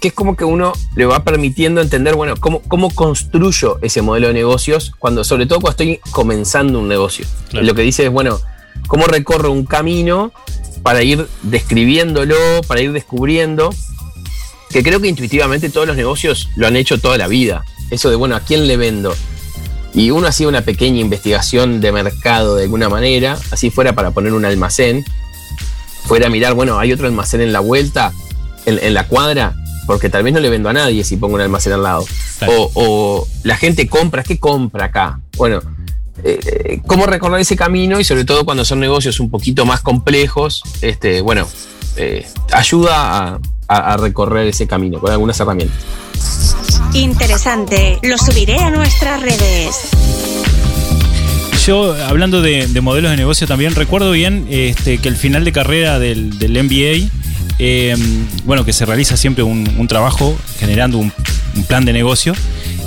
que 0.00 0.08
es 0.08 0.14
como 0.14 0.36
que 0.36 0.44
uno 0.44 0.72
le 0.96 1.06
va 1.06 1.24
permitiendo 1.24 1.80
entender, 1.80 2.14
bueno, 2.14 2.34
cómo, 2.36 2.60
cómo 2.62 2.90
construyo 2.90 3.78
ese 3.82 4.02
modelo 4.02 4.28
de 4.28 4.34
negocios, 4.34 4.92
cuando, 4.98 5.24
sobre 5.24 5.46
todo 5.46 5.60
cuando 5.60 5.82
estoy 5.82 6.00
comenzando 6.10 6.78
un 6.78 6.88
negocio. 6.88 7.26
Claro. 7.50 7.66
Lo 7.66 7.74
que 7.74 7.82
dice 7.82 8.04
es, 8.04 8.10
bueno, 8.10 8.40
cómo 8.86 9.06
recorro 9.06 9.52
un 9.52 9.64
camino 9.64 10.32
para 10.82 11.02
ir 11.02 11.26
describiéndolo, 11.42 12.36
para 12.66 12.80
ir 12.80 12.92
descubriendo, 12.92 13.74
que 14.70 14.82
creo 14.82 15.00
que 15.00 15.08
intuitivamente 15.08 15.68
todos 15.68 15.86
los 15.86 15.96
negocios 15.96 16.48
lo 16.56 16.66
han 16.66 16.76
hecho 16.76 16.98
toda 16.98 17.18
la 17.18 17.28
vida. 17.28 17.64
Eso 17.90 18.08
de, 18.08 18.16
bueno, 18.16 18.36
¿a 18.36 18.40
quién 18.40 18.66
le 18.66 18.76
vendo? 18.76 19.14
Y 19.94 20.10
uno 20.10 20.28
hacía 20.28 20.46
una 20.48 20.60
pequeña 20.62 21.00
investigación 21.00 21.80
de 21.80 21.90
mercado 21.92 22.56
de 22.56 22.64
alguna 22.64 22.88
manera, 22.88 23.36
así 23.50 23.70
fuera 23.70 23.92
para 23.94 24.12
poner 24.12 24.32
un 24.32 24.44
almacén, 24.44 25.04
fuera 26.04 26.28
a 26.28 26.30
mirar, 26.30 26.54
bueno, 26.54 26.78
hay 26.78 26.92
otro 26.92 27.06
almacén 27.06 27.40
en 27.40 27.52
la 27.52 27.60
vuelta, 27.60 28.12
en, 28.66 28.78
en 28.82 28.94
la 28.94 29.06
cuadra, 29.08 29.54
porque 29.86 30.08
tal 30.08 30.22
vez 30.22 30.32
no 30.32 30.38
le 30.40 30.48
vendo 30.50 30.68
a 30.68 30.72
nadie 30.72 31.02
si 31.02 31.16
pongo 31.16 31.34
un 31.34 31.40
almacén 31.40 31.72
al 31.72 31.82
lado. 31.82 32.04
O, 32.48 32.70
o 32.74 33.28
la 33.42 33.56
gente 33.56 33.88
compra, 33.88 34.22
¿qué 34.22 34.38
compra 34.38 34.86
acá? 34.86 35.20
Bueno, 35.36 35.60
eh, 36.22 36.38
eh, 36.44 36.80
cómo 36.86 37.06
recorrer 37.06 37.40
ese 37.40 37.56
camino 37.56 37.98
y 37.98 38.04
sobre 38.04 38.24
todo 38.24 38.44
cuando 38.44 38.64
son 38.64 38.78
negocios 38.78 39.18
un 39.20 39.28
poquito 39.30 39.64
más 39.66 39.80
complejos, 39.80 40.62
este, 40.82 41.20
bueno, 41.20 41.48
eh, 41.96 42.26
ayuda 42.52 42.94
a, 43.34 43.40
a- 43.68 43.92
a 43.94 43.96
recorrer 43.96 44.46
ese 44.46 44.66
camino 44.68 45.00
con 45.00 45.10
algunas 45.10 45.38
herramientas. 45.40 45.76
Interesante. 46.94 47.98
Lo 48.02 48.18
subiré 48.18 48.58
a 48.58 48.70
nuestras 48.70 49.20
redes. 49.20 49.90
Yo, 51.66 51.94
hablando 52.06 52.40
de, 52.40 52.66
de 52.66 52.80
modelos 52.80 53.10
de 53.10 53.16
negocio 53.16 53.46
también, 53.46 53.74
recuerdo 53.74 54.12
bien 54.12 54.46
este, 54.50 54.98
que 54.98 55.08
el 55.08 55.16
final 55.16 55.44
de 55.44 55.52
carrera 55.52 55.98
del, 55.98 56.38
del 56.38 56.52
MBA, 56.62 57.10
eh, 57.58 57.94
bueno, 58.44 58.64
que 58.64 58.72
se 58.72 58.86
realiza 58.86 59.16
siempre 59.16 59.44
un, 59.44 59.86
trabajo 59.86 60.36
generando 60.58 60.98
un, 60.98 61.12
plan 61.68 61.84
de 61.84 61.92
negocio. 61.92 62.32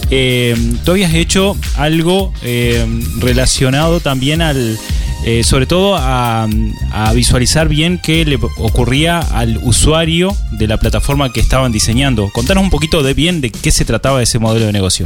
eh, 0.09 0.55
tú 0.83 0.91
habías 0.91 1.13
hecho 1.13 1.55
algo 1.75 2.33
eh, 2.41 2.85
relacionado 3.19 3.99
también 3.99 4.41
al, 4.41 4.77
eh, 5.25 5.43
sobre 5.43 5.65
todo 5.65 5.95
a, 5.95 6.47
a 6.91 7.13
visualizar 7.13 7.69
bien 7.69 7.99
qué 8.01 8.25
le 8.25 8.38
ocurría 8.57 9.19
al 9.19 9.59
usuario 9.63 10.36
de 10.51 10.67
la 10.67 10.77
plataforma 10.77 11.31
que 11.31 11.39
estaban 11.39 11.71
diseñando. 11.71 12.29
Contanos 12.33 12.63
un 12.63 12.69
poquito 12.69 13.03
de 13.03 13.13
bien 13.13 13.41
de 13.41 13.51
qué 13.51 13.71
se 13.71 13.86
trataba 13.86 14.21
ese 14.21 14.39
modelo 14.39 14.65
de 14.65 14.73
negocio. 14.73 15.05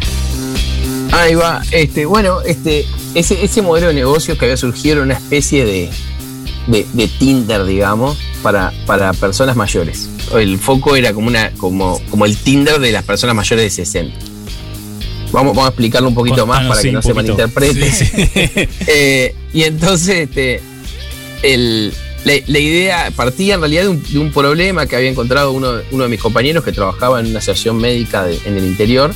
Ahí 1.11 1.35
va, 1.35 1.61
este, 1.71 2.05
bueno, 2.05 2.41
este, 2.41 2.85
ese, 3.15 3.43
ese 3.43 3.61
modelo 3.61 3.87
de 3.87 3.93
negocio 3.93 4.37
que 4.37 4.45
había 4.45 4.57
surgido 4.57 4.95
era 4.95 5.03
una 5.03 5.13
especie 5.13 5.65
de, 5.65 5.89
de, 6.67 6.85
de 6.93 7.07
Tinder, 7.07 7.63
digamos, 7.63 8.17
para, 8.43 8.73
para 8.85 9.13
personas 9.13 9.55
mayores. 9.55 10.09
El 10.33 10.57
foco 10.57 10.95
era 10.95 11.13
como 11.13 11.27
una, 11.27 11.51
como, 11.51 12.01
como 12.09 12.25
el 12.25 12.37
Tinder 12.37 12.79
de 12.79 12.91
las 12.91 13.03
personas 13.03 13.35
mayores 13.35 13.65
de 13.65 13.69
60. 13.85 14.17
Vamos, 15.31 15.53
vamos 15.53 15.65
a 15.65 15.67
explicarlo 15.69 16.07
un 16.07 16.15
poquito 16.15 16.45
más 16.45 16.65
para 16.67 16.81
sí, 16.81 16.87
que 16.87 16.93
no 16.93 17.01
se 17.01 17.13
malinterprete. 17.13 18.69
Eh, 18.87 19.35
y 19.57 19.63
entonces, 19.63 20.29
este, 20.29 20.61
el- 21.41 21.91
la, 22.23 22.59
idea 22.59 23.09
partía 23.15 23.55
en 23.55 23.61
realidad 23.61 23.85
de 23.85 24.19
un, 24.19 24.31
problema 24.31 24.85
que 24.85 24.95
había 24.95 25.09
encontrado 25.09 25.51
uno, 25.51 25.81
uno 25.89 26.03
de 26.03 26.09
mis 26.09 26.19
compañeros 26.19 26.63
que 26.63 26.71
trabajaba 26.71 27.19
en 27.19 27.25
una 27.25 27.39
asociación 27.39 27.77
médica 27.77 28.27
en 28.45 28.55
el 28.55 28.65
interior, 28.65 29.15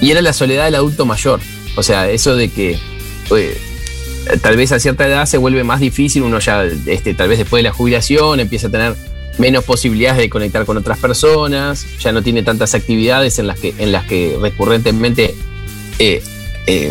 y 0.00 0.10
era 0.10 0.22
la 0.22 0.32
soledad 0.32 0.64
del 0.64 0.76
adulto 0.76 1.04
mayor. 1.04 1.38
O 1.76 1.82
sea, 1.82 2.10
eso 2.10 2.34
de 2.34 2.48
que 2.48 2.78
eh, 3.36 3.58
tal 4.40 4.56
vez 4.56 4.72
a 4.72 4.80
cierta 4.80 5.06
edad 5.06 5.26
se 5.26 5.36
vuelve 5.36 5.64
más 5.64 5.80
difícil, 5.80 6.22
uno 6.22 6.38
ya, 6.38 6.64
este, 6.64 7.12
tal 7.12 7.28
vez 7.28 7.36
después 7.36 7.62
de 7.62 7.68
la 7.68 7.74
jubilación, 7.74 8.40
empieza 8.40 8.68
a 8.68 8.70
tener 8.70 8.94
menos 9.36 9.64
posibilidades 9.64 10.16
de 10.16 10.30
conectar 10.30 10.64
con 10.64 10.78
otras 10.78 10.96
personas, 10.96 11.84
ya 11.98 12.10
no 12.12 12.22
tiene 12.22 12.42
tantas 12.42 12.74
actividades 12.74 13.38
en 13.38 13.48
las 13.48 13.60
que, 13.60 13.74
en 13.76 13.92
las 13.92 14.06
que 14.06 14.38
recurrentemente 14.40 15.34
eh, 15.98 16.22
eh, 16.66 16.90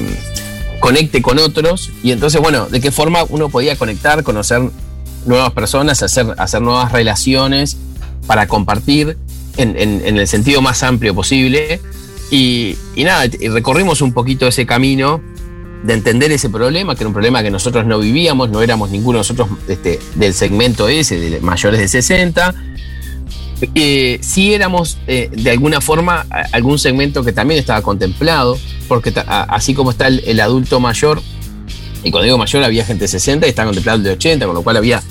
conecte 0.80 1.22
con 1.22 1.40
otros. 1.40 1.92
Y 2.04 2.12
entonces, 2.12 2.42
bueno, 2.42 2.68
¿de 2.68 2.82
qué 2.82 2.92
forma 2.92 3.24
uno 3.30 3.50
podía 3.50 3.76
conectar, 3.76 4.24
conocer 4.24 4.62
nuevas 5.26 5.52
personas, 5.52 6.02
hacer, 6.04 6.28
hacer 6.38 6.62
nuevas 6.62 6.92
relaciones 6.92 7.78
para 8.28 8.48
compartir 8.48 9.18
en, 9.58 9.78
el 9.78 10.28
sentido 10.28 10.62
más 10.62 10.84
amplio 10.84 11.14
posible? 11.14 11.80
Y, 12.32 12.76
nada, 12.98 13.26
recorrimos 13.54 14.02
un 14.02 14.14
poquito 14.14 14.48
ese 14.48 14.66
camino 14.66 15.22
de 15.84 15.94
entender 15.94 16.32
ese 16.32 16.50
problema, 16.50 16.96
que 16.96 17.04
era 17.04 17.08
un 17.08 17.14
problema 17.14 17.42
que 17.42 17.50
nosotros 17.50 17.86
no 17.86 18.00
vivíamos, 18.00 18.50
no 18.50 18.62
éramos 18.62 18.92
ninguno 18.92 19.18
de 19.18 19.22
nosotros 19.22 19.48
este, 19.68 20.00
del 20.16 20.34
segmento 20.34 20.90
ese, 20.90 21.18
de 21.20 21.40
mayores 21.40 21.80
de 21.80 21.88
60. 21.88 22.54
Eh, 23.76 24.20
sí 24.22 24.54
éramos 24.54 24.98
eh, 25.08 25.30
de 25.32 25.52
alguna 25.52 25.82
forma 25.82 26.26
algún 26.52 26.80
segmento 26.80 27.24
que 27.24 27.34
también 27.34 27.60
estaba 27.60 27.82
contemplado, 27.82 28.58
porque 28.88 29.14
así 29.26 29.74
como 29.74 29.92
está 29.92 30.08
el, 30.08 30.40
adulto 30.40 30.80
mayor, 30.80 31.22
y 32.04 32.12
cuando 32.12 32.26
digo 32.26 32.38
mayor 32.38 32.64
había 32.64 32.86
gente 32.86 33.04
de 33.04 33.08
60 33.10 33.46
y 33.46 33.50
está 33.50 33.66
contemplado 33.66 33.98
el 33.98 34.04
de 34.04 34.12
80, 34.12 34.46
con 34.46 34.56
lo 34.56 34.62
cual 34.62 34.78
había 34.78 35.04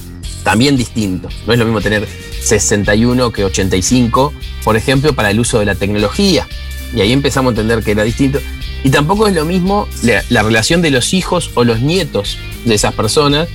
también 0.42 0.76
distinto. 0.76 1.28
No 1.46 1.52
es 1.52 1.58
lo 1.58 1.66
mismo 1.66 1.80
tener 1.80 2.08
61 2.42 3.32
que 3.32 3.44
85, 3.44 4.32
por 4.64 4.76
ejemplo, 4.76 5.12
para 5.12 5.30
el 5.30 5.40
uso 5.40 5.58
de 5.58 5.66
la 5.66 5.74
tecnología. 5.74 6.46
Y 6.94 7.02
ahí 7.02 7.12
empezamos 7.12 7.50
a 7.50 7.52
entender 7.52 7.84
que 7.84 7.90
era 7.90 8.02
distinto. 8.02 8.40
Y 8.84 8.90
tampoco 8.90 9.26
es 9.26 9.34
lo 9.34 9.44
mismo 9.44 9.88
la, 10.02 10.42
relación 10.42 10.82
de 10.82 10.90
los 10.90 11.12
hijos 11.12 11.50
o 11.54 11.64
los 11.64 11.80
nietos 11.80 12.38
de 12.64 12.74
esas 12.74 12.94
personas. 12.94 13.48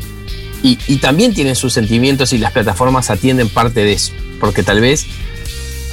Y, 0.66 0.78
también 0.98 1.34
tienen 1.34 1.58
sus 1.58 1.74
sentimientos 1.74 2.32
y 2.32 2.38
las 2.38 2.54
plataformas 2.54 3.10
atienden 3.10 3.50
parte 3.50 3.84
de 3.84 3.94
eso. 3.94 4.14
Porque 4.40 4.64
tal 4.64 4.80
vez 4.80 5.06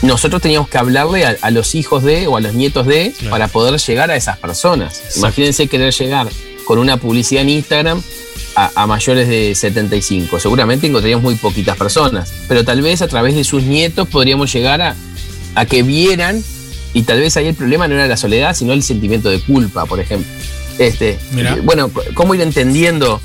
nosotros 0.03 0.41
teníamos 0.41 0.69
que 0.69 0.79
hablarle 0.79 1.25
a, 1.25 1.51
los 1.51 1.75
hijos 1.75 2.05
de 2.05 2.29
o 2.29 2.37
a 2.37 2.41
los 2.41 2.55
nietos 2.55 2.87
de 2.87 3.13
para 3.29 3.49
poder 3.49 3.79
llegar 3.81 4.11
a 4.11 4.17
esas 4.17 4.39
personas. 4.39 5.17
Imagínense 5.17 5.67
querer 5.67 5.93
llegar 5.93 6.29
con 6.65 6.79
una 6.79 6.99
publicidad 6.99 7.43
en 7.43 7.51
Instagram 7.51 8.01
a, 8.55 8.87
mayores 8.87 9.29
de 9.29 9.55
75. 9.57 10.39
Seguramente 10.39 10.87
encontraríamos 10.87 11.25
muy 11.25 11.35
poquitas 11.35 11.77
personas, 11.77 12.33
pero 12.47 12.65
tal 12.65 12.81
vez 12.81 13.03
a 13.03 13.09
través 13.09 13.35
de 13.35 13.43
sus 13.43 13.65
nietos 13.65 14.09
podríamos 14.09 14.53
llegar 14.53 14.81
a, 14.81 14.95
a 15.55 15.67
que 15.67 15.83
vieran, 15.83 16.43
y 16.93 17.03
tal 17.03 17.21
vez 17.21 17.37
ahí 17.37 17.47
el 17.47 17.55
problema 17.55 17.89
no 17.89 17.95
era 17.95 18.07
la 18.07 18.17
soledad, 18.17 18.55
sino 18.55 18.73
el 18.73 18.83
sentimiento 18.83 19.31
de 19.31 19.41
culpa, 19.41 19.87
por 19.87 20.01
ejemplo. 20.01 20.31
Este, 20.79 21.19
bueno, 21.63 21.91
cómo 22.15 22.35
ir 22.35 22.41
entendiendo 22.41 23.21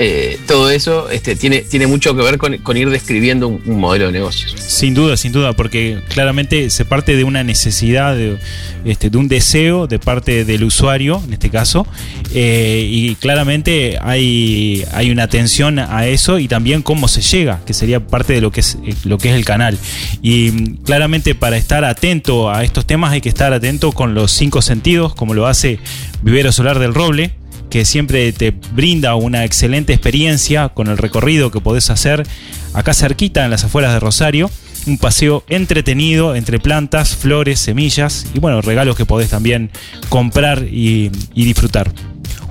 eh, 0.00 0.38
todo 0.46 0.70
eso 0.70 1.10
este, 1.10 1.34
tiene, 1.34 1.62
tiene 1.62 1.88
mucho 1.88 2.14
que 2.14 2.22
ver 2.22 2.38
con, 2.38 2.76
ir 2.76 2.88
describiendo 2.88 3.48
un, 3.48 3.80
modelo 3.80 4.06
de 4.06 4.12
negocios. 4.12 4.54
Sin 4.56 4.94
duda, 4.94 5.16
sin 5.16 5.32
duda, 5.32 5.54
porque 5.54 5.98
claramente 6.08 6.70
se 6.70 6.84
parte 6.84 7.16
de 7.16 7.24
una 7.24 7.42
necesidad, 7.42 8.14
de, 8.14 8.38
este, 8.84 9.10
de 9.10 9.18
un 9.18 9.26
deseo 9.26 9.88
de 9.88 9.98
parte 9.98 10.44
del 10.44 10.62
usuario, 10.62 11.20
en 11.26 11.32
este 11.32 11.50
caso, 11.50 11.84
eh, 12.32 12.86
y 12.88 13.16
claramente 13.16 13.98
hay, 14.00 14.84
hay 14.92 15.10
una 15.10 15.24
atención 15.24 15.80
a 15.80 16.06
eso 16.06 16.38
y 16.38 16.46
también 16.46 16.82
cómo 16.82 17.08
se 17.08 17.20
llega, 17.20 17.60
que 17.66 17.74
sería 17.74 17.98
parte 17.98 18.34
de 18.34 18.40
lo 18.40 18.52
que 18.52 18.60
es, 18.60 18.78
lo 19.02 19.18
que 19.18 19.30
es 19.30 19.34
el 19.34 19.44
canal. 19.44 19.76
Y 20.22 20.52
mm, 20.52 20.76
claramente 20.84 21.34
para 21.34 21.56
estar 21.56 21.84
atento 21.84 22.52
a 22.52 22.62
estos 22.62 22.86
temas 22.86 23.10
hay 23.10 23.20
que 23.20 23.30
estar 23.30 23.52
atento 23.52 23.90
con 23.90 24.14
los 24.14 24.30
cinco 24.30 24.62
sentidos, 24.62 25.12
como 25.16 25.34
lo 25.34 25.48
hace 25.48 25.80
Vivero 26.22 26.52
Solar 26.52 26.78
del 26.78 26.94
Roble 26.94 27.37
que 27.70 27.84
siempre 27.84 28.32
te 28.32 28.50
brinda 28.72 29.14
una 29.14 29.44
excelente 29.44 29.92
experiencia 29.92 30.70
con 30.70 30.88
el 30.88 30.98
recorrido 30.98 31.50
que 31.50 31.60
podés 31.60 31.90
hacer 31.90 32.26
acá 32.74 32.94
cerquita 32.94 33.44
en 33.44 33.50
las 33.50 33.64
afueras 33.64 33.92
de 33.92 34.00
Rosario. 34.00 34.50
Un 34.86 34.98
paseo 34.98 35.44
entretenido 35.48 36.34
entre 36.34 36.58
plantas, 36.58 37.16
flores, 37.16 37.60
semillas 37.60 38.26
y 38.32 38.38
bueno, 38.38 38.62
regalos 38.62 38.96
que 38.96 39.04
podés 39.04 39.28
también 39.28 39.70
comprar 40.08 40.64
y, 40.70 41.10
disfrutar. 41.34 41.92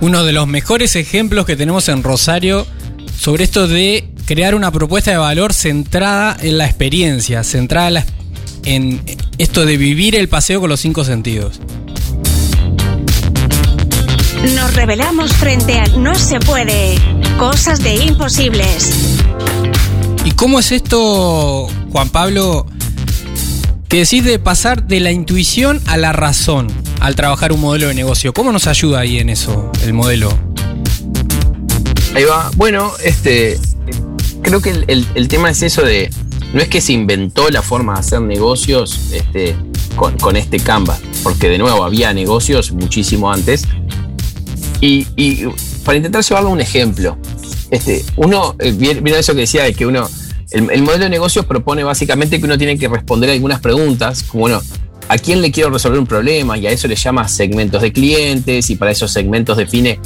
Uno 0.00 0.24
de 0.24 0.32
los 0.32 0.46
mejores 0.46 0.94
ejemplos 0.94 1.46
que 1.46 1.56
tenemos 1.56 1.88
en 1.88 2.02
Rosario 2.02 2.66
sobre 3.18 3.44
esto 3.44 3.66
de 3.66 4.08
crear 4.26 4.54
una 4.54 4.70
propuesta 4.70 5.10
de 5.10 5.16
valor 5.16 5.52
centrada 5.52 6.36
en 6.40 6.58
la 6.58 6.66
experiencia, 6.66 7.42
centrada 7.42 8.04
en 8.64 9.02
esto 9.38 9.64
de 9.64 9.76
vivir 9.76 10.14
el 10.14 10.28
paseo 10.28 10.60
con 10.60 10.68
los 10.68 10.80
cinco 10.80 11.04
sentidos. 11.04 11.60
Nos 14.54 14.74
revelamos 14.74 15.34
frente 15.34 15.78
a 15.78 15.86
No 15.98 16.14
se 16.14 16.40
puede. 16.40 16.94
Cosas 17.38 17.80
de 17.80 17.96
imposibles. 17.96 18.90
¿Y 20.24 20.30
cómo 20.32 20.58
es 20.58 20.72
esto, 20.72 21.68
Juan 21.90 22.08
Pablo? 22.08 22.66
Que 23.88 23.98
decís 23.98 24.24
de 24.24 24.38
pasar 24.38 24.86
de 24.86 25.00
la 25.00 25.12
intuición 25.12 25.82
a 25.86 25.96
la 25.96 26.12
razón 26.12 26.68
al 27.00 27.14
trabajar 27.14 27.52
un 27.52 27.60
modelo 27.60 27.88
de 27.88 27.94
negocio. 27.94 28.32
¿Cómo 28.32 28.52
nos 28.52 28.66
ayuda 28.66 29.00
ahí 29.00 29.18
en 29.18 29.28
eso 29.28 29.70
el 29.84 29.92
modelo? 29.92 30.30
Ahí 32.14 32.24
va. 32.24 32.50
Bueno, 32.56 32.92
este. 33.04 33.58
Creo 34.42 34.62
que 34.62 34.84
el, 34.86 35.28
tema 35.28 35.50
es 35.50 35.62
eso 35.62 35.82
de. 35.82 36.10
No 36.54 36.60
es 36.62 36.68
que 36.68 36.80
se 36.80 36.94
inventó 36.94 37.50
la 37.50 37.60
forma 37.60 37.94
de 37.94 38.00
hacer 38.00 38.20
negocios 38.22 39.10
este, 39.12 39.54
con, 39.96 40.16
con 40.18 40.36
este 40.36 40.58
Canva, 40.58 40.98
porque 41.22 41.50
de 41.50 41.58
nuevo 41.58 41.84
había 41.84 42.14
negocios 42.14 42.72
muchísimo 42.72 43.30
antes 43.30 43.66
y, 44.80 45.46
para 45.84 45.96
intentar 45.96 46.22
llevarlo 46.22 46.50
a 46.50 46.52
un 46.52 46.60
ejemplo, 46.60 47.18
este, 47.70 48.04
uno, 48.16 48.54
eh, 48.58 48.72
viene 48.72 49.18
eso 49.18 49.34
que 49.34 49.40
decía 49.40 49.64
de 49.64 49.74
que 49.74 49.86
uno, 49.86 50.08
el, 50.50 50.82
modelo 50.82 51.04
de 51.04 51.10
negocios 51.10 51.44
propone 51.44 51.84
básicamente 51.84 52.38
que 52.38 52.44
uno 52.44 52.56
tiene 52.56 52.78
que 52.78 52.88
responder 52.88 53.30
algunas 53.30 53.60
preguntas, 53.60 54.22
como 54.22 54.42
bueno, 54.42 54.62
¿a 55.08 55.18
quién 55.18 55.42
le 55.42 55.50
quiero 55.50 55.70
resolver 55.70 55.98
un 55.98 56.06
problema? 56.06 56.56
Y 56.56 56.66
a 56.66 56.70
eso 56.70 56.88
le 56.88 56.96
llama 56.96 57.28
segmentos 57.28 57.82
de 57.82 57.92
clientes 57.92 58.70
y 58.70 58.76
para 58.76 58.90
esos 58.90 59.10
segmentos 59.12 59.56
define 59.56 60.00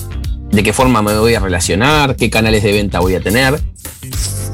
de 0.51 0.63
qué 0.63 0.73
forma 0.73 1.03
me 1.03 1.17
voy 1.17 1.35
a 1.35 1.41
relacionar, 1.41 2.17
qué 2.17 2.31
canales 2.31 2.63
de 2.63 2.73
venta 2.73 3.01
voy 3.01 3.15
a 3.15 3.21
tener. 3.21 3.61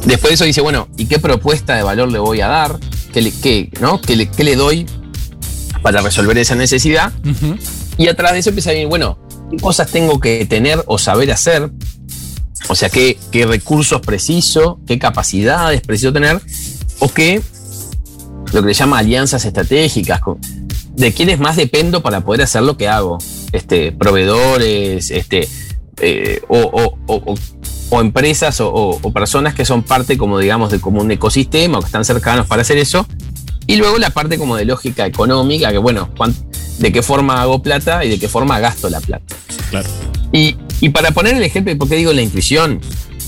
Después 0.05 0.31
de 0.31 0.35
eso 0.35 0.45
dice, 0.45 0.61
bueno, 0.61 0.89
¿y 0.97 1.07
qué 1.07 1.19
propuesta 1.19 1.75
de 1.75 1.83
valor 1.83 2.11
le 2.11 2.19
voy 2.19 2.41
a 2.41 2.49
dar? 2.49 2.79
¿Qué 3.13 3.23
le, 3.23 3.33
qué, 3.33 3.71
¿no? 3.81 4.01
¿Qué 4.01 4.17
le, 4.17 4.29
le 4.37 4.57
doy 4.57 4.87
para 5.83 6.01
resolver 6.01 6.37
esa 6.39 6.55
necesidad? 6.55 7.13
Y 7.97 8.07
atrás 8.09 8.33
de 8.33 8.39
eso 8.39 8.51
empieza 8.51 8.71
a 8.71 8.73
decir, 8.75 8.87
bueno, 8.89 9.19
qué 9.51 9.57
cosas 9.57 9.91
tengo 9.91 10.21
que 10.21 10.45
tener 10.47 10.83
o 10.87 10.99
saber 10.99 11.31
hacer, 11.31 11.71
o 12.69 12.75
sea, 12.75 12.91
qué, 12.91 13.19
qué 13.31 13.47
recursos 13.47 14.01
preciso, 14.01 14.81
qué 14.87 14.99
capacidades 14.99 15.81
preciso 15.81 16.13
tener, 16.13 16.41
o 16.99 17.09
qué, 17.09 17.43
lo 18.53 18.63
que 18.63 18.69
le 18.69 18.75
llama 18.75 18.99
alianzas 18.99 19.45
estratégicas, 19.45 20.21
de 20.95 21.13
quiénes 21.13 21.39
más 21.39 21.57
dependo 21.57 22.03
para 22.03 22.23
poder 22.23 22.43
hacer 22.43 22.63
lo 22.63 22.77
que 22.77 22.89
hago, 22.89 23.19
este, 23.53 23.93
proveedores, 23.93 25.11
este, 25.11 25.49
eh, 26.01 26.43
o, 26.49 28.01
empresas 28.01 28.61
o, 28.61 29.01
personas 29.15 29.55
que 29.55 29.65
son 29.65 29.83
parte, 29.83 30.19
como 30.19 30.39
digamos, 30.39 30.71
de 30.71 30.81
como 30.81 31.01
un 31.01 31.11
ecosistema 31.11 31.79
o 31.79 31.81
que 31.81 31.87
están 31.87 32.05
cercanos 32.05 32.47
para 32.47 32.63
hacer 32.63 32.79
eso. 32.79 33.07
Y 33.67 33.77
luego 33.77 33.99
la 33.99 34.11
parte 34.11 34.39
como 34.39 34.57
de 34.57 34.65
lógica 34.65 35.07
económica, 35.07 35.71
que 35.71 35.79
bueno, 35.79 36.09
de 36.79 36.93
qué 36.93 37.03
forma 37.03 37.41
hago 37.41 37.63
plata 37.63 38.05
y 38.05 38.09
de 38.09 38.19
qué 38.19 38.29
forma 38.29 38.59
gasto 38.61 38.89
la 38.89 39.01
plata. 39.01 39.35
Claro. 39.71 39.89
Y, 40.33 40.57
para 40.91 41.11
poner 41.11 41.35
el 41.35 41.43
ejemplo 41.43 41.73
de 41.73 41.77
por 41.77 41.89
qué 41.89 41.97
digo 41.97 42.13
la 42.13 42.23
intuición, 42.23 42.81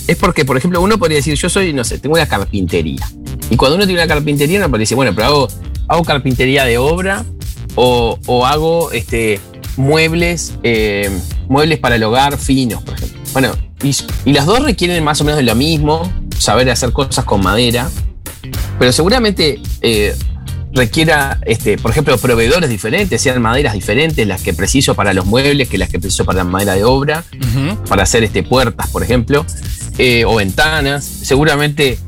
es 0.06 0.16
porque, 0.16 0.44
por 0.44 0.56
ejemplo, 0.56 0.80
uno 0.80 0.98
podría 0.98 1.16
decir, 1.16 1.34
yo 1.34 1.48
soy, 1.48 1.72
no 1.72 1.84
sé, 1.84 1.98
tengo 1.98 2.14
una 2.14 2.26
carpintería. 2.26 3.06
Y 3.50 3.56
cuando 3.56 3.76
uno 3.76 3.86
tiene 3.86 4.00
una 4.02 4.12
carpintería, 4.12 4.58
uno 4.58 4.68
podría 4.68 4.82
decir, 4.82 4.96
bueno, 4.96 5.12
pero 5.14 5.26
hago, 5.26 5.48
hago 5.88 6.04
carpintería 6.04 6.64
de 6.64 6.78
obra 6.78 7.24
o, 7.74 8.46
hago 8.46 8.92
este, 8.92 9.40
muebles, 9.76 10.54
eh, 10.62 11.10
muebles 11.48 11.78
para 11.78 11.96
el 11.96 12.02
hogar 12.04 12.38
finos, 12.38 12.82
por 12.82 12.94
ejemplo. 12.94 13.20
Bueno, 13.32 13.52
y, 13.82 14.32
las 14.32 14.46
dos 14.46 14.62
requieren 14.62 15.02
más 15.02 15.20
o 15.20 15.24
menos 15.24 15.38
de 15.38 15.44
lo 15.44 15.54
mismo, 15.54 16.12
saber 16.38 16.70
hacer 16.70 16.92
cosas 16.92 17.24
con 17.24 17.42
madera, 17.42 17.90
pero 18.78 18.92
seguramente 18.92 19.60
eh, 19.80 20.14
requiera, 20.72 21.38
este, 21.46 21.78
por 21.78 21.90
ejemplo, 21.90 22.16
proveedores 22.18 22.70
diferentes, 22.70 23.20
sean 23.20 23.42
maderas 23.42 23.74
diferentes, 23.74 24.26
las 24.26 24.42
que 24.42 24.54
preciso 24.54 24.94
para 24.94 25.12
los 25.12 25.26
muebles 25.26 25.68
que 25.68 25.78
las 25.78 25.88
que 25.88 25.98
preciso 25.98 26.24
para 26.24 26.38
la 26.38 26.44
madera 26.44 26.74
de 26.74 26.84
obra, 26.84 27.24
para 27.88 28.04
hacer 28.04 28.22
este, 28.22 28.42
puertas, 28.42 28.88
por 28.88 29.02
ejemplo, 29.02 29.44
eh, 29.98 30.24
o 30.24 30.36
ventanas. 30.36 31.04
Seguramente 31.04 31.98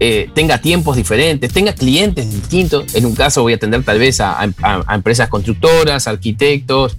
eh, 0.00 0.30
tenga 0.34 0.58
tiempos 0.58 0.96
diferentes, 0.96 1.52
tenga 1.52 1.72
clientes 1.72 2.30
distintos. 2.30 2.94
En 2.94 3.06
un 3.06 3.14
caso 3.14 3.42
voy 3.42 3.52
a 3.52 3.56
atender 3.56 3.82
tal 3.84 3.98
vez 3.98 4.20
a, 4.20 4.48
empresas 4.92 5.28
constructoras, 5.28 6.08
arquitectos, 6.08 6.96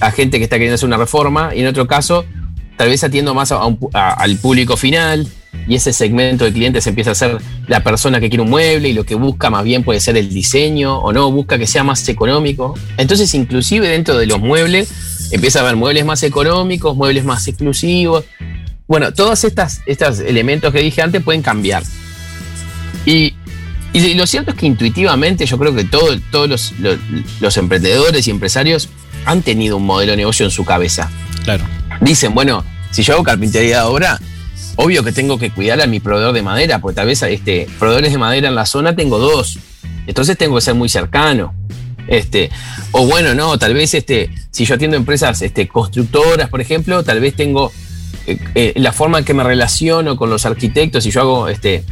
a 0.00 0.10
gente 0.10 0.38
que 0.38 0.44
está 0.44 0.56
queriendo 0.56 0.74
hacer 0.74 0.86
una 0.86 0.98
reforma, 0.98 1.54
y 1.54 1.60
en 1.60 1.66
otro 1.66 1.86
caso 1.86 2.24
tal 2.76 2.88
vez 2.88 3.04
atiendo 3.04 3.34
más 3.34 3.52
al 3.52 4.36
público 4.38 4.76
final, 4.76 5.26
y 5.66 5.76
ese 5.76 5.92
segmento 5.92 6.44
de 6.44 6.52
clientes 6.52 6.86
empieza 6.86 7.12
a 7.12 7.14
ser 7.14 7.38
la 7.68 7.82
persona 7.82 8.20
que 8.20 8.28
quiere 8.28 8.42
un 8.42 8.50
mueble 8.50 8.88
y 8.88 8.92
lo 8.92 9.04
que 9.04 9.14
busca 9.14 9.48
más 9.50 9.64
bien 9.64 9.84
puede 9.84 10.00
ser 10.00 10.16
el 10.16 10.28
diseño 10.32 10.98
o 10.98 11.12
no, 11.12 11.30
busca 11.30 11.58
que 11.58 11.66
sea 11.66 11.84
más 11.84 12.08
económico. 12.08 12.74
Entonces, 12.96 13.32
inclusive 13.34 13.88
dentro 13.88 14.16
de 14.18 14.26
los 14.26 14.40
muebles, 14.40 14.90
empieza 15.30 15.60
a 15.60 15.62
haber 15.62 15.76
muebles 15.76 16.04
más 16.04 16.22
económicos, 16.22 16.96
muebles 16.96 17.24
más 17.24 17.46
exclusivos. 17.46 18.24
Bueno, 18.88 19.12
todos 19.12 19.44
estos 19.44 20.20
elementos 20.20 20.72
que 20.72 20.80
dije 20.80 21.00
antes 21.00 21.22
pueden 21.22 21.42
cambiar. 21.42 21.82
Y, 23.06 23.34
lo 24.14 24.26
cierto 24.26 24.52
es 24.52 24.56
que 24.56 24.66
intuitivamente 24.66 25.46
yo 25.46 25.58
creo 25.58 25.74
que 25.74 25.84
todos 25.84 26.48
los, 26.48 26.72
los 27.40 27.56
emprendedores 27.56 28.26
y 28.26 28.30
empresarios 28.30 28.88
han 29.26 29.42
tenido 29.42 29.76
un 29.76 29.86
modelo 29.86 30.12
de 30.12 30.16
negocio 30.16 30.44
en 30.44 30.50
su 30.50 30.64
cabeza. 30.64 31.10
Claro. 31.44 31.64
Dicen, 32.00 32.34
bueno, 32.34 32.64
si 32.90 33.02
yo 33.02 33.14
hago 33.14 33.22
carpintería 33.22 33.78
de 33.78 33.82
obra, 33.84 34.18
obvio 34.76 35.04
que 35.04 35.12
tengo 35.12 35.38
que 35.38 35.50
cuidar 35.50 35.80
a 35.80 35.86
mi 35.86 36.00
proveedor 36.00 36.34
de 36.34 36.42
madera, 36.42 36.80
porque 36.80 36.96
tal 36.96 37.06
vez 37.06 37.22
este, 37.22 37.66
proveedores 37.78 38.12
de 38.12 38.18
madera 38.18 38.48
en 38.48 38.54
la 38.54 38.66
zona 38.66 38.94
tengo 38.94 39.18
dos. 39.18 39.58
Entonces 40.06 40.36
tengo 40.36 40.56
que 40.56 40.60
ser 40.60 40.74
muy 40.74 40.88
cercano. 40.88 41.54
Este, 42.08 42.50
o 42.90 43.06
bueno, 43.06 43.34
no, 43.34 43.58
tal 43.58 43.74
vez 43.74 43.94
este, 43.94 44.30
si 44.50 44.64
yo 44.64 44.74
atiendo 44.74 44.96
empresas 44.96 45.40
este, 45.42 45.68
constructoras, 45.68 46.48
por 46.48 46.60
ejemplo, 46.60 47.04
tal 47.04 47.20
vez 47.20 47.34
tengo 47.34 47.72
eh, 48.26 48.38
eh, 48.54 48.72
la 48.76 48.92
forma 48.92 49.18
en 49.18 49.24
que 49.24 49.34
me 49.34 49.44
relaciono 49.44 50.16
con 50.16 50.28
los 50.28 50.44
arquitectos 50.44 51.06
y 51.06 51.10
yo 51.10 51.20
hago 51.20 51.48
este, 51.48 51.84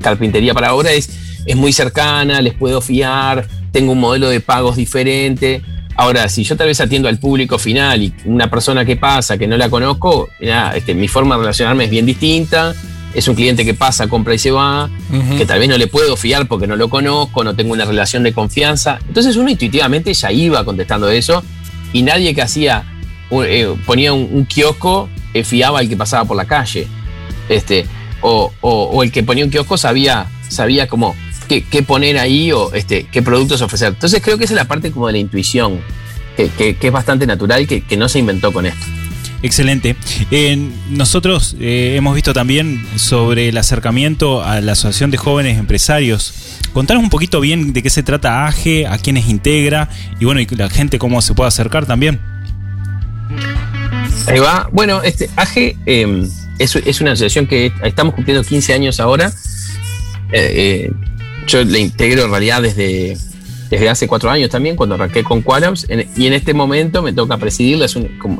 carpintería 0.00 0.54
para 0.54 0.74
obra 0.74 0.92
es 0.92 1.10
es 1.46 1.56
muy 1.56 1.72
cercana, 1.72 2.40
les 2.40 2.54
puedo 2.54 2.80
fiar, 2.80 3.46
tengo 3.72 3.92
un 3.92 4.00
modelo 4.00 4.28
de 4.28 4.40
pagos 4.40 4.76
diferente. 4.76 5.62
Ahora, 6.00 6.30
si 6.30 6.44
yo 6.44 6.56
tal 6.56 6.68
vez 6.68 6.80
atiendo 6.80 7.10
al 7.10 7.18
público 7.18 7.58
final 7.58 8.02
y 8.02 8.14
una 8.24 8.48
persona 8.48 8.86
que 8.86 8.96
pasa 8.96 9.36
que 9.36 9.46
no 9.46 9.58
la 9.58 9.68
conozco, 9.68 10.30
este, 10.40 10.94
mi 10.94 11.08
forma 11.08 11.34
de 11.34 11.42
relacionarme 11.42 11.84
es 11.84 11.90
bien 11.90 12.06
distinta. 12.06 12.74
Es 13.12 13.28
un 13.28 13.34
cliente 13.34 13.66
que 13.66 13.74
pasa, 13.74 14.08
compra 14.08 14.32
y 14.32 14.38
se 14.38 14.50
va, 14.50 14.88
que 15.36 15.44
tal 15.44 15.58
vez 15.58 15.68
no 15.68 15.76
le 15.76 15.88
puedo 15.88 16.16
fiar 16.16 16.48
porque 16.48 16.66
no 16.66 16.74
lo 16.76 16.88
conozco, 16.88 17.44
no 17.44 17.54
tengo 17.54 17.74
una 17.74 17.84
relación 17.84 18.22
de 18.22 18.32
confianza. 18.32 18.98
Entonces 19.08 19.36
uno 19.36 19.50
intuitivamente 19.50 20.14
ya 20.14 20.32
iba 20.32 20.64
contestando 20.64 21.10
eso 21.10 21.44
y 21.92 22.00
nadie 22.00 22.34
que 22.34 22.40
hacía, 22.40 22.82
eh, 23.30 23.74
ponía 23.84 24.14
un, 24.14 24.46
kiosco 24.46 25.10
eh, 25.34 25.44
fiaba 25.44 25.80
al 25.80 25.88
que 25.90 25.98
pasaba 25.98 26.24
por 26.24 26.38
la 26.38 26.46
calle. 26.46 26.88
Este, 27.50 27.84
o, 28.22 29.02
el 29.02 29.12
que 29.12 29.22
ponía 29.22 29.44
un 29.44 29.50
kiosco 29.50 29.76
sabía, 29.76 30.30
sabía 30.48 30.88
cómo 30.88 31.14
qué, 31.58 31.82
poner 31.82 32.18
ahí 32.18 32.52
o 32.52 32.72
este, 32.72 33.06
qué 33.10 33.22
productos 33.22 33.60
ofrecer. 33.62 33.88
Entonces 33.88 34.22
creo 34.22 34.38
que 34.38 34.44
esa 34.44 34.54
es 34.54 34.58
la 34.58 34.68
parte 34.68 34.90
como 34.90 35.06
de 35.08 35.14
la 35.14 35.18
intuición, 35.18 35.80
que, 36.36 36.76
es 36.80 36.92
bastante 36.92 37.26
natural, 37.26 37.66
que, 37.66 37.82
que 37.82 37.96
no 37.96 38.08
se 38.08 38.18
inventó 38.18 38.52
con 38.52 38.66
esto. 38.66 38.86
Excelente. 39.42 39.96
nosotros 40.90 41.56
eh, 41.58 41.94
hemos 41.96 42.14
visto 42.14 42.34
también 42.34 42.84
sobre 42.96 43.48
el 43.48 43.56
acercamiento 43.56 44.44
a 44.44 44.60
la 44.60 44.72
Asociación 44.72 45.10
de 45.10 45.16
Jóvenes 45.16 45.58
Empresarios. 45.58 46.34
Contanos 46.74 47.02
un 47.02 47.10
poquito 47.10 47.40
bien 47.40 47.72
de 47.72 47.82
qué 47.82 47.88
se 47.88 48.02
trata 48.02 48.46
AGE, 48.46 48.86
a 48.86 48.98
quiénes 48.98 49.28
integra 49.28 49.88
y 50.18 50.26
bueno, 50.26 50.40
y 50.40 50.46
la 50.46 50.68
gente 50.68 50.98
cómo 50.98 51.22
se 51.22 51.34
puede 51.34 51.48
acercar 51.48 51.86
también. 51.86 52.20
Ahí 54.26 54.38
va. 54.38 54.68
Bueno, 54.72 55.02
este 55.02 55.30
AGE 55.36 55.76
em, 55.86 56.28
es, 56.58 57.00
una 57.00 57.12
asociación 57.12 57.46
que 57.46 57.72
estamos 57.82 58.14
cumpliendo 58.14 58.44
15 58.44 58.74
años 58.74 59.00
ahora. 59.00 59.32
Yo 61.46 61.64
le 61.64 61.78
integro 61.78 62.24
en 62.24 62.30
realidad 62.30 62.62
desde, 62.62 63.16
desde 63.70 63.88
hace 63.88 64.06
cuatro 64.06 64.30
años 64.30 64.50
también, 64.50 64.76
cuando 64.76 64.94
arranqué 64.94 65.24
con 65.24 65.42
Qualams, 65.42 65.86
y 66.16 66.26
en 66.26 66.32
este 66.32 66.54
momento 66.54 67.02
me 67.02 67.12
toca 67.12 67.38
presidirla. 67.38 67.86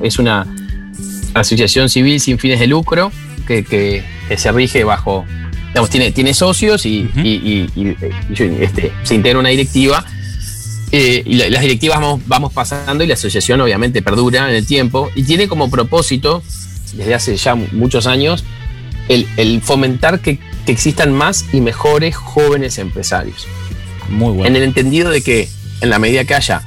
Es, 0.02 0.18
una 0.18 0.46
asociación 1.34 1.88
civil 1.88 2.20
sin 2.20 2.38
fines 2.38 2.60
de 2.60 2.66
lucro 2.66 3.12
que, 3.46 4.04
se 4.36 4.52
rige 4.52 4.84
bajo, 4.84 5.24
digamos, 5.68 5.90
tiene, 5.90 6.12
tiene 6.12 6.34
socios 6.34 6.86
y, 6.86 7.08
este, 8.60 8.92
se 9.02 9.14
integra 9.14 9.40
una 9.40 9.48
directiva. 9.48 10.04
Eh, 10.92 11.22
y 11.24 11.34
las 11.34 11.62
directivas 11.62 12.00
vamos, 12.00 12.20
vamos 12.26 12.52
pasando 12.52 13.04
y 13.04 13.06
la 13.06 13.14
asociación 13.14 13.60
obviamente 13.60 14.02
perdura 14.02 14.48
en 14.50 14.56
el 14.56 14.66
tiempo 14.66 15.08
y 15.14 15.22
tiene 15.22 15.46
como 15.46 15.70
propósito 15.70 16.42
desde 16.94 17.14
hace 17.14 17.36
ya 17.36 17.54
muchos 17.54 18.06
años, 18.06 18.44
el, 19.08 19.60
fomentar 19.62 20.20
que, 20.20 20.38
existan 20.70 21.12
más 21.12 21.46
y 21.52 21.60
mejores 21.60 22.16
jóvenes 22.16 22.78
empresarios. 22.78 23.46
Muy 24.08 24.32
bueno. 24.32 24.46
En 24.46 24.56
el 24.56 24.62
entendido 24.62 25.10
de 25.10 25.22
que 25.22 25.48
en 25.80 25.90
la 25.90 25.98
medida 25.98 26.24
que 26.24 26.34
haya 26.34 26.62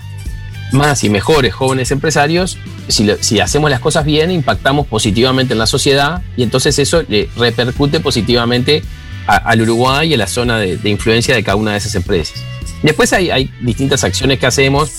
más 0.71 1.03
y 1.03 1.09
mejores 1.09 1.53
jóvenes 1.53 1.91
empresarios, 1.91 2.57
si, 2.87 3.39
hacemos 3.39 3.69
las 3.69 3.79
cosas 3.79 4.05
bien, 4.05 4.31
impactamos 4.31 4.87
positivamente 4.87 5.53
en 5.53 5.59
la 5.59 5.67
sociedad 5.67 6.21
y 6.35 6.43
entonces 6.43 6.79
eso 6.79 7.03
le 7.07 7.29
repercute 7.37 7.99
positivamente 7.99 8.83
al 9.27 9.61
Uruguay 9.61 10.09
y 10.09 10.13
a 10.15 10.17
la 10.17 10.27
zona 10.27 10.57
de, 10.57 10.77
influencia 10.89 11.35
de 11.35 11.43
cada 11.43 11.55
una 11.55 11.71
de 11.71 11.77
esas 11.77 11.95
empresas. 11.95 12.41
Después 12.81 13.13
hay, 13.13 13.29
hay, 13.29 13.53
distintas 13.61 14.03
acciones 14.03 14.39
que 14.39 14.45
hacemos, 14.45 14.91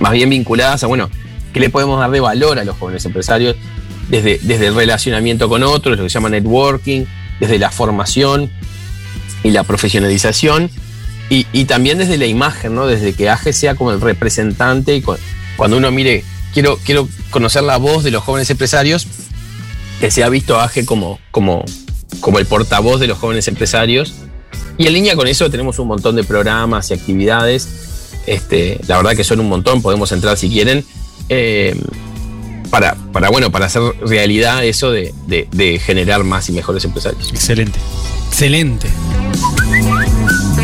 más 0.00 0.12
bien 0.12 0.30
vinculadas 0.30 0.82
a, 0.82 0.86
bueno, 0.86 1.10
¿qué 1.52 1.60
le 1.60 1.70
podemos 1.70 2.00
dar 2.00 2.10
de 2.10 2.20
valor 2.20 2.58
a 2.58 2.64
los 2.64 2.76
jóvenes 2.76 3.04
empresarios? 3.04 3.56
desde, 4.08 4.66
el 4.66 4.74
relacionamiento 4.74 5.48
con 5.48 5.62
otros, 5.62 5.96
lo 5.96 6.04
que 6.04 6.10
se 6.10 6.14
llama 6.14 6.28
networking, 6.28 7.04
desde 7.40 7.58
la 7.58 7.70
formación 7.70 8.50
y 9.42 9.50
la 9.50 9.64
profesionalización, 9.64 10.70
y, 11.28 11.64
también 11.64 11.98
desde 11.98 12.18
la 12.18 12.26
imagen, 12.26 12.76
¿no? 12.76 12.86
desde 12.86 13.12
que 13.12 13.28
AGE 13.28 13.52
sea 13.52 13.74
como 13.74 13.90
el 13.90 14.00
representante, 14.00 14.94
y 14.94 15.02
cuando 15.56 15.76
uno 15.76 15.90
mire, 15.90 16.22
quiero, 16.54 16.78
quiero 16.84 17.08
conocer 17.30 17.64
la 17.64 17.78
voz 17.78 18.04
de 18.04 18.12
los 18.12 18.22
jóvenes 18.22 18.48
empresarios, 18.50 19.08
que 20.00 20.10
se 20.10 20.22
ha 20.22 20.28
visto 20.28 20.60
AGE 20.60 20.86
como, 20.86 21.18
como, 21.30 21.64
como 22.20 22.38
el 22.38 22.46
portavoz 22.46 23.00
de 23.00 23.06
los 23.06 23.18
jóvenes 23.18 23.48
empresarios. 23.48 24.14
Y 24.78 24.86
en 24.86 24.92
línea 24.92 25.16
con 25.16 25.26
eso 25.26 25.50
tenemos 25.50 25.78
un 25.78 25.88
montón 25.88 26.16
de 26.16 26.24
programas 26.24 26.90
y 26.90 26.94
actividades. 26.94 27.68
Este, 28.26 28.78
la 28.86 28.98
verdad 28.98 29.16
que 29.16 29.24
son 29.24 29.40
un 29.40 29.48
montón, 29.48 29.82
podemos 29.82 30.12
entrar 30.12 30.36
si 30.36 30.48
quieren. 30.48 30.84
Eh, 31.28 31.74
para, 32.70 32.94
para, 33.12 33.30
bueno, 33.30 33.50
para 33.50 33.66
hacer 33.66 33.82
realidad 34.02 34.64
eso 34.64 34.90
de, 34.90 35.12
generar 35.84 36.24
más 36.24 36.48
y 36.48 36.52
mejores 36.52 36.84
empresarios. 36.84 37.30
Excelente. 37.30 37.78
Excelente. 38.28 38.88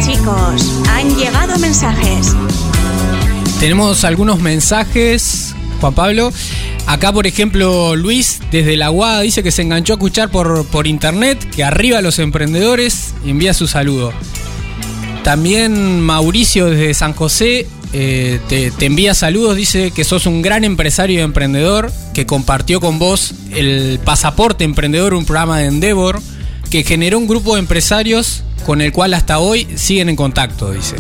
Chicos, 0.05 0.81
han 0.89 1.17
llegado 1.17 1.59
mensajes. 1.59 2.35
Tenemos 3.61 4.05
algunos 4.05 4.41
mensajes, 4.41 5.55
Juan 5.81 5.95
Pablo. 5.95 6.33
Acá, 6.87 7.13
por 7.13 7.27
ejemplo, 7.27 7.95
Luis 7.95 8.41
desde 8.51 8.77
la 8.77 8.89
Guada 8.89 9.21
dice 9.21 9.43
que 9.43 9.53
se 9.53 9.63
enganchó 9.63 9.93
a 9.93 9.97
escuchar 9.97 10.31
por, 10.31 10.67
por 10.67 10.87
internet, 10.87 11.49
que 11.55 11.63
arriba 11.63 12.03
los 12.03 12.19
emprendedores 12.19 13.15
envía 13.25 13.55
su 13.55 13.69
saludo. 13.69 14.13
También 15.23 16.01
Mauricio 16.01 16.67
desde 16.67 16.93
San 16.95 17.13
José 17.13 17.69
eh, 17.93 18.41
te, 18.49 18.87
envía 18.87 19.15
saludos, 19.15 19.57
dice 19.57 19.91
que 19.91 20.05
sos 20.05 20.27
un 20.27 20.43
gran 20.43 20.65
empresario 20.65 21.21
y 21.21 21.23
emprendedor, 21.23 21.93
que 22.15 22.27
compartió 22.27 22.81
con 22.81 22.99
vos 22.99 23.35
el 23.55 24.01
Pasaporte 24.05 24.65
Emprendedor, 24.65 25.15
un 25.15 25.27
programa 25.27 25.59
de 25.59 25.67
Endeavor, 25.67 26.21
que 26.71 26.85
generó 26.85 27.19
un 27.19 27.27
grupo 27.27 27.55
de 27.55 27.61
empresarios 27.61 28.45
con 28.65 28.81
el 28.81 28.93
cual 28.93 29.13
hasta 29.15 29.39
hoy 29.39 29.67
siguen 29.75 30.09
en 30.09 30.17
contacto, 30.17 30.73
dice. 30.73 30.97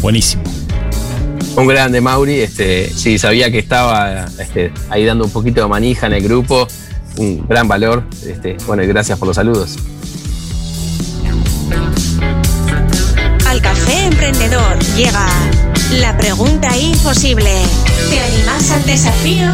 Buenísimo. 0.00 0.42
Un 1.56 1.66
grande, 1.66 2.00
Mauri. 2.00 2.40
Este, 2.40 2.88
sí, 2.90 3.18
sabía 3.18 3.50
que 3.50 3.58
estaba 3.58 4.26
este, 4.38 4.72
ahí 4.88 5.04
dando 5.04 5.24
un 5.24 5.30
poquito 5.30 5.62
de 5.62 5.68
manija 5.68 6.06
en 6.06 6.12
el 6.12 6.22
grupo. 6.22 6.68
Un 7.16 7.46
gran 7.48 7.66
valor. 7.66 8.04
Este, 8.24 8.56
bueno, 8.66 8.82
y 8.82 8.86
gracias 8.86 9.18
por 9.18 9.26
los 9.26 9.36
saludos. 9.36 9.76
Llega 14.96 15.26
la 16.00 16.16
pregunta 16.16 16.76
imposible. 16.76 17.50
¿Te 18.10 18.20
animas 18.20 18.70
al 18.70 18.84
desafío? 18.86 19.46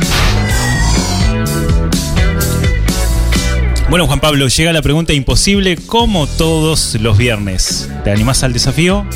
Bueno, 3.89 4.07
Juan 4.07 4.21
Pablo, 4.21 4.49
llega 4.49 4.73
la 4.73 4.83
pregunta 4.83 5.13
imposible 5.13 5.77
como 5.77 6.27
todos 6.27 6.95
los 6.97 7.17
viernes. 7.17 7.89
¿Te 8.05 8.11
animás 8.11 8.43
al 8.43 8.53
desafío? 8.53 9.07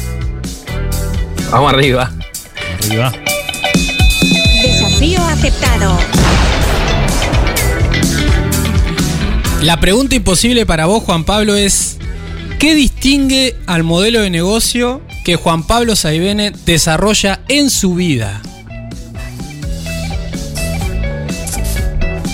Vamos 1.51 1.73
arriba. 1.73 2.13
Arriba. 2.85 3.13
Desafío 4.63 5.21
aceptado. 5.25 5.99
La 9.63 9.79
pregunta 9.81 10.15
imposible 10.15 10.65
para 10.65 10.87
vos, 10.87 11.03
Juan 11.03 11.25
Pablo, 11.25 11.57
es 11.57 11.99
¿Qué 12.61 12.75
distingue 12.75 13.57
al 13.67 13.85
modelo 13.85 14.21
de 14.21 14.29
negocio 14.29 15.01
que 15.25 15.37
Juan 15.37 15.63
Pablo 15.63 15.97
Saibene 15.97 16.53
desarrolla 16.65 17.41
en 17.49 17.71
su 17.71 17.95
vida? 17.95 18.41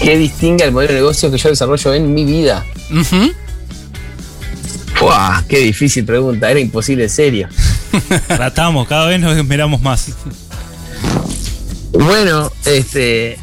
¿Qué 0.03 0.17
distingue 0.17 0.65
al 0.65 0.73
modelo 0.73 0.93
de 0.93 1.01
negocio 1.01 1.31
que 1.31 1.39
yo 1.39 1.49
desarrollo 1.49 1.95
en 1.95 2.15
mi 2.15 2.25
vida? 2.25 2.65
¡Qué 5.49 5.59
difícil 5.59 6.05
pregunta! 6.05 6.51
Era 6.51 6.61
imposible, 6.61 7.05
en 7.05 7.11
serio. 7.11 7.49
Tratamos, 8.27 8.89
cada 8.89 9.07
vez 9.07 9.21
nos 9.21 9.37
esperamos 9.37 9.81
más. 9.81 10.11
Bueno, 11.93 12.51
este. 12.65 13.39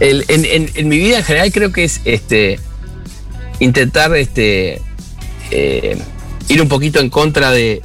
en, 0.00 0.88
mi 0.88 0.98
vida 0.98 1.18
en 1.18 1.24
general 1.24 1.52
creo 1.52 1.72
que 1.72 1.84
es 1.84 2.00
este. 2.04 2.58
Intentar 3.60 4.14
este 4.16 4.82
eh, 5.50 5.98
ir 6.48 6.60
un 6.60 6.68
poquito 6.68 7.00
en 7.00 7.10
contra 7.10 7.50
de, 7.50 7.80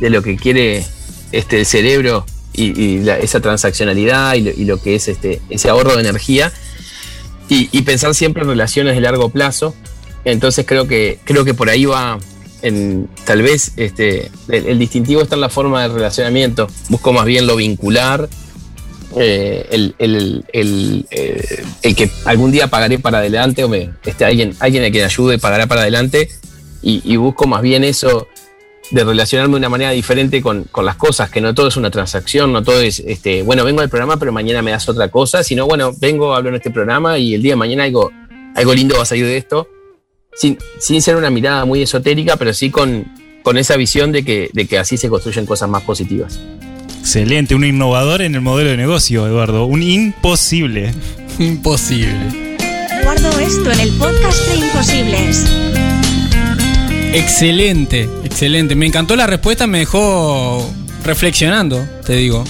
lo 0.00 0.22
que 0.22 0.36
quiere 0.36 0.84
este, 1.32 1.60
el 1.60 1.66
cerebro 1.66 2.26
y, 2.52 3.08
esa 3.08 3.40
transaccionalidad 3.40 4.34
y 4.34 4.64
lo, 4.64 4.80
que 4.80 4.94
es 4.94 5.08
este, 5.08 5.40
ese 5.50 5.68
ahorro 5.68 5.94
de 5.94 6.00
energía 6.00 6.52
y, 7.48 7.82
pensar 7.82 8.14
siempre 8.14 8.42
en 8.42 8.48
relaciones 8.48 8.94
de 8.94 9.00
largo 9.00 9.28
plazo. 9.28 9.74
Entonces 10.24 10.64
creo 10.66 10.86
que, 10.86 11.18
creo 11.24 11.44
que 11.44 11.52
por 11.52 11.68
ahí 11.68 11.84
va, 11.84 12.18
tal 13.24 13.42
vez 13.42 13.72
este, 13.76 14.30
el, 14.48 14.78
distintivo 14.78 15.20
está 15.20 15.34
en 15.34 15.42
la 15.42 15.50
forma 15.50 15.82
de 15.82 15.88
relacionamiento. 15.88 16.68
Busco 16.88 17.12
más 17.12 17.26
bien 17.26 17.46
lo 17.46 17.56
vincular, 17.56 18.28
eh, 19.16 19.66
el, 19.70 19.94
eh, 20.48 21.64
el, 21.82 21.94
que 21.94 22.10
algún 22.24 22.52
día 22.52 22.68
pagaré 22.68 22.98
para 22.98 23.18
adelante 23.18 23.64
o 23.64 23.68
me, 23.68 23.90
este, 24.06 24.24
alguien, 24.24 24.54
alguien 24.58 24.84
a 24.84 24.90
quien 24.90 25.04
ayude 25.04 25.38
pagará 25.38 25.66
para 25.66 25.82
adelante 25.82 26.30
y, 26.82 27.16
busco 27.16 27.46
más 27.46 27.62
bien 27.62 27.84
eso 27.84 28.28
de 28.90 29.04
relacionarme 29.04 29.52
de 29.52 29.58
una 29.58 29.68
manera 29.68 29.90
diferente 29.92 30.42
con, 30.42 30.66
las 30.82 30.96
cosas, 30.96 31.30
que 31.30 31.40
no 31.40 31.54
todo 31.54 31.68
es 31.68 31.76
una 31.76 31.90
transacción, 31.90 32.52
no 32.52 32.62
todo 32.62 32.80
es, 32.80 33.00
este, 33.00 33.42
bueno, 33.42 33.64
vengo 33.64 33.80
al 33.80 33.88
programa, 33.88 34.18
pero 34.18 34.32
mañana 34.32 34.60
me 34.62 34.72
das 34.72 34.88
otra 34.88 35.08
cosa, 35.08 35.42
sino, 35.42 35.66
bueno, 35.66 35.92
vengo, 35.98 36.34
hablo 36.34 36.50
en 36.50 36.56
este 36.56 36.70
programa 36.70 37.18
y 37.18 37.34
el 37.34 37.42
día 37.42 37.52
de 37.52 37.56
mañana 37.56 37.84
algo, 37.84 38.10
algo 38.54 38.74
lindo 38.74 38.96
va 38.96 39.02
a 39.02 39.06
salir 39.06 39.24
de 39.24 39.36
esto. 39.36 39.68
sin, 40.34 40.58
sin 40.78 41.00
ser 41.00 41.16
una 41.16 41.30
mirada 41.30 41.64
muy 41.64 41.82
esotérica, 41.82 42.36
pero 42.36 42.52
sí 42.52 42.70
con, 42.70 43.06
con 43.42 43.56
esa 43.56 43.76
visión 43.76 44.12
de 44.12 44.24
que, 44.24 44.50
de 44.52 44.66
que 44.66 44.78
así 44.78 44.96
se 44.96 45.08
construyen 45.08 45.46
cosas 45.46 45.68
más 45.68 45.82
positivas. 45.82 46.40
Excelente, 47.00 47.54
un 47.54 47.64
innovador 47.64 48.22
en 48.22 48.36
el 48.36 48.40
modelo 48.40 48.70
de 48.70 48.76
negocio, 48.76 49.26
Eduardo. 49.26 49.64
Un 49.64 49.82
imposible. 49.82 50.92
Imposible. 51.38 52.14
Guardo 53.02 53.40
esto 53.40 53.72
en 53.72 53.80
el 53.80 53.90
podcast 53.98 54.46
de 54.46 54.54
Imposibles. 54.54 55.81
Excelente, 57.12 58.08
excelente. 58.24 58.74
Me 58.74 58.86
encantó 58.86 59.16
la 59.16 59.26
respuesta, 59.26 59.66
me 59.66 59.80
dejó 59.80 60.66
reflexionando, 61.04 61.86
te 62.06 62.16
digo. 62.16 62.42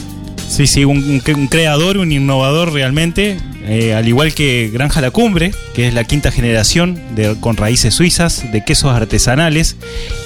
Sí, 0.48 0.66
sí, 0.66 0.84
un, 0.84 1.20
creador, 1.50 1.96
un 1.96 2.12
innovador 2.12 2.72
realmente, 2.72 3.38
eh, 3.64 3.94
al 3.94 4.06
igual 4.06 4.34
que 4.34 4.70
Granja 4.72 5.00
La 5.00 5.10
Cumbre, 5.10 5.52
que 5.74 5.88
es 5.88 5.94
la 5.94 6.04
quinta 6.04 6.30
generación 6.30 7.00
de, 7.14 7.34
con 7.40 7.56
raíces 7.56 7.94
suizas 7.94 8.52
de 8.52 8.62
quesos 8.64 8.94
artesanales 8.94 9.76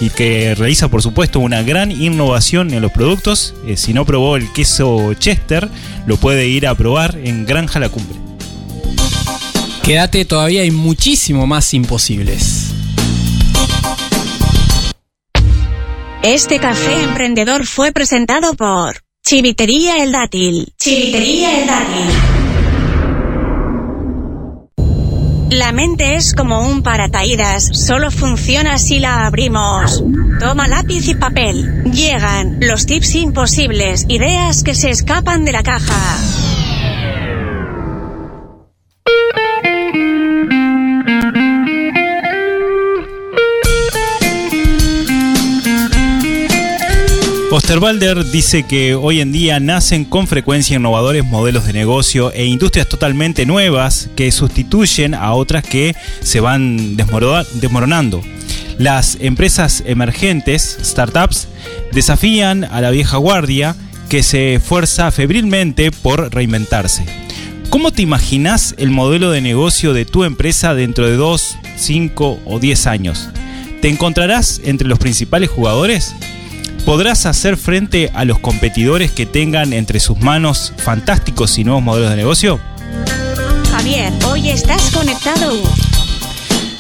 y 0.01 0.11
que 0.11 0.55
realiza, 0.55 0.89
por 0.89 1.01
supuesto, 1.01 1.39
una 1.39 1.62
gran 1.62 1.91
innovación 1.91 2.74
en 2.74 2.82
los 2.82 2.93
productos. 2.93 3.55
Eh, 3.66 3.76
si 3.76 3.95
no 3.95 4.05
probó 4.05 4.37
el 4.37 4.53
queso 4.53 5.14
Chester, 5.14 5.68
lo 6.07 6.16
puede 6.16 6.49
ir 6.49 6.66
a 6.66 6.74
probar 6.74 7.16
en 7.22 7.47
Granja 7.47 7.78
La 7.78 7.89
Cumbre. 7.89 8.18
Quédate, 9.82 10.24
todavía 10.24 10.62
hay 10.62 10.72
muchísimo 10.72 11.47
más 11.47 11.72
imposibles. 11.72 12.66
Este 16.29 16.59
café 16.59 17.05
emprendedor 17.05 17.64
fue 17.68 17.93
presentado 17.93 18.55
por 18.55 18.97
Chivitería 19.24 20.03
El 20.03 20.11
Dátil. 20.11 20.72
Chivitería 20.77 21.61
El 21.61 21.68
Dátil. 21.68 22.05
La 25.51 25.70
mente 25.70 26.16
es 26.16 26.35
como 26.35 26.66
un 26.66 26.83
paracaídas, 26.83 27.70
solo 27.72 28.11
funciona 28.11 28.77
si 28.79 28.99
la 28.99 29.24
abrimos. 29.24 30.03
Toma 30.41 30.66
lápiz 30.66 31.07
y 31.07 31.14
papel. 31.14 31.85
Llegan 31.93 32.59
los 32.59 32.87
tips 32.87 33.14
imposibles, 33.14 34.05
ideas 34.09 34.64
que 34.64 34.74
se 34.74 34.91
escapan 34.91 35.45
de 35.45 35.53
la 35.53 35.62
caja. 35.62 36.56
Osterwalder 47.67 48.25
dice 48.31 48.62
que 48.62 48.95
hoy 48.95 49.21
en 49.21 49.33
día 49.33 49.59
nacen 49.59 50.05
con 50.05 50.29
frecuencia 50.29 50.77
innovadores 50.77 51.25
modelos 51.25 51.67
de 51.67 51.73
negocio 51.73 52.31
e 52.33 52.45
industrias 52.45 52.89
totalmente 52.89 53.45
nuevas 53.45 54.09
que 54.14 54.31
sustituyen 54.31 55.14
a 55.14 55.33
otras 55.33 55.64
que 55.64 55.97
se 56.23 56.39
van 56.39 56.97
desmoro- 56.97 57.45
desmoronando. 57.55 58.23
Las 58.79 59.19
empresas 59.21 59.83
emergentes, 59.85 60.79
startups, 60.81 61.49
desafían 61.91 62.62
a 62.62 62.81
la 62.81 62.93
vieja 62.93 63.17
guardia 63.17 63.75
que 64.09 64.23
se 64.23 64.55
esfuerza 64.55 65.11
febrilmente 65.11 65.91
por 65.91 66.33
reinventarse. 66.33 67.05
¿Cómo 67.69 67.91
te 67.91 68.03
imaginas 68.03 68.77
el 68.79 68.91
modelo 68.91 69.33
de 69.33 69.41
negocio 69.41 69.93
de 69.93 70.05
tu 70.05 70.23
empresa 70.23 70.73
dentro 70.75 71.09
de 71.09 71.17
2, 71.17 71.57
5 71.77 72.39
o 72.45 72.59
10 72.61 72.87
años? 72.87 73.29
¿Te 73.83 73.89
encontrarás 73.89 74.61
entre 74.64 74.87
los 74.87 75.01
principales 75.01 75.51
jugadores? 75.51 76.14
¿Podrás 76.87 77.26
hacer 77.26 77.57
frente 77.57 78.12
a 78.14 78.24
los 78.24 78.39
competidores 78.39 79.11
que 79.11 79.26
tengan 79.26 79.72
entre 79.72 79.99
sus 79.99 80.20
manos 80.20 80.72
fantásticos 80.76 81.59
y 81.59 81.64
nuevos 81.64 81.82
modelos 81.82 82.11
de 82.11 82.16
negocio? 82.16 82.61
Javier, 83.72 84.12
hoy 84.24 84.51
estás 84.51 84.93
conectado. 84.93 85.61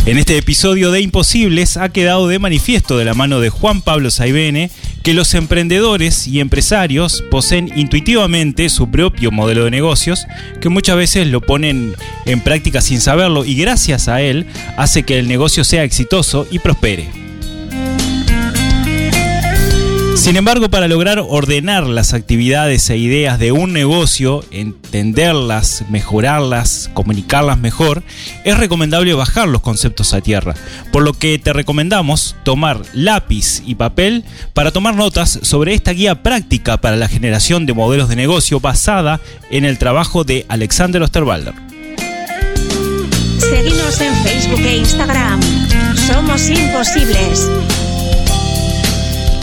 En 0.06 0.16
este 0.16 0.38
episodio 0.38 0.92
de 0.92 1.00
Imposibles 1.00 1.76
ha 1.76 1.88
quedado 1.88 2.28
de 2.28 2.38
manifiesto 2.38 2.96
de 2.96 3.04
la 3.04 3.14
mano 3.14 3.40
de 3.40 3.50
Juan 3.50 3.82
Pablo 3.82 4.12
Saibene 4.12 4.70
que 5.02 5.12
los 5.12 5.34
emprendedores 5.34 6.28
y 6.28 6.38
empresarios 6.38 7.24
poseen 7.28 7.72
intuitivamente 7.74 8.68
su 8.68 8.88
propio 8.88 9.32
modelo 9.32 9.64
de 9.64 9.72
negocios, 9.72 10.24
que 10.60 10.68
muchas 10.68 10.96
veces 10.96 11.26
lo 11.26 11.40
ponen 11.40 11.96
en 12.26 12.40
práctica 12.42 12.80
sin 12.80 13.00
saberlo 13.00 13.44
y 13.44 13.56
gracias 13.56 14.06
a 14.06 14.20
él 14.20 14.46
hace 14.76 15.02
que 15.02 15.18
el 15.18 15.26
negocio 15.26 15.64
sea 15.64 15.82
exitoso 15.82 16.46
y 16.52 16.60
prospere. 16.60 17.25
Sin 20.16 20.36
embargo, 20.36 20.70
para 20.70 20.88
lograr 20.88 21.20
ordenar 21.20 21.86
las 21.86 22.14
actividades 22.14 22.88
e 22.88 22.96
ideas 22.96 23.38
de 23.38 23.52
un 23.52 23.74
negocio, 23.74 24.42
entenderlas, 24.50 25.84
mejorarlas, 25.90 26.90
comunicarlas 26.94 27.58
mejor, 27.58 28.02
es 28.44 28.56
recomendable 28.56 29.12
bajar 29.12 29.46
los 29.46 29.60
conceptos 29.60 30.14
a 30.14 30.22
tierra. 30.22 30.54
Por 30.90 31.04
lo 31.04 31.12
que 31.12 31.38
te 31.38 31.52
recomendamos 31.52 32.34
tomar 32.44 32.80
lápiz 32.94 33.62
y 33.66 33.74
papel 33.74 34.24
para 34.54 34.72
tomar 34.72 34.96
notas 34.96 35.38
sobre 35.42 35.74
esta 35.74 35.92
guía 35.92 36.22
práctica 36.22 36.80
para 36.80 36.96
la 36.96 37.08
generación 37.08 37.66
de 37.66 37.74
modelos 37.74 38.08
de 38.08 38.16
negocio 38.16 38.58
basada 38.58 39.20
en 39.50 39.64
el 39.66 39.78
trabajo 39.78 40.24
de 40.24 40.46
Alexander 40.48 41.02
Osterwalder. 41.02 41.54
Seguinos 43.38 44.00
en 44.00 44.14
Facebook 44.24 44.60
e 44.60 44.76
Instagram. 44.78 45.40
Somos 46.08 46.48
imposibles. 46.48 47.48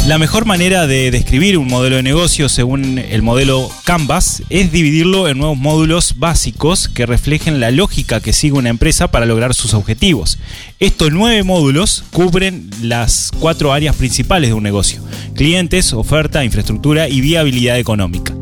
La 0.06 0.18
mejor 0.18 0.44
manera 0.44 0.86
de 0.86 1.12
describir 1.12 1.58
un 1.58 1.70
modelo 1.70 1.96
de 1.96 2.04
negocio 2.04 2.50
según 2.50 2.98
el 2.98 3.22
modelo 3.22 3.72
Canvas 3.86 4.44
es 4.50 4.70
dividirlo 4.70 5.30
en 5.30 5.38
nuevos 5.38 5.58
módulos 5.58 6.16
básicos 6.18 6.90
que 6.90 7.06
reflejen 7.06 7.62
la 7.62 7.72
lógica 7.72 8.20
que 8.20 8.34
sigue 8.34 8.58
una 8.58 8.68
empresa 8.68 9.08
para 9.08 9.26
lograr 9.26 9.54
sus 9.54 9.74
objetivos. 9.74 10.40
Estos 10.82 11.14
nueve 11.14 11.44
módulos 11.44 12.04
cubren 12.12 12.70
las 12.82 13.32
cuatro 13.40 13.72
áreas 13.72 13.96
principales 13.96 14.50
de 14.50 14.56
un 14.56 14.64
negocio. 14.64 15.02
Clientes, 15.36 15.94
oferta, 15.94 16.44
infraestructura 16.44 17.08
y 17.08 17.22
viabilidad 17.22 17.80
económica. 17.80 18.34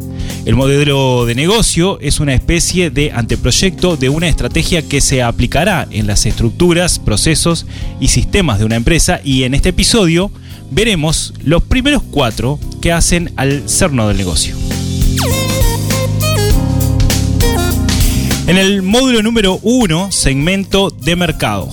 El 0.46 0.56
modelo 0.56 1.26
de 1.26 1.36
negocio 1.36 2.00
es 2.00 2.20
una 2.20 2.34
especie 2.34 2.90
de 2.90 3.12
anteproyecto 3.12 3.96
de 3.96 4.10
una 4.10 4.28
estrategia 4.28 4.82
que 4.82 5.00
se 5.00 5.22
aplicará 5.22 5.88
en 5.92 6.08
las 6.08 6.26
estructuras, 6.26 6.98
procesos 6.98 7.68
y 8.00 8.08
sistemas 8.08 8.58
de 8.58 8.66
una 8.66 8.76
empresa 8.76 9.22
y 9.24 9.44
en 9.44 9.54
este 9.54 9.70
episodio 9.70 10.32
veremos 10.72 11.34
los 11.44 11.62
primeros 11.62 12.02
cuatro 12.02 12.60
que 12.82 12.92
hacen 12.92 13.32
al 13.36 13.70
cerno 13.70 14.08
del 14.08 14.18
negocio. 14.18 14.56
En 18.48 18.58
el 18.58 18.82
módulo 18.82 19.22
número 19.22 19.60
uno, 19.62 20.12
segmento 20.12 20.90
de 20.90 21.16
mercado. 21.16 21.70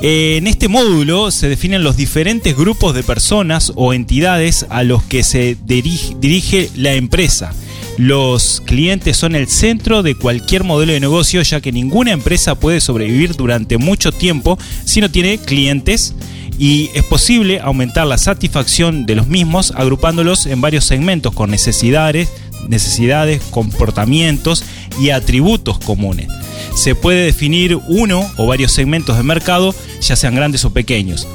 En 0.00 0.48
este 0.48 0.66
módulo 0.66 1.30
se 1.30 1.48
definen 1.48 1.84
los 1.84 1.96
diferentes 1.96 2.56
grupos 2.56 2.94
de 2.94 3.04
personas 3.04 3.72
o 3.76 3.92
entidades 3.92 4.66
a 4.68 4.82
los 4.82 5.04
que 5.04 5.22
se 5.22 5.56
dirige, 5.64 6.16
dirige 6.18 6.70
la 6.74 6.94
empresa. 6.94 7.52
Los 7.98 8.62
clientes 8.64 9.16
son 9.16 9.34
el 9.34 9.48
centro 9.48 10.02
de 10.02 10.14
cualquier 10.14 10.64
modelo 10.64 10.92
de 10.92 11.00
negocio 11.00 11.42
ya 11.42 11.60
que 11.60 11.72
ninguna 11.72 12.12
empresa 12.12 12.54
puede 12.54 12.80
sobrevivir 12.80 13.34
durante 13.34 13.76
mucho 13.76 14.12
tiempo 14.12 14.58
si 14.84 15.00
no 15.00 15.10
tiene 15.10 15.38
clientes 15.38 16.14
y 16.58 16.90
es 16.94 17.04
posible 17.04 17.60
aumentar 17.60 18.06
la 18.06 18.18
satisfacción 18.18 19.04
de 19.04 19.16
los 19.16 19.26
mismos 19.26 19.72
agrupándolos 19.76 20.46
en 20.46 20.60
varios 20.60 20.84
segmentos 20.84 21.34
con 21.34 21.50
necesidades, 21.50 22.30
necesidades, 22.68 23.42
comportamientos 23.50 24.64
y 25.00 25.10
atributos 25.10 25.78
comunes. 25.78 26.28
Se 26.74 26.94
puede 26.94 27.24
definir 27.24 27.78
uno 27.88 28.24
o 28.36 28.46
varios 28.46 28.72
segmentos 28.72 29.16
de 29.16 29.22
mercado, 29.22 29.74
ya 30.00 30.16
sean 30.16 30.34
grandes 30.34 30.64
o 30.64 30.70
pequeños. 30.70 31.26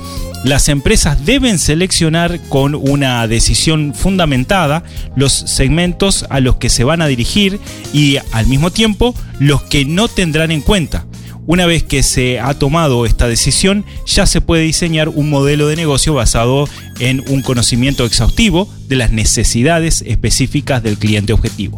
Las 0.43 0.69
empresas 0.69 1.25
deben 1.25 1.59
seleccionar 1.59 2.39
con 2.47 2.75
una 2.75 3.27
decisión 3.27 3.93
fundamentada 3.93 4.83
los 5.15 5.33
segmentos 5.33 6.25
a 6.29 6.39
los 6.39 6.57
que 6.57 6.69
se 6.69 6.83
van 6.83 7.01
a 7.01 7.07
dirigir 7.07 7.59
y 7.91 8.17
al 8.31 8.47
mismo 8.47 8.71
tiempo 8.71 9.15
los 9.39 9.63
que 9.63 9.83
no 9.83 10.07
tendrán 10.07 10.51
en 10.51 10.61
cuenta. 10.61 11.05
Una 11.47 11.65
vez 11.65 11.83
que 11.83 12.03
se 12.03 12.39
ha 12.39 12.53
tomado 12.53 13.05
esta 13.05 13.27
decisión, 13.27 13.85
ya 14.05 14.25
se 14.25 14.41
puede 14.41 14.63
diseñar 14.63 15.09
un 15.09 15.29
modelo 15.29 15.67
de 15.67 15.77
negocio 15.77 16.13
basado 16.13 16.67
en 16.99 17.23
un 17.29 17.41
conocimiento 17.41 18.05
exhaustivo 18.05 18.69
de 18.87 18.97
las 18.97 19.11
necesidades 19.11 20.03
específicas 20.05 20.83
del 20.83 20.97
cliente 20.97 21.33
objetivo. 21.33 21.77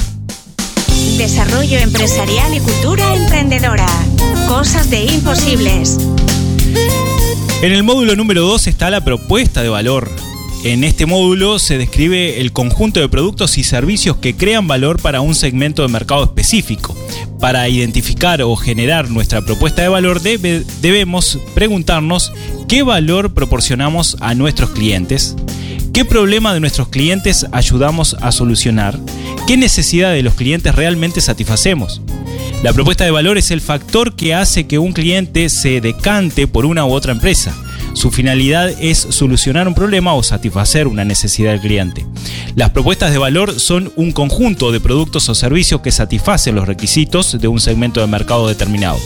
Desarrollo 1.18 1.78
empresarial 1.78 2.54
y 2.56 2.60
cultura 2.60 3.16
emprendedora. 3.16 3.88
Cosas 4.48 4.90
de 4.90 5.06
imposibles. 5.06 5.98
En 7.62 7.74
el 7.74 7.84
módulo 7.84 8.16
número 8.16 8.42
2 8.44 8.68
está 8.68 8.90
la 8.90 9.04
propuesta 9.04 9.62
de 9.62 9.70
valor. 9.70 10.10
En 10.64 10.84
este 10.84 11.06
módulo 11.06 11.58
se 11.60 11.78
describe 11.78 12.40
el 12.42 12.52
conjunto 12.52 13.00
de 13.00 13.08
productos 13.10 13.58
y 13.58 13.64
servicios 13.64 14.18
que 14.18 14.36
crean 14.36 14.68
valor 14.68 15.02
para 15.02 15.22
un 15.22 15.36
segmento 15.36 15.82
de 15.82 15.88
mercado 15.90 16.24
específico. 16.24 16.96
Para 17.40 17.68
identificar 17.70 18.42
o 18.42 18.56
generar 18.56 19.10
nuestra 19.10 19.42
propuesta 19.42 19.82
de 19.82 19.88
valor 19.90 20.22
debe- 20.22 20.64
debemos 20.82 21.38
preguntarnos 21.54 22.32
qué 22.68 22.84
valor 22.84 23.34
proporcionamos 23.34 24.18
a 24.20 24.36
nuestros 24.36 24.72
clientes, 24.72 25.36
qué 25.94 26.04
problema 26.04 26.54
de 26.54 26.60
nuestros 26.60 26.90
clientes 26.90 27.46
ayudamos 27.54 28.16
a 28.22 28.32
solucionar, 28.34 29.00
qué 29.48 29.56
necesidad 29.56 30.12
de 30.12 30.24
los 30.24 30.34
clientes 30.34 30.76
realmente 30.76 31.22
satisfacemos. 31.22 32.02
La 32.62 32.74
propuesta 32.74 33.06
de 33.06 33.12
valor 33.12 33.38
es 33.38 33.52
el 33.52 33.62
factor 33.62 34.18
que 34.18 34.34
hace 34.34 34.68
que 34.68 34.80
un 34.80 34.92
cliente 34.92 35.48
se 35.48 35.80
decante 35.80 36.46
por 36.46 36.66
una 36.66 36.86
u 36.86 36.92
otra 36.92 37.14
empresa. 37.14 37.56
Su 37.94 38.12
finalidad 38.12 38.70
es 38.82 38.98
solucionar 38.98 39.66
un 39.70 39.74
problema 39.74 40.14
o 40.14 40.24
satisfacer 40.24 40.86
una 40.86 41.06
necesidad 41.06 41.52
del 41.52 41.62
cliente. 41.62 42.06
Las 42.56 42.72
propuestas 42.72 43.12
de 43.12 43.18
valor 43.18 43.62
son 43.62 43.94
un 43.96 44.12
conjunto 44.12 44.74
de 44.74 44.82
productos 44.82 45.30
o 45.30 45.36
servicios 45.36 45.80
que 45.80 45.94
satisfacen 45.94 46.56
los 46.56 46.68
requisitos 46.68 47.40
de 47.40 47.48
un 47.48 47.62
segmento 47.62 48.02
de 48.02 48.08
mercado 48.08 48.50
determinado. 48.50 49.00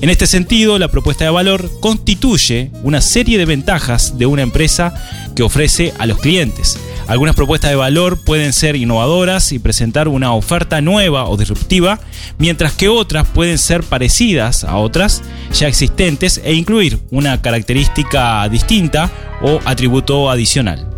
En 0.00 0.08
este 0.08 0.26
sentido, 0.26 0.78
la 0.78 0.88
propuesta 0.88 1.24
de 1.24 1.30
valor 1.30 1.70
constituye 1.80 2.70
una 2.82 3.02
serie 3.02 3.36
de 3.36 3.44
ventajas 3.44 4.16
de 4.16 4.24
una 4.24 4.42
empresa 4.42 4.94
que 5.34 5.42
ofrece 5.42 5.92
a 5.98 6.06
los 6.06 6.18
clientes. 6.18 6.78
Algunas 7.08 7.36
propuestas 7.36 7.70
de 7.70 7.76
valor 7.76 8.18
pueden 8.18 8.52
ser 8.52 8.74
innovadoras 8.74 9.52
y 9.52 9.58
presentar 9.58 10.08
una 10.08 10.32
oferta 10.32 10.80
nueva 10.80 11.28
o 11.28 11.36
disruptiva, 11.36 12.00
mientras 12.38 12.72
que 12.72 12.88
otras 12.88 13.28
pueden 13.28 13.58
ser 13.58 13.84
parecidas 13.84 14.64
a 14.64 14.76
otras 14.76 15.22
ya 15.52 15.68
existentes 15.68 16.40
e 16.44 16.54
incluir 16.54 16.98
una 17.10 17.40
característica 17.40 18.48
distinta 18.48 19.10
o 19.40 19.60
atributo 19.64 20.30
adicional. 20.30 20.88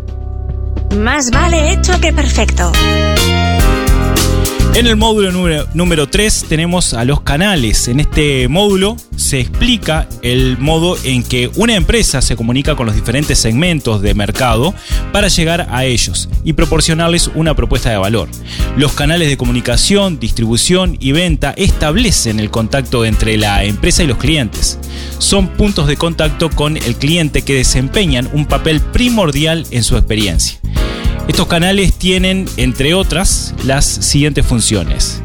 Más 0.97 1.29
vale 1.29 1.73
hecho 1.73 1.99
que 2.01 2.11
perfecto. 2.11 2.71
En 4.75 4.87
el 4.87 4.95
módulo 4.95 5.31
número, 5.31 5.67
número 5.73 6.07
3 6.07 6.45
tenemos 6.47 6.93
a 6.93 7.03
los 7.03 7.21
canales. 7.21 7.87
En 7.87 7.99
este 7.99 8.47
módulo 8.47 8.95
se 9.17 9.39
explica 9.39 10.07
el 10.21 10.57
modo 10.57 10.95
en 11.03 11.23
que 11.23 11.51
una 11.55 11.75
empresa 11.75 12.21
se 12.21 12.37
comunica 12.37 12.75
con 12.75 12.85
los 12.85 12.95
diferentes 12.95 13.39
segmentos 13.39 14.01
de 14.01 14.13
mercado 14.13 14.73
para 15.11 15.27
llegar 15.27 15.67
a 15.71 15.83
ellos 15.83 16.29
y 16.45 16.53
proporcionarles 16.53 17.29
una 17.35 17.55
propuesta 17.55 17.89
de 17.89 17.97
valor. 17.97 18.29
Los 18.77 18.93
canales 18.93 19.27
de 19.27 19.37
comunicación, 19.37 20.19
distribución 20.19 20.95
y 20.99 21.11
venta 21.11 21.53
establecen 21.57 22.39
el 22.39 22.49
contacto 22.49 23.03
entre 23.03 23.37
la 23.37 23.65
empresa 23.65 24.03
y 24.03 24.07
los 24.07 24.17
clientes. 24.17 24.79
Son 25.17 25.49
puntos 25.49 25.87
de 25.87 25.97
contacto 25.97 26.49
con 26.49 26.77
el 26.77 26.95
cliente 26.95 27.41
que 27.41 27.55
desempeñan 27.55 28.29
un 28.33 28.45
papel 28.45 28.79
primordial 28.79 29.65
en 29.71 29.83
su 29.83 29.97
experiencia. 29.97 30.59
Estos 31.29 31.45
canales 31.45 31.93
tienen, 31.93 32.49
entre 32.57 32.95
otras, 32.95 33.53
las 33.63 33.85
siguientes 33.85 34.43
funciones. 34.43 35.21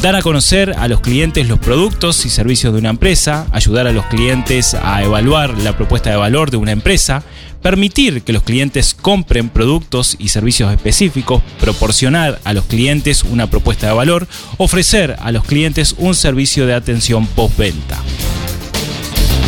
Dar 0.00 0.16
a 0.16 0.22
conocer 0.22 0.74
a 0.78 0.88
los 0.88 1.02
clientes 1.02 1.46
los 1.46 1.58
productos 1.58 2.24
y 2.24 2.30
servicios 2.30 2.72
de 2.72 2.78
una 2.78 2.88
empresa, 2.88 3.46
ayudar 3.52 3.86
a 3.86 3.92
los 3.92 4.06
clientes 4.06 4.72
a 4.72 5.04
evaluar 5.04 5.58
la 5.58 5.76
propuesta 5.76 6.08
de 6.08 6.16
valor 6.16 6.50
de 6.50 6.56
una 6.56 6.72
empresa, 6.72 7.22
permitir 7.60 8.22
que 8.22 8.32
los 8.32 8.44
clientes 8.44 8.94
compren 8.94 9.50
productos 9.50 10.16
y 10.18 10.28
servicios 10.28 10.72
específicos, 10.72 11.42
proporcionar 11.60 12.40
a 12.44 12.54
los 12.54 12.64
clientes 12.64 13.22
una 13.22 13.50
propuesta 13.50 13.88
de 13.88 13.92
valor, 13.92 14.26
ofrecer 14.56 15.16
a 15.20 15.32
los 15.32 15.44
clientes 15.44 15.96
un 15.98 16.14
servicio 16.14 16.66
de 16.66 16.72
atención 16.72 17.26
postventa. 17.26 17.98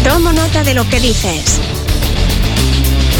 Tomo 0.05 0.33
nota 0.35 0.63
de 0.65 0.75
lo 0.75 0.87
que 0.91 1.01
dices. 1.01 1.59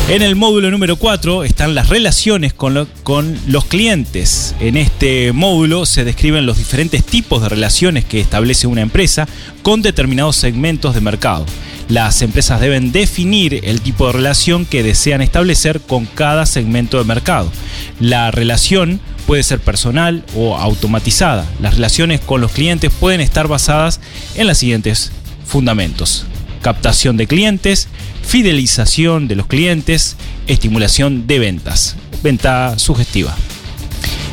En 0.09 0.23
el 0.23 0.37
módulo 0.37 0.71
número 0.71 0.97
4 0.97 1.45
están 1.45 1.75
las 1.75 1.91
relaciones 1.91 2.55
con, 2.55 2.89
con 3.03 3.39
los 3.47 3.67
clientes. 3.67 4.55
En 4.59 4.79
este 4.79 5.35
módulo 5.35 5.85
se 5.85 6.03
describen 6.03 6.47
los 6.47 6.57
diferentes 6.57 7.05
tipos 7.05 7.43
de 7.43 7.51
relaciones 7.51 8.07
que 8.07 8.19
establece 8.19 8.67
una 8.67 8.81
empresa 8.81 9.29
con 9.63 9.83
determinados 9.83 10.37
segmentos 10.37 10.95
de 10.95 11.03
mercado. 11.03 11.45
Las 11.91 12.23
empresas 12.23 12.59
deben 12.59 12.91
definir 12.91 13.61
el 13.65 13.83
tipo 13.83 14.07
de 14.07 14.15
relación 14.15 14.65
que 14.65 14.83
desean 14.83 15.21
establecer 15.21 15.83
con 15.83 16.07
cada 16.07 16.47
segmento 16.47 16.97
de 16.97 17.05
mercado. 17.05 17.53
La 18.01 18.31
relación 18.31 19.01
puede 19.27 19.43
ser 19.43 19.61
personal 19.61 20.25
o 20.35 20.57
automatizada. 20.57 21.45
Las 21.61 21.75
relaciones 21.75 22.21
con 22.21 22.41
los 22.41 22.53
clientes 22.53 22.91
pueden 22.99 23.21
estar 23.21 23.47
basadas 23.47 24.01
en 24.37 24.47
los 24.47 24.57
siguientes 24.57 25.13
fundamentos. 25.45 26.25
Captación 26.63 27.17
de 27.17 27.27
clientes, 27.27 27.89
fidelización 28.23 29.29
de 29.29 29.37
los 29.37 29.47
clientes, 29.47 30.17
estimulación 30.47 31.27
de 31.27 31.39
ventas, 31.39 31.97
venta 32.23 32.79
sugestiva. 32.79 33.37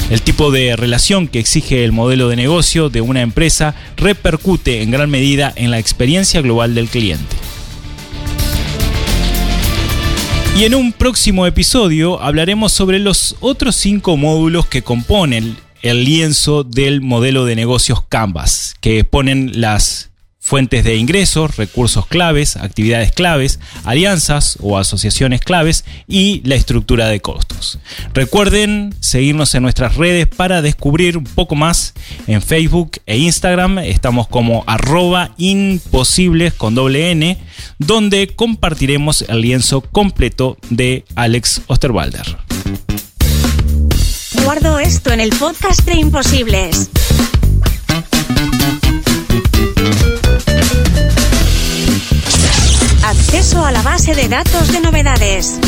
El 0.09 0.21
tipo 0.21 0.51
de 0.51 0.75
relación 0.75 1.27
que 1.27 1.39
exige 1.39 1.83
el 1.83 1.91
modelo 1.91 2.29
de 2.29 2.35
negocio 2.35 2.89
de 2.89 3.01
una 3.01 3.21
empresa 3.21 3.73
repercute 3.97 4.81
en 4.81 4.91
gran 4.91 5.09
medida 5.09 5.51
en 5.55 5.71
la 5.71 5.79
experiencia 5.79 6.41
global 6.41 6.75
del 6.75 6.87
cliente. 6.87 7.35
Y 10.57 10.63
en 10.63 10.73
un 10.73 10.93
próximo 10.93 11.47
episodio 11.47 12.21
hablaremos 12.21 12.71
sobre 12.71 12.99
los 12.99 13.35
otros 13.41 13.75
cinco 13.75 14.15
módulos 14.15 14.67
que 14.67 14.83
componen 14.83 15.57
el 15.81 16.05
lienzo 16.05 16.63
del 16.63 17.01
modelo 17.01 17.43
de 17.43 17.55
negocios 17.55 18.01
Canvas, 18.07 18.75
que 18.79 19.03
ponen 19.03 19.59
las 19.59 20.11
fuentes 20.45 20.83
de 20.83 20.95
ingresos, 20.95 21.57
recursos 21.57 22.05
claves, 22.05 22.55
actividades 22.55 23.11
claves, 23.11 23.59
alianzas 23.83 24.59
o 24.61 24.77
asociaciones 24.77 25.41
claves 25.41 25.85
y 26.07 26.41
la 26.45 26.53
estructura 26.53 27.07
de 27.07 27.19
costos. 27.19 27.79
Recuerden 28.13 28.93
seguirnos 28.99 29.55
en 29.55 29.63
nuestras 29.63 29.95
redes 29.95 30.27
para 30.27 30.61
descubrir 30.61 31.17
un 31.17 31.23
poco 31.23 31.55
más 31.55 31.95
en 32.27 32.43
Facebook 32.43 32.99
e 33.07 33.17
Instagram. 33.17 33.79
Estamos 33.79 34.27
como 34.27 34.63
arroba 34.67 35.31
imposibles 35.37 36.53
con 36.53 36.75
doble 36.75 37.09
N, 37.09 37.39
donde 37.79 38.27
compartiremos 38.27 39.25
el 39.27 39.41
lienzo 39.41 39.81
completo 39.81 40.59
de 40.69 41.05
Alex 41.15 41.63
Osterwalder. 41.65 42.37
Guardo 44.43 44.77
esto 44.77 45.11
en 45.11 45.21
el 45.21 45.31
podcast 45.31 45.81
de 45.85 45.95
Imposibles. 45.95 46.91
Acceso 53.05 53.63
a 53.63 53.71
la 53.71 53.83
base 53.83 54.15
de 54.15 54.27
datos 54.27 54.71
de 54.71 54.79
novedades. 54.79 55.59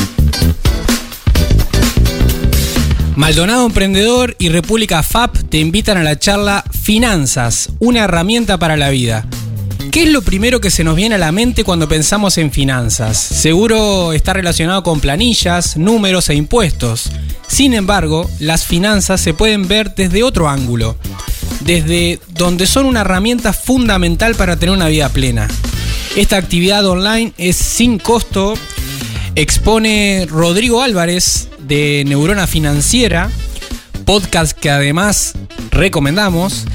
Maldonado 3.15 3.67
Emprendedor 3.67 4.35
y 4.39 4.49
República 4.49 5.03
FAP 5.03 5.47
te 5.47 5.59
invitan 5.59 5.97
a 5.97 6.03
la 6.03 6.17
charla 6.17 6.63
Finanzas, 6.81 7.69
una 7.77 8.05
herramienta 8.05 8.57
para 8.57 8.75
la 8.75 8.89
vida. 8.89 9.27
¿Qué 9.91 10.05
es 10.05 10.09
lo 10.09 10.23
primero 10.23 10.59
que 10.59 10.71
se 10.71 10.83
nos 10.83 10.95
viene 10.95 11.13
a 11.13 11.19
la 11.19 11.31
mente 11.31 11.63
cuando 11.63 11.88
pensamos 11.88 12.39
en 12.39 12.51
finanzas? 12.51 13.19
Seguro 13.19 14.13
está 14.13 14.33
relacionado 14.33 14.81
con 14.81 14.99
planillas, 14.99 15.77
números 15.77 16.29
e 16.29 16.33
impuestos. 16.33 17.11
Sin 17.47 17.75
embargo, 17.75 18.27
las 18.39 18.65
finanzas 18.65 19.21
se 19.21 19.35
pueden 19.35 19.67
ver 19.67 19.93
desde 19.93 20.23
otro 20.23 20.49
ángulo, 20.49 20.97
desde 21.59 22.19
donde 22.29 22.65
son 22.65 22.88
una 22.88 23.01
herramienta 23.01 23.53
fundamental 23.53 24.33
para 24.33 24.57
tener 24.57 24.73
una 24.73 24.88
vida 24.88 25.09
plena. 25.09 25.47
Esta 26.18 26.36
actividad 26.38 26.86
online 26.88 27.34
es 27.38 27.55
sin 27.55 27.99
costo, 27.99 28.55
expone 29.36 30.26
Rodrigo 30.28 30.82
Álvarez 30.82 31.47
de 31.59 32.03
Neurona 32.07 32.47
Financiera, 32.47 33.30
podcast 34.03 34.57
que 34.57 34.72
además 34.72 35.34
recomendamos. 35.70 36.65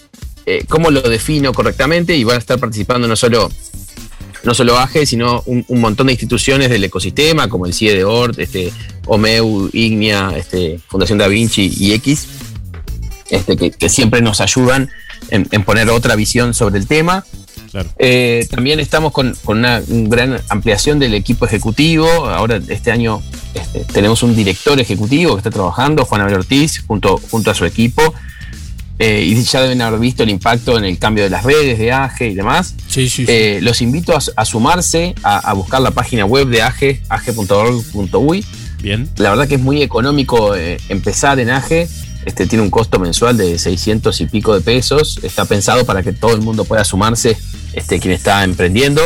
eh, 0.44 0.64
cómo 0.68 0.90
lo 0.90 1.02
defino 1.02 1.52
correctamente 1.52 2.16
y 2.16 2.24
van 2.24 2.34
a 2.34 2.40
estar 2.40 2.58
participando 2.58 3.06
no 3.06 3.14
solo 3.14 3.48
no 4.42 4.52
solo 4.52 4.76
AGE, 4.76 5.06
sino 5.06 5.44
un, 5.46 5.64
un 5.68 5.80
montón 5.80 6.08
de 6.08 6.14
instituciones 6.14 6.68
del 6.68 6.82
ecosistema, 6.82 7.48
como 7.48 7.66
el 7.66 7.74
CIE 7.74 7.94
de 7.94 8.02
ORT, 8.02 8.40
este, 8.40 8.72
OMEU, 9.06 9.70
Ignia, 9.72 10.32
este, 10.36 10.80
Fundación 10.88 11.18
Da 11.18 11.28
Vinci 11.28 11.72
y 11.78 11.92
X, 11.92 12.26
este, 13.30 13.56
que, 13.56 13.70
que 13.70 13.88
siempre 13.88 14.20
nos 14.20 14.40
ayudan 14.40 14.90
en, 15.30 15.46
en 15.50 15.64
poner 15.64 15.90
otra 15.90 16.16
visión 16.16 16.54
sobre 16.54 16.78
el 16.78 16.86
tema. 16.86 17.24
Eh, 17.98 18.46
también 18.50 18.80
estamos 18.80 19.12
con, 19.12 19.36
una 19.46 19.82
gran 19.86 20.40
ampliación 20.48 20.98
del 20.98 21.14
equipo 21.14 21.44
ejecutivo. 21.44 22.08
Ahora, 22.08 22.60
este 22.68 22.90
año 22.90 23.22
este, 23.54 23.84
tenemos 23.92 24.22
un 24.22 24.34
director 24.34 24.78
ejecutivo 24.80 25.34
que 25.34 25.38
está 25.38 25.50
trabajando, 25.50 26.04
Juan 26.04 26.22
Abel 26.22 26.34
Ortiz, 26.34 26.84
junto, 26.86 27.18
junto 27.30 27.50
a 27.50 27.54
su 27.54 27.64
equipo. 27.64 28.14
Eh, 28.98 29.26
y 29.26 29.42
ya 29.42 29.60
deben 29.60 29.82
haber 29.82 30.00
visto 30.00 30.22
el 30.22 30.30
impacto 30.30 30.78
en 30.78 30.86
el 30.86 30.98
cambio 30.98 31.24
de 31.24 31.28
las 31.28 31.44
redes 31.44 31.78
de 31.78 31.92
AGE 31.92 32.28
y 32.28 32.34
demás. 32.34 32.74
Sí, 32.88 33.10
sí, 33.10 33.26
eh, 33.28 33.58
los 33.60 33.82
invito 33.82 34.16
a, 34.36 34.44
sumarse, 34.46 35.14
a, 35.22 35.52
buscar 35.52 35.82
la 35.82 35.90
página 35.90 36.24
web 36.24 36.48
de 36.48 36.62
AGE, 36.62 37.02
age.org.uy. 37.10 38.44
Bien. 38.80 39.08
La 39.16 39.30
verdad 39.30 39.48
que 39.48 39.56
es 39.56 39.60
muy 39.60 39.82
económico 39.82 40.54
empezar 40.88 41.40
en 41.40 41.50
AGE 41.50 41.88
este, 42.26 42.46
tiene 42.46 42.64
un 42.64 42.70
costo 42.70 42.98
mensual 42.98 43.36
de 43.36 43.56
600 43.56 44.20
y 44.20 44.26
pico 44.26 44.52
de 44.52 44.60
pesos. 44.60 45.20
Está 45.22 45.44
pensado 45.44 45.86
para 45.86 46.02
que 46.02 46.12
todo 46.12 46.34
el 46.34 46.42
mundo 46.42 46.64
pueda 46.64 46.84
sumarse, 46.84 47.38
este, 47.72 48.00
quien 48.00 48.12
está 48.12 48.42
emprendiendo. 48.42 49.00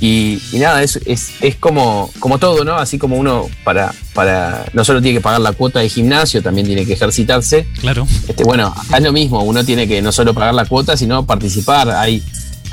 Y, 0.00 0.40
nada, 0.54 0.82
es, 0.82 0.98
es, 1.04 1.56
como, 1.60 2.10
como 2.18 2.38
todo, 2.38 2.64
¿no? 2.64 2.74
Así 2.76 2.98
como 2.98 3.16
uno 3.16 3.48
para, 3.64 3.94
para 4.14 4.64
no 4.72 4.84
solo 4.84 5.00
tiene 5.00 5.18
que 5.18 5.22
pagar 5.22 5.40
la 5.40 5.52
cuota 5.52 5.78
de 5.80 5.88
gimnasio, 5.88 6.42
también 6.42 6.66
tiene 6.66 6.84
que 6.86 6.94
ejercitarse. 6.94 7.68
Claro. 7.80 8.06
Este, 8.26 8.42
bueno, 8.42 8.74
acá 8.76 8.96
es 8.96 9.04
lo 9.04 9.12
mismo, 9.12 9.42
uno 9.42 9.62
tiene 9.62 9.86
que 9.86 10.02
no 10.02 10.10
solo 10.10 10.34
pagar 10.34 10.54
la 10.54 10.64
cuota, 10.64 10.96
sino 10.96 11.26
participar. 11.26 11.90
Hay 11.90 12.22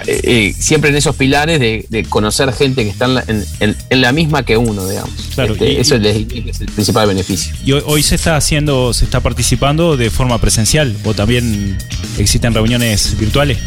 eh, 0.06 0.22
eh, 0.24 0.56
siempre 0.58 0.92
en 0.92 0.96
esos 0.96 1.16
pilares 1.16 1.60
de, 1.60 2.06
conocer 2.08 2.54
gente 2.54 2.84
que 2.84 2.90
está 2.90 3.08
en 3.28 4.02
la, 4.02 4.12
misma 4.12 4.44
que 4.44 4.56
uno, 4.56 4.88
digamos. 4.88 5.12
Claro, 5.34 5.54
este, 5.54 5.82
eso 5.82 5.96
es, 5.96 6.16
el 6.16 6.72
principal 6.74 7.08
beneficio. 7.08 7.56
Y 7.66 7.72
hoy, 7.72 8.04
se 8.04 8.16
está 8.16 8.38
haciendo, 8.38 8.94
se 8.94 9.06
está 9.06 9.22
participando 9.22 9.98
de 9.98 10.10
forma 10.10 10.40
presencial 10.40 10.96
o 11.04 11.14
también 11.14 11.78
existen 12.18 12.54
reuniones 12.54 13.18
virtuales. 13.20 13.58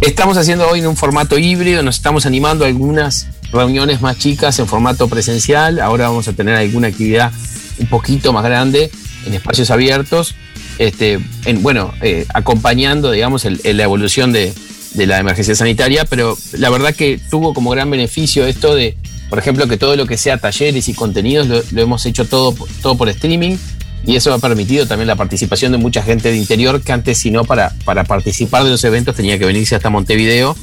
Estamos 0.00 0.36
haciendo 0.36 0.68
hoy 0.68 0.80
en 0.80 0.86
un 0.86 0.96
formato 0.96 1.38
híbrido, 1.38 1.82
nos 1.82 1.96
estamos 1.96 2.26
animando 2.26 2.64
a 2.64 2.68
algunas 2.68 3.26
reuniones 3.50 4.00
más 4.00 4.18
chicas 4.18 4.58
en 4.58 4.66
formato 4.66 5.08
presencial. 5.08 5.80
Ahora 5.80 6.08
vamos 6.08 6.28
a 6.28 6.34
tener 6.34 6.54
alguna 6.56 6.88
actividad 6.88 7.32
un 7.78 7.86
poquito 7.86 8.32
más 8.32 8.44
grande 8.44 8.90
en 9.26 9.34
espacios 9.34 9.70
abiertos. 9.70 10.34
Este, 10.78 11.18
en, 11.46 11.62
bueno, 11.62 11.92
eh, 12.02 12.26
acompañando, 12.34 13.10
digamos, 13.10 13.44
la 13.44 13.82
evolución 13.82 14.32
de, 14.32 14.52
de 14.94 15.06
la 15.06 15.18
emergencia 15.18 15.54
sanitaria, 15.54 16.04
pero 16.04 16.36
la 16.52 16.70
verdad 16.70 16.94
que 16.94 17.20
tuvo 17.30 17.54
como 17.54 17.70
gran 17.70 17.90
beneficio 17.90 18.46
esto 18.46 18.74
de, 18.74 18.96
por 19.28 19.38
ejemplo, 19.38 19.66
que 19.68 19.76
todo 19.76 19.96
lo 19.96 20.06
que 20.06 20.16
sea 20.16 20.38
talleres 20.38 20.88
y 20.88 20.94
contenidos 20.94 21.46
lo, 21.72 21.82
hemos 21.82 22.06
hecho 22.06 22.24
todo, 22.24 22.54
todo 22.82 22.96
por 22.96 23.08
streaming 23.08 23.56
y 24.04 24.16
eso 24.16 24.32
ha 24.32 24.38
permitido 24.38 24.86
también 24.86 25.08
la 25.08 25.16
participación 25.16 25.72
de 25.72 25.78
mucha 25.78 26.02
gente 26.02 26.30
de 26.30 26.36
interior 26.36 26.80
que 26.82 26.92
antes, 26.92 27.18
si 27.18 27.30
no, 27.30 27.44
para, 27.44 27.74
para 27.84 28.04
participar 28.04 28.64
de 28.64 28.70
los 28.70 28.82
eventos 28.84 29.16
tenía 29.16 29.38
que 29.38 29.44
venirse 29.44 29.74
hasta 29.74 29.90
Montevideo. 29.90 30.56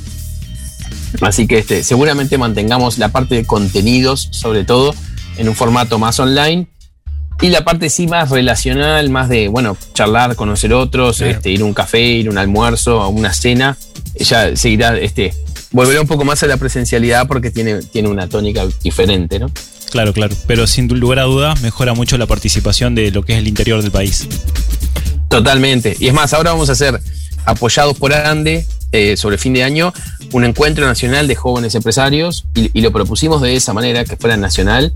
Así 1.22 1.48
que 1.48 1.60
este, 1.60 1.84
seguramente 1.84 2.38
mantengamos 2.38 2.98
la 2.98 3.10
parte 3.10 3.36
de 3.36 3.46
contenidos, 3.46 4.30
sobre 4.32 4.64
todo, 4.64 4.96
en 5.38 5.50
un 5.50 5.56
formato 5.56 6.00
más 6.00 6.20
online. 6.20 6.68
Y 7.42 7.50
la 7.50 7.66
parte 7.66 7.90
sí 7.90 8.08
más 8.08 8.30
relacional, 8.30 9.10
más 9.10 9.30
de, 9.30 9.50
bueno, 9.50 9.78
charlar, 9.94 10.36
conocer 10.36 10.74
otros, 10.74 11.22
este, 11.22 11.52
ir 11.52 11.62
a 11.62 11.66
un 11.66 11.74
café, 11.74 12.02
ir 12.02 12.28
a 12.28 12.32
un 12.32 12.38
almuerzo, 12.38 13.02
a 13.02 13.10
una 13.10 13.34
cena, 13.34 13.78
ella 14.16 14.56
seguirá, 14.56 14.98
este, 14.98 15.34
volverá 15.72 16.00
un 16.00 16.08
poco 16.08 16.24
más 16.24 16.42
a 16.44 16.48
la 16.48 16.58
presencialidad 16.58 17.28
porque 17.28 17.52
tiene, 17.52 17.82
tiene 17.82 18.08
una 18.08 18.28
tónica 18.30 18.66
diferente, 18.82 19.40
¿no? 19.40 19.52
Claro, 19.92 20.14
claro. 20.14 20.36
Pero 20.48 20.68
sin 20.68 20.88
lugar 20.88 21.20
a 21.20 21.24
dudas 21.24 21.62
mejora 21.62 21.94
mucho 21.94 22.18
la 22.18 22.26
participación 22.26 22.96
de 22.96 23.12
lo 23.12 23.24
que 23.24 23.34
es 23.34 23.40
el 23.40 23.48
interior 23.48 23.82
del 23.82 23.92
país. 23.92 24.28
Totalmente. 25.30 25.96
Y 26.00 26.08
es 26.08 26.14
más, 26.14 26.34
ahora 26.34 26.52
vamos 26.52 26.70
a 26.70 26.74
hacer, 26.74 27.00
apoyados 27.46 27.98
por 27.98 28.14
ANDE, 28.14 28.66
eh, 28.92 29.18
sobre 29.18 29.38
fin 29.38 29.54
de 29.54 29.64
año, 29.64 29.94
un 30.32 30.46
encuentro 30.46 30.86
nacional 30.86 31.28
de 31.28 31.36
jóvenes 31.36 31.76
empresarios 31.76 32.46
y, 32.56 32.82
lo 32.82 32.92
propusimos 32.92 33.42
de 33.42 33.56
esa 33.56 33.74
manera, 33.74 34.06
que 34.06 34.16
fuera 34.16 34.38
nacional. 34.38 34.94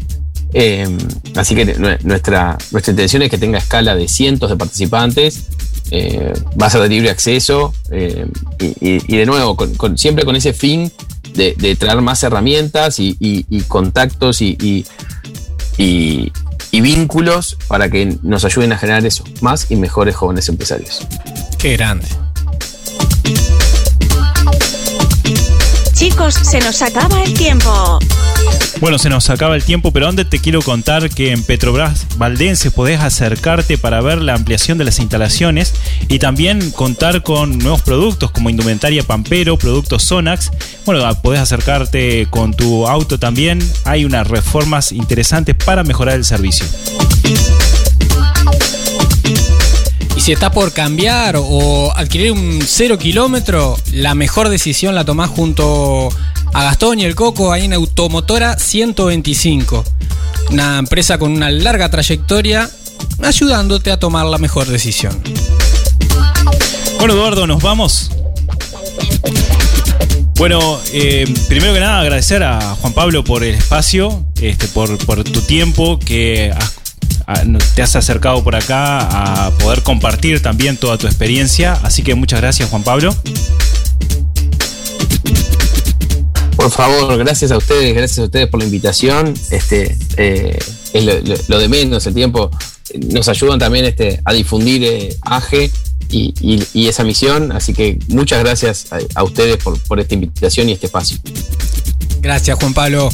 Eh, 0.53 0.87
así 1.35 1.55
que 1.55 1.65
nuestra, 2.03 2.57
nuestra 2.71 2.91
intención 2.91 3.21
es 3.21 3.29
que 3.29 3.37
tenga 3.37 3.59
escala 3.59 3.95
de 3.95 4.07
cientos 4.07 4.49
de 4.49 4.55
participantes 4.55 5.43
eh, 5.91 6.33
va 6.61 6.67
a 6.67 6.69
ser 6.69 6.81
de 6.81 6.89
libre 6.89 7.09
acceso 7.09 7.73
eh, 7.91 8.27
y, 8.59 9.17
de 9.17 9.25
nuevo, 9.25 9.57
siempre 9.95 10.23
con 10.23 10.35
ese 10.35 10.53
fin 10.53 10.91
de, 11.33 11.75
traer 11.79 12.01
más 12.01 12.21
herramientas 12.21 12.97
y, 12.99 13.63
contactos 13.67 14.41
y, 14.41 14.85
vínculos 16.71 17.57
para 17.67 17.89
que 17.89 18.17
nos 18.21 18.45
ayuden 18.45 18.71
a 18.73 18.77
generar 18.77 19.05
eso, 19.05 19.23
más 19.41 19.71
y 19.71 19.75
mejores 19.75 20.15
jóvenes 20.15 20.47
empresarios. 20.49 21.07
Qué 21.57 21.75
grande. 21.75 22.07
Chicos, 25.93 26.35
se 26.35 26.59
nos 26.59 26.81
acaba 26.81 27.23
el 27.23 27.33
tiempo. 27.33 27.99
Bueno, 28.79 28.97
se 28.97 29.09
nos 29.09 29.29
acaba 29.29 29.55
el 29.55 29.63
tiempo, 29.63 29.91
pero 29.91 30.07
antes 30.07 30.29
te 30.29 30.39
quiero 30.39 30.61
contar 30.61 31.09
que 31.09 31.31
en 31.31 31.43
Petrobras 31.43 32.07
Valdense 32.17 32.71
podés 32.71 33.01
acercarte 33.01 33.77
para 33.77 34.01
ver 34.01 34.21
la 34.21 34.35
ampliación 34.35 34.77
de 34.77 34.85
las 34.85 34.99
instalaciones 34.99 35.73
y 36.07 36.19
también 36.19 36.71
contar 36.71 37.23
con 37.23 37.57
nuevos 37.57 37.81
productos 37.81 38.31
como 38.31 38.49
indumentaria 38.49 39.03
Pampero, 39.03 39.57
productos 39.57 40.03
Sonax. 40.03 40.51
Bueno, 40.85 41.03
podés 41.21 41.41
acercarte 41.41 42.27
con 42.29 42.53
tu 42.53 42.87
auto 42.87 43.19
también. 43.19 43.59
Hay 43.83 44.05
unas 44.05 44.27
reformas 44.27 44.91
interesantes 44.91 45.55
para 45.55 45.83
mejorar 45.83 46.15
el 46.15 46.25
servicio. 46.25 46.65
Si 50.29 50.33
está 50.33 50.51
por 50.51 50.71
cambiar 50.73 51.37
o 51.39 51.91
adquirir 51.97 52.33
un 52.33 52.59
cero 52.63 52.99
kilómetro, 52.99 53.79
la 53.93 54.13
mejor 54.13 54.49
decisión 54.49 54.93
la 54.93 55.03
tomás 55.03 55.31
junto 55.31 56.09
a 56.53 56.63
Gastón 56.65 56.99
y 56.99 57.05
el 57.05 57.15
Coco 57.15 57.51
ahí 57.51 57.65
en 57.65 57.73
Automotora 57.73 58.59
125. 58.59 59.83
Una 60.51 60.77
empresa 60.77 61.17
con 61.17 61.31
una 61.31 61.49
larga 61.49 61.89
trayectoria 61.89 62.69
ayudándote 63.23 63.89
a 63.89 63.97
tomar 63.97 64.27
la 64.27 64.37
mejor 64.37 64.67
decisión. 64.67 65.19
Bueno, 66.99 67.15
Eduardo, 67.15 67.47
nos 67.47 67.63
vamos. 67.63 68.11
Bueno, 70.35 70.79
eh, 70.93 71.25
primero 71.47 71.73
que 71.73 71.79
nada 71.79 72.01
agradecer 72.01 72.43
a 72.43 72.75
Juan 72.75 72.93
Pablo 72.93 73.23
por 73.23 73.43
el 73.43 73.55
espacio, 73.55 74.27
este, 74.39 74.67
por, 74.67 74.95
por 75.07 75.23
tu 75.23 75.41
tiempo 75.41 75.97
que 75.97 76.53
te 77.75 77.81
has 77.81 77.95
acercado 77.95 78.43
por 78.43 78.55
acá 78.55 79.45
a 79.45 79.51
poder 79.51 79.83
compartir 79.83 80.41
también 80.41 80.77
toda 80.77 80.97
tu 80.97 81.07
experiencia. 81.07 81.73
Así 81.83 82.03
que 82.03 82.15
muchas 82.15 82.41
gracias 82.41 82.69
Juan 82.69 82.83
Pablo. 82.83 83.15
Por 86.55 86.71
favor, 86.71 87.17
gracias 87.17 87.51
a 87.51 87.57
ustedes, 87.57 87.95
gracias 87.95 88.19
a 88.19 88.23
ustedes 88.23 88.47
por 88.47 88.59
la 88.59 88.65
invitación. 88.65 89.33
Este, 89.49 89.97
eh, 90.17 90.59
es 90.91 91.47
lo, 91.47 91.57
de 91.57 91.67
menos, 91.69 92.05
el 92.05 92.13
tiempo. 92.13 92.51
Nos 93.13 93.29
ayudan 93.29 93.59
también 93.59 93.85
este, 93.85 94.19
a 94.25 94.33
difundir 94.33 94.83
eh, 94.83 95.15
AGE 95.21 95.71
y, 96.09 96.87
esa 96.87 97.03
misión. 97.03 97.51
Así 97.51 97.73
que 97.73 97.97
muchas 98.09 98.39
gracias 98.39 98.87
a, 99.15 99.23
ustedes 99.23 99.57
por, 99.57 99.99
esta 99.99 100.13
invitación 100.13 100.67
y 100.67 100.73
este 100.73 100.87
espacio. 100.87 101.17
Gracias, 102.21 102.59
Juan 102.59 102.73
Pablo. 102.73 103.09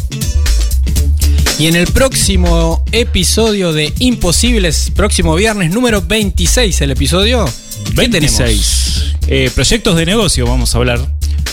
Y 1.57 1.67
en 1.67 1.75
el 1.77 1.87
próximo 1.87 2.83
episodio 2.91 3.71
de 3.71 3.93
Imposibles, 3.99 4.91
próximo 4.93 5.35
viernes 5.35 5.71
número 5.71 6.01
26, 6.01 6.81
el 6.81 6.91
episodio 6.91 7.45
26. 7.93 9.15
Eh, 9.27 9.49
proyectos 9.55 9.95
de 9.95 10.05
negocio, 10.05 10.45
vamos 10.45 10.75
a 10.75 10.79
hablar 10.79 10.99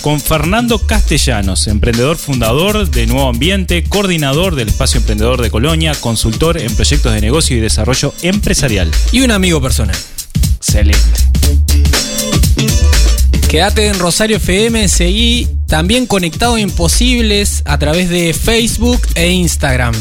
con 0.00 0.20
Fernando 0.20 0.80
Castellanos, 0.80 1.68
emprendedor 1.68 2.16
fundador 2.16 2.90
de 2.90 3.06
Nuevo 3.06 3.28
Ambiente, 3.28 3.84
coordinador 3.84 4.56
del 4.56 4.68
Espacio 4.68 4.98
Emprendedor 4.98 5.40
de 5.40 5.52
Colonia, 5.52 5.92
consultor 5.94 6.60
en 6.60 6.74
proyectos 6.74 7.14
de 7.14 7.20
negocio 7.20 7.56
y 7.56 7.60
desarrollo 7.60 8.12
empresarial. 8.22 8.90
Y 9.12 9.20
un 9.20 9.30
amigo 9.30 9.62
personal. 9.62 9.96
Excelente. 10.56 10.98
Quédate 13.52 13.88
en 13.88 13.98
Rosario 13.98 14.38
FM, 14.38 14.88
seguí 14.88 15.46
también 15.66 16.06
conectado 16.06 16.54
a 16.54 16.60
Imposibles 16.60 17.62
a 17.66 17.76
través 17.76 18.08
de 18.08 18.32
Facebook 18.32 19.02
e 19.14 19.28
Instagram. 19.28 19.92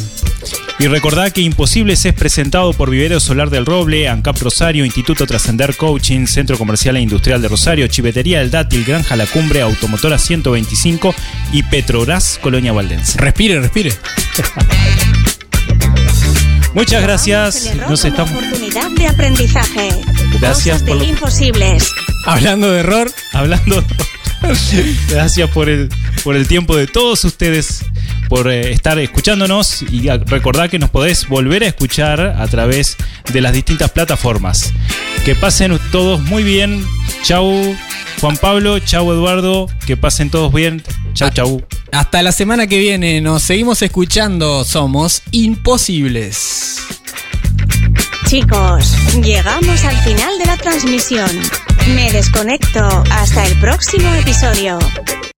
Y 0.79 0.87
recordá 0.87 1.31
que 1.31 1.41
Imposibles 1.41 2.05
es 2.05 2.13
presentado 2.13 2.71
por 2.71 2.89
Vivero 2.89 3.19
Solar 3.19 3.49
del 3.49 3.65
Roble, 3.65 4.07
ANCAP 4.07 4.41
Rosario, 4.41 4.85
Instituto 4.85 5.27
Trascender 5.27 5.75
Coaching, 5.75 6.27
Centro 6.27 6.57
Comercial 6.57 6.95
e 6.95 7.01
Industrial 7.01 7.41
de 7.41 7.49
Rosario, 7.49 7.87
Chivetería 7.87 8.39
del 8.39 8.51
Dátil, 8.51 8.85
Granja 8.85 9.17
La 9.17 9.25
Cumbre, 9.25 9.59
Automotora 9.59 10.17
125 10.17 11.13
y 11.51 11.63
Petrobras 11.63 12.39
Colonia 12.41 12.71
Valdense. 12.71 13.19
Respire, 13.19 13.59
respire. 13.59 13.91
Muchas 16.73 17.03
gracias. 17.03 17.75
Nos 17.89 18.05
estamos. 18.05 18.31
Oportunidad 18.71 18.97
de 18.97 19.07
aprendizaje. 19.07 19.89
Gracias 20.39 20.81
por 20.83 21.03
Imposibles. 21.03 21.91
Hablando 22.25 22.71
de 22.71 22.79
error, 22.79 23.11
hablando. 23.33 23.83
Gracias 25.09 25.49
por 25.49 25.67
el, 25.67 25.89
por 26.23 26.37
el 26.37 26.47
tiempo 26.47 26.77
de 26.77 26.87
todos 26.87 27.25
ustedes, 27.25 27.83
por 28.29 28.49
eh, 28.49 28.71
estar 28.71 28.97
escuchándonos 28.97 29.81
y 29.81 30.07
recordad 30.09 30.69
que 30.69 30.79
nos 30.79 30.89
podés 30.89 31.27
volver 31.27 31.63
a 31.63 31.67
escuchar 31.67 32.21
a 32.21 32.47
través 32.47 32.95
de 33.33 33.41
las 33.41 33.51
distintas 33.51 33.91
plataformas. 33.91 34.71
Que 35.25 35.35
pasen 35.35 35.77
todos 35.91 36.21
muy 36.21 36.43
bien. 36.43 36.85
Chau. 37.23 37.75
Juan 38.21 38.37
Pablo, 38.37 38.79
chau 38.79 39.11
Eduardo, 39.11 39.67
que 39.85 39.97
pasen 39.97 40.29
todos 40.29 40.53
bien. 40.53 40.81
Chau, 41.13 41.29
chau. 41.31 41.65
Hasta 41.91 42.21
la 42.21 42.31
semana 42.31 42.67
que 42.67 42.77
viene, 42.77 43.19
nos 43.19 43.43
seguimos 43.43 43.81
escuchando. 43.81 44.63
Somos 44.63 45.23
imposibles. 45.31 46.77
Chicos, 48.31 48.95
llegamos 49.21 49.83
al 49.83 49.97
final 50.05 50.37
de 50.39 50.45
la 50.45 50.55
transmisión. 50.55 51.29
Me 51.93 52.09
desconecto. 52.13 53.03
Hasta 53.11 53.45
el 53.45 53.59
próximo 53.59 54.07
episodio. 54.13 54.79